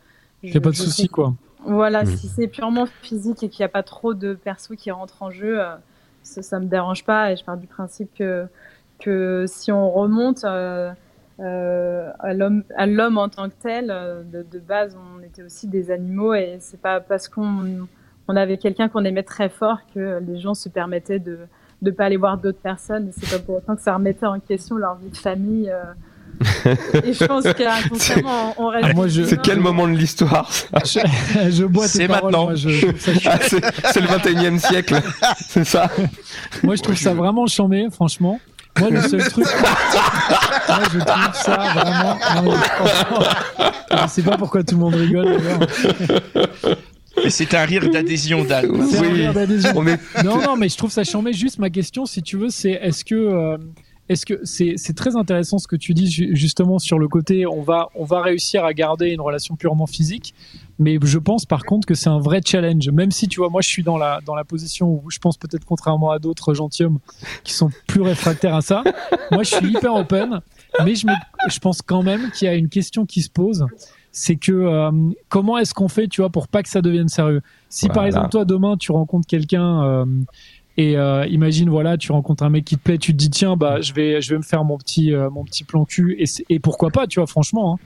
il 0.43 0.51
n'y 0.51 0.57
a 0.57 0.61
pas 0.61 0.71
de 0.71 0.77
souci 0.77 1.09
quoi. 1.09 1.35
Voilà 1.65 2.03
mmh. 2.03 2.17
si 2.17 2.29
c'est 2.29 2.49
purement 2.49 2.87
physique 2.87 3.43
et 3.45 3.49
qu'il 3.49 3.63
n'y 3.63 3.67
a 3.67 3.69
pas 3.69 3.85
trop 3.85 4.15
de 4.15 4.35
persos 4.35 4.75
qui 4.77 4.91
rentrent 4.91 5.23
en 5.23 5.31
jeu 5.31 5.61
ça, 6.23 6.43
ça 6.43 6.59
me 6.61 6.67
dérange 6.67 7.05
pas. 7.05 7.33
Et 7.33 7.37
je 7.37 7.45
pars 7.45 7.57
du 7.57 7.67
principe 7.67 8.11
que 8.15 8.47
que 8.99 9.45
si 9.49 9.73
on 9.73 9.91
remonte 9.91 10.45
euh, 10.45 10.93
à 11.39 12.33
l'homme 12.33 13.19
en 13.19 13.29
tant 13.29 13.49
que 13.49 13.55
tel. 13.61 13.87
De, 14.33 14.43
de, 14.43 14.59
base, 14.59 14.97
on 14.97 15.23
était 15.23 15.43
aussi 15.43 15.67
des 15.67 15.91
animaux 15.91 16.35
et 16.35 16.57
c'est 16.61 16.81
pas 16.81 17.01
parce 17.01 17.29
qu'on 17.29 17.87
on 18.29 18.37
avait 18.37 18.59
quelqu'un 18.59 18.89
qu'on 18.89 19.05
aimait 19.05 19.23
très 19.23 19.49
fort 19.49 19.79
que 19.95 20.21
les 20.27 20.39
gens 20.39 20.55
se 20.55 20.69
permettaient 20.69 21.19
de 21.19 21.39
ne 21.83 21.91
pas 21.91 22.05
aller 22.05 22.17
voir 22.17 22.39
d'autres 22.39 22.61
personnes. 22.61 23.11
C'est 23.17 23.31
pas 23.31 23.45
pour 23.45 23.57
autant 23.57 23.77
que 23.77 23.83
ça 23.83 23.95
remettait 23.95 24.27
en 24.27 24.39
question 24.41 24.77
leur 24.77 24.97
vie 24.97 25.11
de 25.11 25.17
famille. 25.17 25.71
Euh. 25.71 25.83
et 27.05 27.13
je 27.13 27.25
pense 27.25 27.45
qu'inconsciemment, 27.45 28.55
on 28.57 28.69
reste. 28.69 28.97
Ah, 28.97 29.07
je... 29.07 29.23
C'est 29.25 29.41
quel 29.43 29.61
moment 29.61 29.87
de 29.87 29.93
l'histoire 29.93 30.51
je, 30.85 31.01
je 31.51 31.65
bois 31.65 31.87
C'est 31.87 32.09
maintenant. 32.09 32.55
Je, 32.55 32.87
ah, 33.27 33.39
c'est 33.93 34.01
le 34.01 34.07
21 34.07 34.57
e 34.57 34.59
siècle. 34.59 34.95
c'est 35.41 35.65
ça. 35.65 35.91
Moi, 36.63 36.77
je 36.77 36.83
trouve 36.83 36.97
ça 36.97 37.13
vraiment 37.15 37.47
chambé, 37.47 37.87
franchement. 37.93 38.41
Moi, 38.79 38.91
le 38.91 39.01
seul 39.03 39.23
truc. 39.29 39.47
moi, 40.69 40.79
je 40.93 40.99
trouve 40.99 41.35
ça 41.35 41.57
vraiment. 41.75 42.19
Non, 43.91 43.99
je 44.05 44.09
sais 44.09 44.23
pas 44.23 44.37
pourquoi 44.37 44.63
tout 44.65 44.75
le 44.75 44.81
monde 44.81 44.95
rigole 44.95 45.37
d'ailleurs. 45.37 45.69
Mais 47.23 47.31
c'est 47.31 47.55
un 47.55 47.65
rire 47.65 47.89
d'adhésion, 47.91 48.45
Dan. 48.45 48.89
C'est 48.91 49.01
oui. 49.01 49.07
un 49.07 49.13
rire 49.13 49.35
d'adhésion. 49.35 49.87
Est... 49.87 50.25
Non, 50.25 50.41
non, 50.41 50.57
mais 50.57 50.69
je 50.69 50.77
trouve 50.77 50.91
ça 50.91 51.05
chambé. 51.05 51.33
Juste 51.33 51.59
ma 51.59 51.71
question, 51.71 52.07
si 52.07 52.23
tu 52.23 52.37
veux, 52.37 52.49
c'est 52.49 52.73
est-ce 52.73 53.05
que. 53.05 53.15
Euh, 53.15 53.59
est-ce 54.13 54.27
que 54.27 54.41
c'est 54.45 54.95
très 54.95 55.17
intéressant 55.17 55.59
ce 55.59 55.67
que 55.67 55.77
tu 55.77 55.95
dis 55.95 56.11
justement 56.11 56.79
sur 56.79 56.99
le 56.99 57.09
côté 57.09 57.47
on 57.47 57.63
va 57.63 57.89
on 57.95 58.05
va 58.05 58.23
réussir 58.23 58.65
à 58.65 58.73
garder 58.73 59.11
une 59.11 59.21
relation 59.21 59.57
purement 59.57 59.87
physique 59.87 60.35
mais 60.79 60.99
je 61.03 61.19
pense 61.19 61.45
par 61.45 61.65
contre 61.65 61.87
que 61.87 61.95
c'est 61.95 62.09
un 62.09 62.19
vrai 62.19 62.41
challenge. 62.45 62.89
Même 62.91 63.11
si 63.11 63.29
tu 63.29 63.41
vois 63.41 63.49
moi 63.49 63.61
je 63.61 63.69
suis 63.69 63.83
dans 63.83 63.97
la 63.97 64.21
dans 64.25 64.35
la 64.35 64.45
position 64.45 64.89
où 64.89 65.11
je 65.11 65.19
pense 65.19 65.37
peut-être 65.37 65.65
contrairement 65.65 66.11
à 66.11 66.19
d'autres 66.19 66.55
gentilshommes 66.55 66.99
qui 67.45 67.53
sont 67.53 67.71
plus 67.87 68.03
réfractaires 68.03 68.55
à 68.55 68.63
ça 68.63 68.83
moi 69.31 69.43
je 69.43 69.55
suis 69.55 69.69
hyper 69.69 69.95
open 69.95 70.41
mais 70.85 70.95
je 70.95 71.07
me, 71.07 71.13
je 71.49 71.59
pense 71.59 71.83
quand 71.83 72.03
même 72.03 72.31
qu'il 72.33 72.47
y 72.47 72.51
a 72.51 72.55
une 72.55 72.69
question 72.69 73.07
qui 73.07 73.23
se 73.23 73.31
pose. 73.31 73.67
C'est 74.15 74.37
que 74.37 74.53
euh, 74.53 74.91
comment 75.31 75.57
est-ce 75.57 75.73
qu'on 75.73 75.89
fait 75.89 76.07
tu 76.07 76.21
vois 76.21 76.29
pour 76.29 76.49
pas 76.49 76.63
que 76.63 76.69
ça 76.69 76.83
devienne 76.83 77.09
sérieux? 77.09 77.41
Si 77.69 77.87
voilà. 77.87 77.95
par 77.95 78.05
exemple 78.05 78.29
toi 78.31 78.45
demain 78.45 78.77
tu 78.77 78.93
rencontres 78.93 79.27
quelqu'un 79.27 79.85
euh, 79.85 80.05
et 80.77 80.97
euh, 80.97 81.27
imagine 81.27 81.69
voilà 81.69 81.97
tu 81.97 82.13
rencontres 82.13 82.43
un 82.43 82.51
mec 82.51 82.65
qui 82.65 82.77
te 82.77 82.83
plaît 82.83 82.99
tu 82.99 83.13
te 83.13 83.17
dis 83.19 83.31
tiens 83.31 83.57
bah 83.57 83.81
je 83.81 83.93
vais 83.93 84.21
je 84.21 84.31
vais 84.31 84.39
me 84.39 84.43
faire 84.43 84.65
mon 84.65 84.79
petit 84.79 85.13
euh, 85.13 85.29
mon 85.31 85.45
petit 85.45 85.65
plan 85.65 85.85
cul 85.85 86.17
et, 86.19 86.25
et 86.49 86.59
pourquoi 86.59 86.91
pas 86.91 87.07
tu 87.07 87.21
vois 87.21 87.27
franchement 87.27 87.75
hein. 87.75 87.77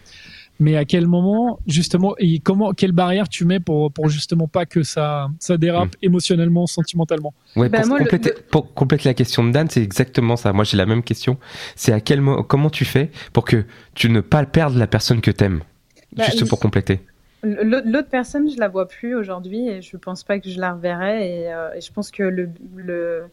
mais 0.61 0.77
à 0.77 0.85
quel 0.85 1.07
moment 1.07 1.59
justement 1.67 2.15
et 2.19 2.39
comment 2.39 2.73
quelle 2.73 2.93
barrière 2.93 3.29
tu 3.29 3.45
mets 3.45 3.61
pour 3.61 3.93
pour 3.93 4.09
justement 4.09 4.47
pas 4.47 4.67
que 4.67 4.83
ça 4.83 5.29
ça 5.41 5.57
dérape 5.57 5.95
mmh. 5.95 6.07
émotionnellement 6.07 6.67
sentimentalement? 6.67 7.35
Ouais 7.57 7.69
bah, 7.69 7.81
pour, 7.81 7.89
moi, 7.89 7.99
compléter, 7.99 8.31
le... 8.37 8.43
pour 8.51 8.75
compléter 8.75 9.09
la 9.09 9.15
question 9.15 9.45
de 9.45 9.51
Dan 9.51 9.69
c'est 9.69 9.83
exactement 9.83 10.37
ça. 10.37 10.53
Moi 10.53 10.65
j'ai 10.65 10.77
la 10.77 10.87
même 10.87 11.03
question. 11.03 11.39
C'est 11.75 11.93
à 11.93 12.01
quel 12.01 12.21
moment 12.21 12.43
comment 12.43 12.71
tu 12.71 12.85
fais 12.85 13.11
pour 13.33 13.45
que 13.45 13.65
tu 13.95 14.09
ne 14.11 14.21
pas 14.21 14.45
perdre 14.45 14.79
la 14.79 14.87
personne 14.87 15.21
que 15.21 15.31
t'aimes? 15.31 15.61
Bah, 16.17 16.25
juste 16.25 16.49
pour 16.49 16.61
compléter 16.61 17.01
L'autre 17.63 18.09
personne, 18.09 18.51
je 18.51 18.59
la 18.59 18.69
vois 18.69 18.89
plus 18.89 19.15
aujourd'hui 19.15 19.69
et 19.69 19.83
je 19.83 19.97
pense 19.97 20.25
pas 20.25 20.39
que 20.39 20.49
je 20.49 20.61
la 20.61 20.73
reverrai. 20.73 21.43
Et, 21.43 21.53
euh, 21.53 21.75
et 21.75 21.81
je 21.81 21.93
pense 21.93 22.11
que 22.11 22.23
le, 22.23 22.49
le, 22.75 23.25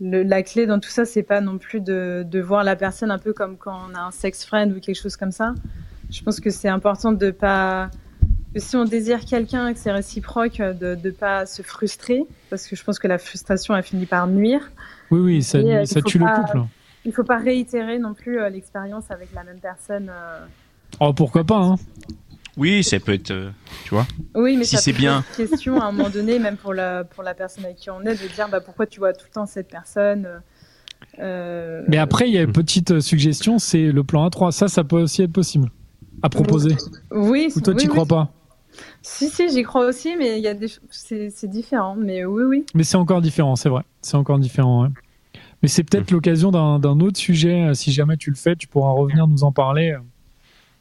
le, 0.00 0.22
la 0.22 0.42
clé 0.42 0.66
dans 0.66 0.80
tout 0.80 0.90
ça, 0.90 1.04
c'est 1.04 1.22
pas 1.22 1.40
non 1.40 1.58
plus 1.58 1.80
de, 1.80 2.24
de, 2.28 2.40
voir 2.40 2.64
la 2.64 2.76
personne 2.76 3.10
un 3.10 3.18
peu 3.18 3.32
comme 3.32 3.56
quand 3.56 3.78
on 3.90 3.94
a 3.94 4.00
un 4.00 4.10
sex 4.10 4.44
friend 4.44 4.76
ou 4.76 4.80
quelque 4.80 5.00
chose 5.00 5.16
comme 5.16 5.32
ça. 5.32 5.54
Je 6.10 6.22
pense 6.22 6.40
que 6.40 6.50
c'est 6.50 6.68
important 6.68 7.12
de 7.12 7.30
pas. 7.30 7.90
Si 8.56 8.76
on 8.76 8.84
désire 8.84 9.24
quelqu'un 9.24 9.68
et 9.68 9.74
que 9.74 9.80
c'est 9.80 9.90
réciproque, 9.90 10.58
de 10.58 10.96
ne 11.02 11.10
pas 11.10 11.44
se 11.44 11.62
frustrer, 11.62 12.22
parce 12.50 12.68
que 12.68 12.76
je 12.76 12.84
pense 12.84 13.00
que 13.00 13.08
la 13.08 13.18
frustration 13.18 13.74
a 13.74 13.82
fini 13.82 14.06
par 14.06 14.28
nuire. 14.28 14.70
Oui, 15.10 15.18
oui, 15.18 15.42
ça, 15.42 15.58
et, 15.58 15.76
euh, 15.76 15.84
ça 15.84 16.00
tue 16.00 16.20
pas, 16.20 16.38
le 16.38 16.44
couple. 16.44 16.66
Il 17.04 17.12
faut 17.12 17.24
pas 17.24 17.38
réitérer 17.38 17.98
non 17.98 18.14
plus 18.14 18.38
euh, 18.38 18.48
l'expérience 18.48 19.10
avec 19.10 19.34
la 19.34 19.42
même 19.42 19.58
personne. 19.58 20.08
Oh, 21.00 21.12
pourquoi 21.12 21.42
pas, 21.42 21.58
hein 21.58 21.76
oui, 22.56 22.82
ça 22.84 22.98
peut 23.00 23.12
être, 23.12 23.30
euh, 23.30 23.50
tu 23.84 23.90
vois. 23.94 24.06
Oui, 24.34 24.56
mais 24.56 24.64
si 24.64 24.76
c'est 24.76 24.92
bien. 24.92 25.24
Une 25.38 25.46
question 25.46 25.80
à 25.80 25.86
un 25.86 25.92
moment 25.92 26.10
donné, 26.10 26.38
même 26.38 26.56
pour 26.56 26.72
la 26.74 27.04
pour 27.04 27.22
la 27.22 27.34
personne 27.34 27.64
avec 27.64 27.76
qui 27.76 27.90
on 27.90 28.00
est, 28.02 28.14
de 28.22 28.34
dire 28.34 28.48
bah 28.48 28.60
pourquoi 28.60 28.86
tu 28.86 29.00
vois 29.00 29.12
tout 29.12 29.26
le 29.28 29.32
temps 29.32 29.46
cette 29.46 29.68
personne. 29.68 30.28
Mais 31.18 31.98
après, 31.98 32.28
il 32.28 32.34
y 32.34 32.38
a 32.38 32.42
une 32.42 32.52
petite 32.52 33.00
suggestion, 33.00 33.58
c'est 33.58 33.92
le 33.92 34.04
plan 34.04 34.26
A3. 34.28 34.50
Ça, 34.50 34.68
ça 34.68 34.84
peut 34.84 35.00
aussi 35.00 35.22
être 35.22 35.32
possible 35.32 35.70
à 36.22 36.28
proposer. 36.28 36.76
Oui. 37.10 37.52
Ou 37.54 37.60
toi, 37.60 37.74
tu 37.74 37.86
oui, 37.86 37.88
crois 37.88 38.02
oui. 38.04 38.08
pas? 38.08 38.32
Si, 39.02 39.28
si, 39.28 39.48
j'y 39.50 39.62
crois 39.62 39.86
aussi, 39.86 40.16
mais 40.16 40.38
il 40.38 40.42
y 40.42 40.48
a 40.48 40.54
des, 40.54 40.66
c'est 40.90 41.30
c'est 41.30 41.48
différent. 41.48 41.94
Mais 41.96 42.24
oui, 42.24 42.42
oui. 42.44 42.66
Mais 42.74 42.82
c'est 42.82 42.96
encore 42.96 43.20
différent, 43.20 43.54
c'est 43.56 43.68
vrai. 43.68 43.82
C'est 44.00 44.16
encore 44.16 44.38
différent. 44.38 44.82
ouais. 44.84 44.88
Mais 45.62 45.68
c'est 45.68 45.84
peut-être 45.84 46.10
l'occasion 46.10 46.50
d'un 46.50 46.78
d'un 46.78 46.98
autre 47.00 47.18
sujet. 47.18 47.68
euh, 47.68 47.74
Si 47.74 47.92
jamais 47.92 48.16
tu 48.16 48.30
le 48.30 48.36
fais, 48.36 48.56
tu 48.56 48.66
pourras 48.66 48.90
revenir 48.92 49.26
nous 49.28 49.44
en 49.44 49.52
parler 49.52 49.92
euh, 49.92 49.98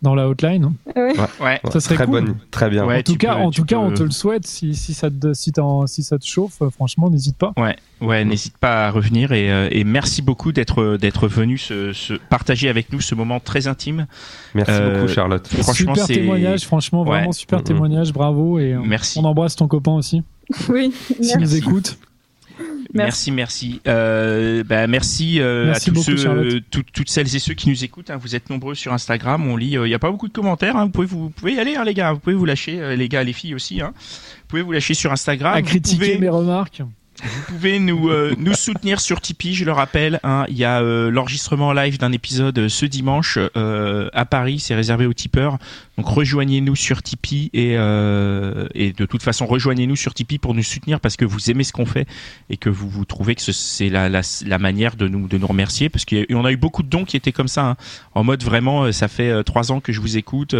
dans 0.03 0.13
la 0.15 0.27
hotline. 0.29 0.73
Ouais. 0.95 1.13
Ouais. 1.41 1.59
Ça 1.71 1.79
serait 1.79 1.95
très 1.95 2.05
cool. 2.05 2.25
bonne, 2.25 2.35
très 2.51 2.69
bien. 2.69 2.85
Ouais, 2.85 2.99
en 2.99 3.01
tout 3.01 3.15
cas, 3.15 3.35
peux- 3.35 3.41
en 3.41 3.51
tout 3.51 3.65
cas, 3.65 3.77
on 3.77 3.91
te 3.93 4.03
le 4.03 4.11
souhaite. 4.11 4.45
Si, 4.45 4.75
si 4.75 4.93
ça 4.93 5.09
te 5.09 5.33
si, 5.33 5.51
t'en- 5.51 5.87
si 5.87 6.03
ça 6.03 6.19
te 6.19 6.25
chauffe, 6.25 6.61
euh, 6.61 6.69
franchement, 6.69 7.09
n'hésite 7.09 7.37
pas. 7.37 7.53
Ouais, 7.57 7.75
ouais, 8.01 8.23
n'hésite 8.25 8.57
pas 8.57 8.87
à 8.87 8.91
revenir 8.91 9.31
et, 9.31 9.51
euh, 9.51 9.67
et 9.71 9.83
merci 9.83 10.21
beaucoup 10.21 10.51
d'être 10.51 10.97
d'être 10.97 11.27
venu 11.27 11.57
se, 11.57 11.93
se 11.93 12.13
partager 12.13 12.69
avec 12.69 12.91
nous 12.93 13.01
ce 13.01 13.15
moment 13.15 13.39
très 13.39 13.67
intime. 13.67 14.05
Merci 14.53 14.71
Euh, 14.73 14.95
beaucoup, 14.99 15.11
Charlotte. 15.11 15.47
Franchement, 15.47 15.95
super 15.95 16.07
témoignage, 16.07 16.65
franchement, 16.65 17.01
Ouais. 17.03 17.09
vraiment 17.09 17.31
super 17.31 17.59
Mhm. 17.59 17.65
témoignage, 17.65 18.13
bravo 18.13 18.59
et 18.59 18.75
Merci. 18.85 19.17
on 19.19 19.23
embrasse 19.25 19.55
ton 19.55 19.67
copain 19.67 19.93
aussi, 19.93 20.21
Oui. 20.69 20.93
s'il 21.07 21.37
nous 21.39 21.39
Merci. 21.39 21.57
écoute. 21.57 21.97
Merci, 22.93 23.31
merci. 23.31 23.81
Euh, 23.87 24.63
bah, 24.63 24.87
merci, 24.87 25.39
euh, 25.39 25.67
Merci 25.67 25.89
à 25.89 25.93
tous 25.93 25.99
beaucoup, 26.07 26.17
ceux, 26.17 26.27
euh, 26.29 26.59
tout- 26.71 26.83
toutes 26.93 27.09
celles 27.09 27.35
et 27.35 27.39
ceux 27.39 27.53
qui 27.53 27.69
nous 27.69 27.83
écoutent. 27.83 28.09
hein. 28.09 28.17
Vous 28.17 28.35
êtes 28.35 28.49
nombreux 28.49 28.75
sur 28.75 28.93
Instagram. 28.93 29.45
On 29.47 29.55
lit. 29.57 29.71
Il 29.71 29.81
n'y 29.83 29.93
a 29.93 29.99
pas 29.99 30.11
beaucoup 30.11 30.27
de 30.27 30.33
commentaires. 30.33 30.75
hein. 30.77 30.85
Vous 30.85 30.91
pouvez 30.91 31.07
vous, 31.07 31.19
vous 31.23 31.29
pouvez 31.29 31.53
y 31.53 31.59
aller, 31.59 31.75
hein, 31.75 31.83
les 31.83 31.93
gars. 31.93 32.13
Vous 32.13 32.19
pouvez 32.19 32.35
vous 32.35 32.45
lâcher, 32.45 32.79
euh, 32.79 32.95
les 32.95 33.09
gars, 33.09 33.23
les 33.23 33.33
filles 33.33 33.55
aussi. 33.55 33.81
Hein. 33.81 33.93
Vous 33.95 34.47
pouvez 34.47 34.61
vous 34.61 34.71
lâcher 34.71 34.93
sur 34.93 35.11
Instagram. 35.11 35.53
à 35.55 35.61
critiquer 35.61 35.97
pouvez- 35.97 36.17
mes 36.19 36.29
remarques. 36.29 36.81
Vous 37.21 37.41
pouvez 37.53 37.79
nous, 37.79 38.09
euh, 38.09 38.33
nous 38.37 38.53
soutenir 38.53 38.99
sur 38.99 39.21
Tipeee, 39.21 39.53
je 39.53 39.65
le 39.65 39.71
rappelle. 39.71 40.19
hein, 40.23 40.45
il 40.49 40.57
y 40.57 40.65
a 40.65 40.81
euh, 40.81 41.11
l'enregistrement 41.11 41.71
live 41.71 41.99
d'un 41.99 42.11
épisode 42.11 42.57
euh, 42.57 42.69
ce 42.69 42.85
dimanche 42.87 43.37
euh, 43.55 44.09
à 44.13 44.25
Paris, 44.25 44.59
c'est 44.59 44.73
réservé 44.73 45.05
aux 45.05 45.13
tipeurs. 45.13 45.57
Donc 45.97 46.07
rejoignez-nous 46.07 46.75
sur 46.75 47.03
Tipeee 47.03 47.51
et, 47.53 47.75
de 47.77 49.05
toute 49.05 49.21
façon 49.21 49.45
rejoignez-nous 49.45 49.95
sur 49.95 50.15
Tipeee 50.15 50.39
pour 50.39 50.55
nous 50.55 50.63
soutenir 50.63 50.99
parce 50.99 51.15
que 51.15 51.23
vous 51.23 51.51
aimez 51.51 51.63
ce 51.63 51.71
qu'on 51.71 51.85
fait 51.85 52.07
et 52.49 52.57
que 52.57 52.69
vous, 52.69 53.05
trouvez 53.05 53.35
que 53.35 53.43
ce- 53.43 53.51
c'est 53.51 53.89
la, 53.89 54.09
manière 54.57 54.95
de 54.95 55.07
nous, 55.07 55.27
remercier 55.47 55.89
parce 55.89 56.05
qu'on 56.05 56.45
a 56.45 56.51
eu 56.51 56.57
beaucoup 56.57 56.81
de 56.81 56.89
dons 56.89 57.05
qui 57.05 57.15
étaient 57.15 57.31
comme 57.31 57.47
ça, 57.47 57.63
hein, 57.67 57.77
en 58.15 58.23
mode 58.23 58.43
vraiment, 58.43 58.91
ça 58.91 59.07
fait 59.07 59.43
trois 59.43 59.71
ans 59.71 59.79
que 59.81 59.91
je 59.93 60.01
vous 60.01 60.17
écoute. 60.17 60.55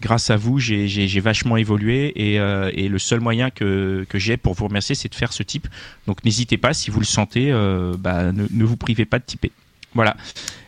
Grâce 0.00 0.30
à 0.30 0.36
vous, 0.36 0.58
j'ai 0.58 1.20
vachement 1.20 1.56
évolué 1.56 2.12
et, 2.16 2.38
euh, 2.40 2.70
et 2.74 2.88
le 2.88 2.98
seul 2.98 3.20
moyen 3.20 3.50
que, 3.50 4.04
que 4.08 4.18
j'ai 4.18 4.36
pour 4.36 4.54
vous 4.54 4.66
remercier, 4.66 4.94
c'est 4.94 5.08
de 5.08 5.14
faire 5.14 5.32
ce 5.32 5.42
type. 5.42 5.68
Donc 6.06 6.24
n'hésitez 6.24 6.56
pas, 6.56 6.74
si 6.74 6.90
vous 6.90 7.00
le 7.00 7.06
sentez, 7.06 7.50
euh, 7.52 7.94
bah, 7.98 8.32
ne, 8.32 8.46
ne 8.50 8.64
vous 8.64 8.76
privez 8.76 9.04
pas 9.04 9.18
de 9.18 9.24
typer. 9.24 9.52
Voilà. 9.94 10.16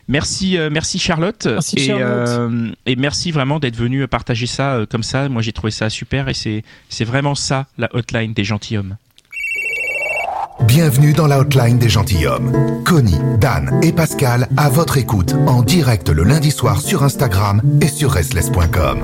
Merci, 0.07 0.57
euh, 0.57 0.69
merci 0.71 0.97
Charlotte. 0.97 1.45
Merci, 1.45 1.75
et, 1.77 1.85
Charlotte. 1.85 2.27
euh, 2.29 2.71
et 2.87 2.95
merci 2.95 3.31
vraiment 3.31 3.59
d'être 3.59 3.75
venu 3.75 4.07
partager 4.07 4.47
ça 4.47 4.73
euh, 4.73 4.85
comme 4.87 5.03
ça. 5.03 5.29
Moi 5.29 5.43
j'ai 5.43 5.53
trouvé 5.53 5.69
ça 5.69 5.89
super 5.91 6.27
et 6.29 6.33
c'est 6.33 6.63
c'est 6.89 7.05
vraiment 7.05 7.35
ça 7.35 7.67
la 7.77 7.95
hotline 7.95 8.33
des 8.33 8.43
gentilshommes. 8.43 8.97
Bienvenue 10.67 11.13
dans 11.13 11.27
la 11.27 11.39
hotline 11.39 11.77
des 11.77 11.89
gentilshommes. 11.89 12.83
Connie, 12.85 13.19
Dan 13.39 13.79
et 13.81 13.91
Pascal 13.91 14.47
à 14.57 14.69
votre 14.69 14.97
écoute 14.97 15.33
en 15.47 15.61
direct 15.63 16.09
le 16.09 16.23
lundi 16.23 16.51
soir 16.51 16.81
sur 16.81 17.03
Instagram 17.03 17.61
et 17.81 17.87
sur 17.87 18.11
restless.com. 18.11 18.99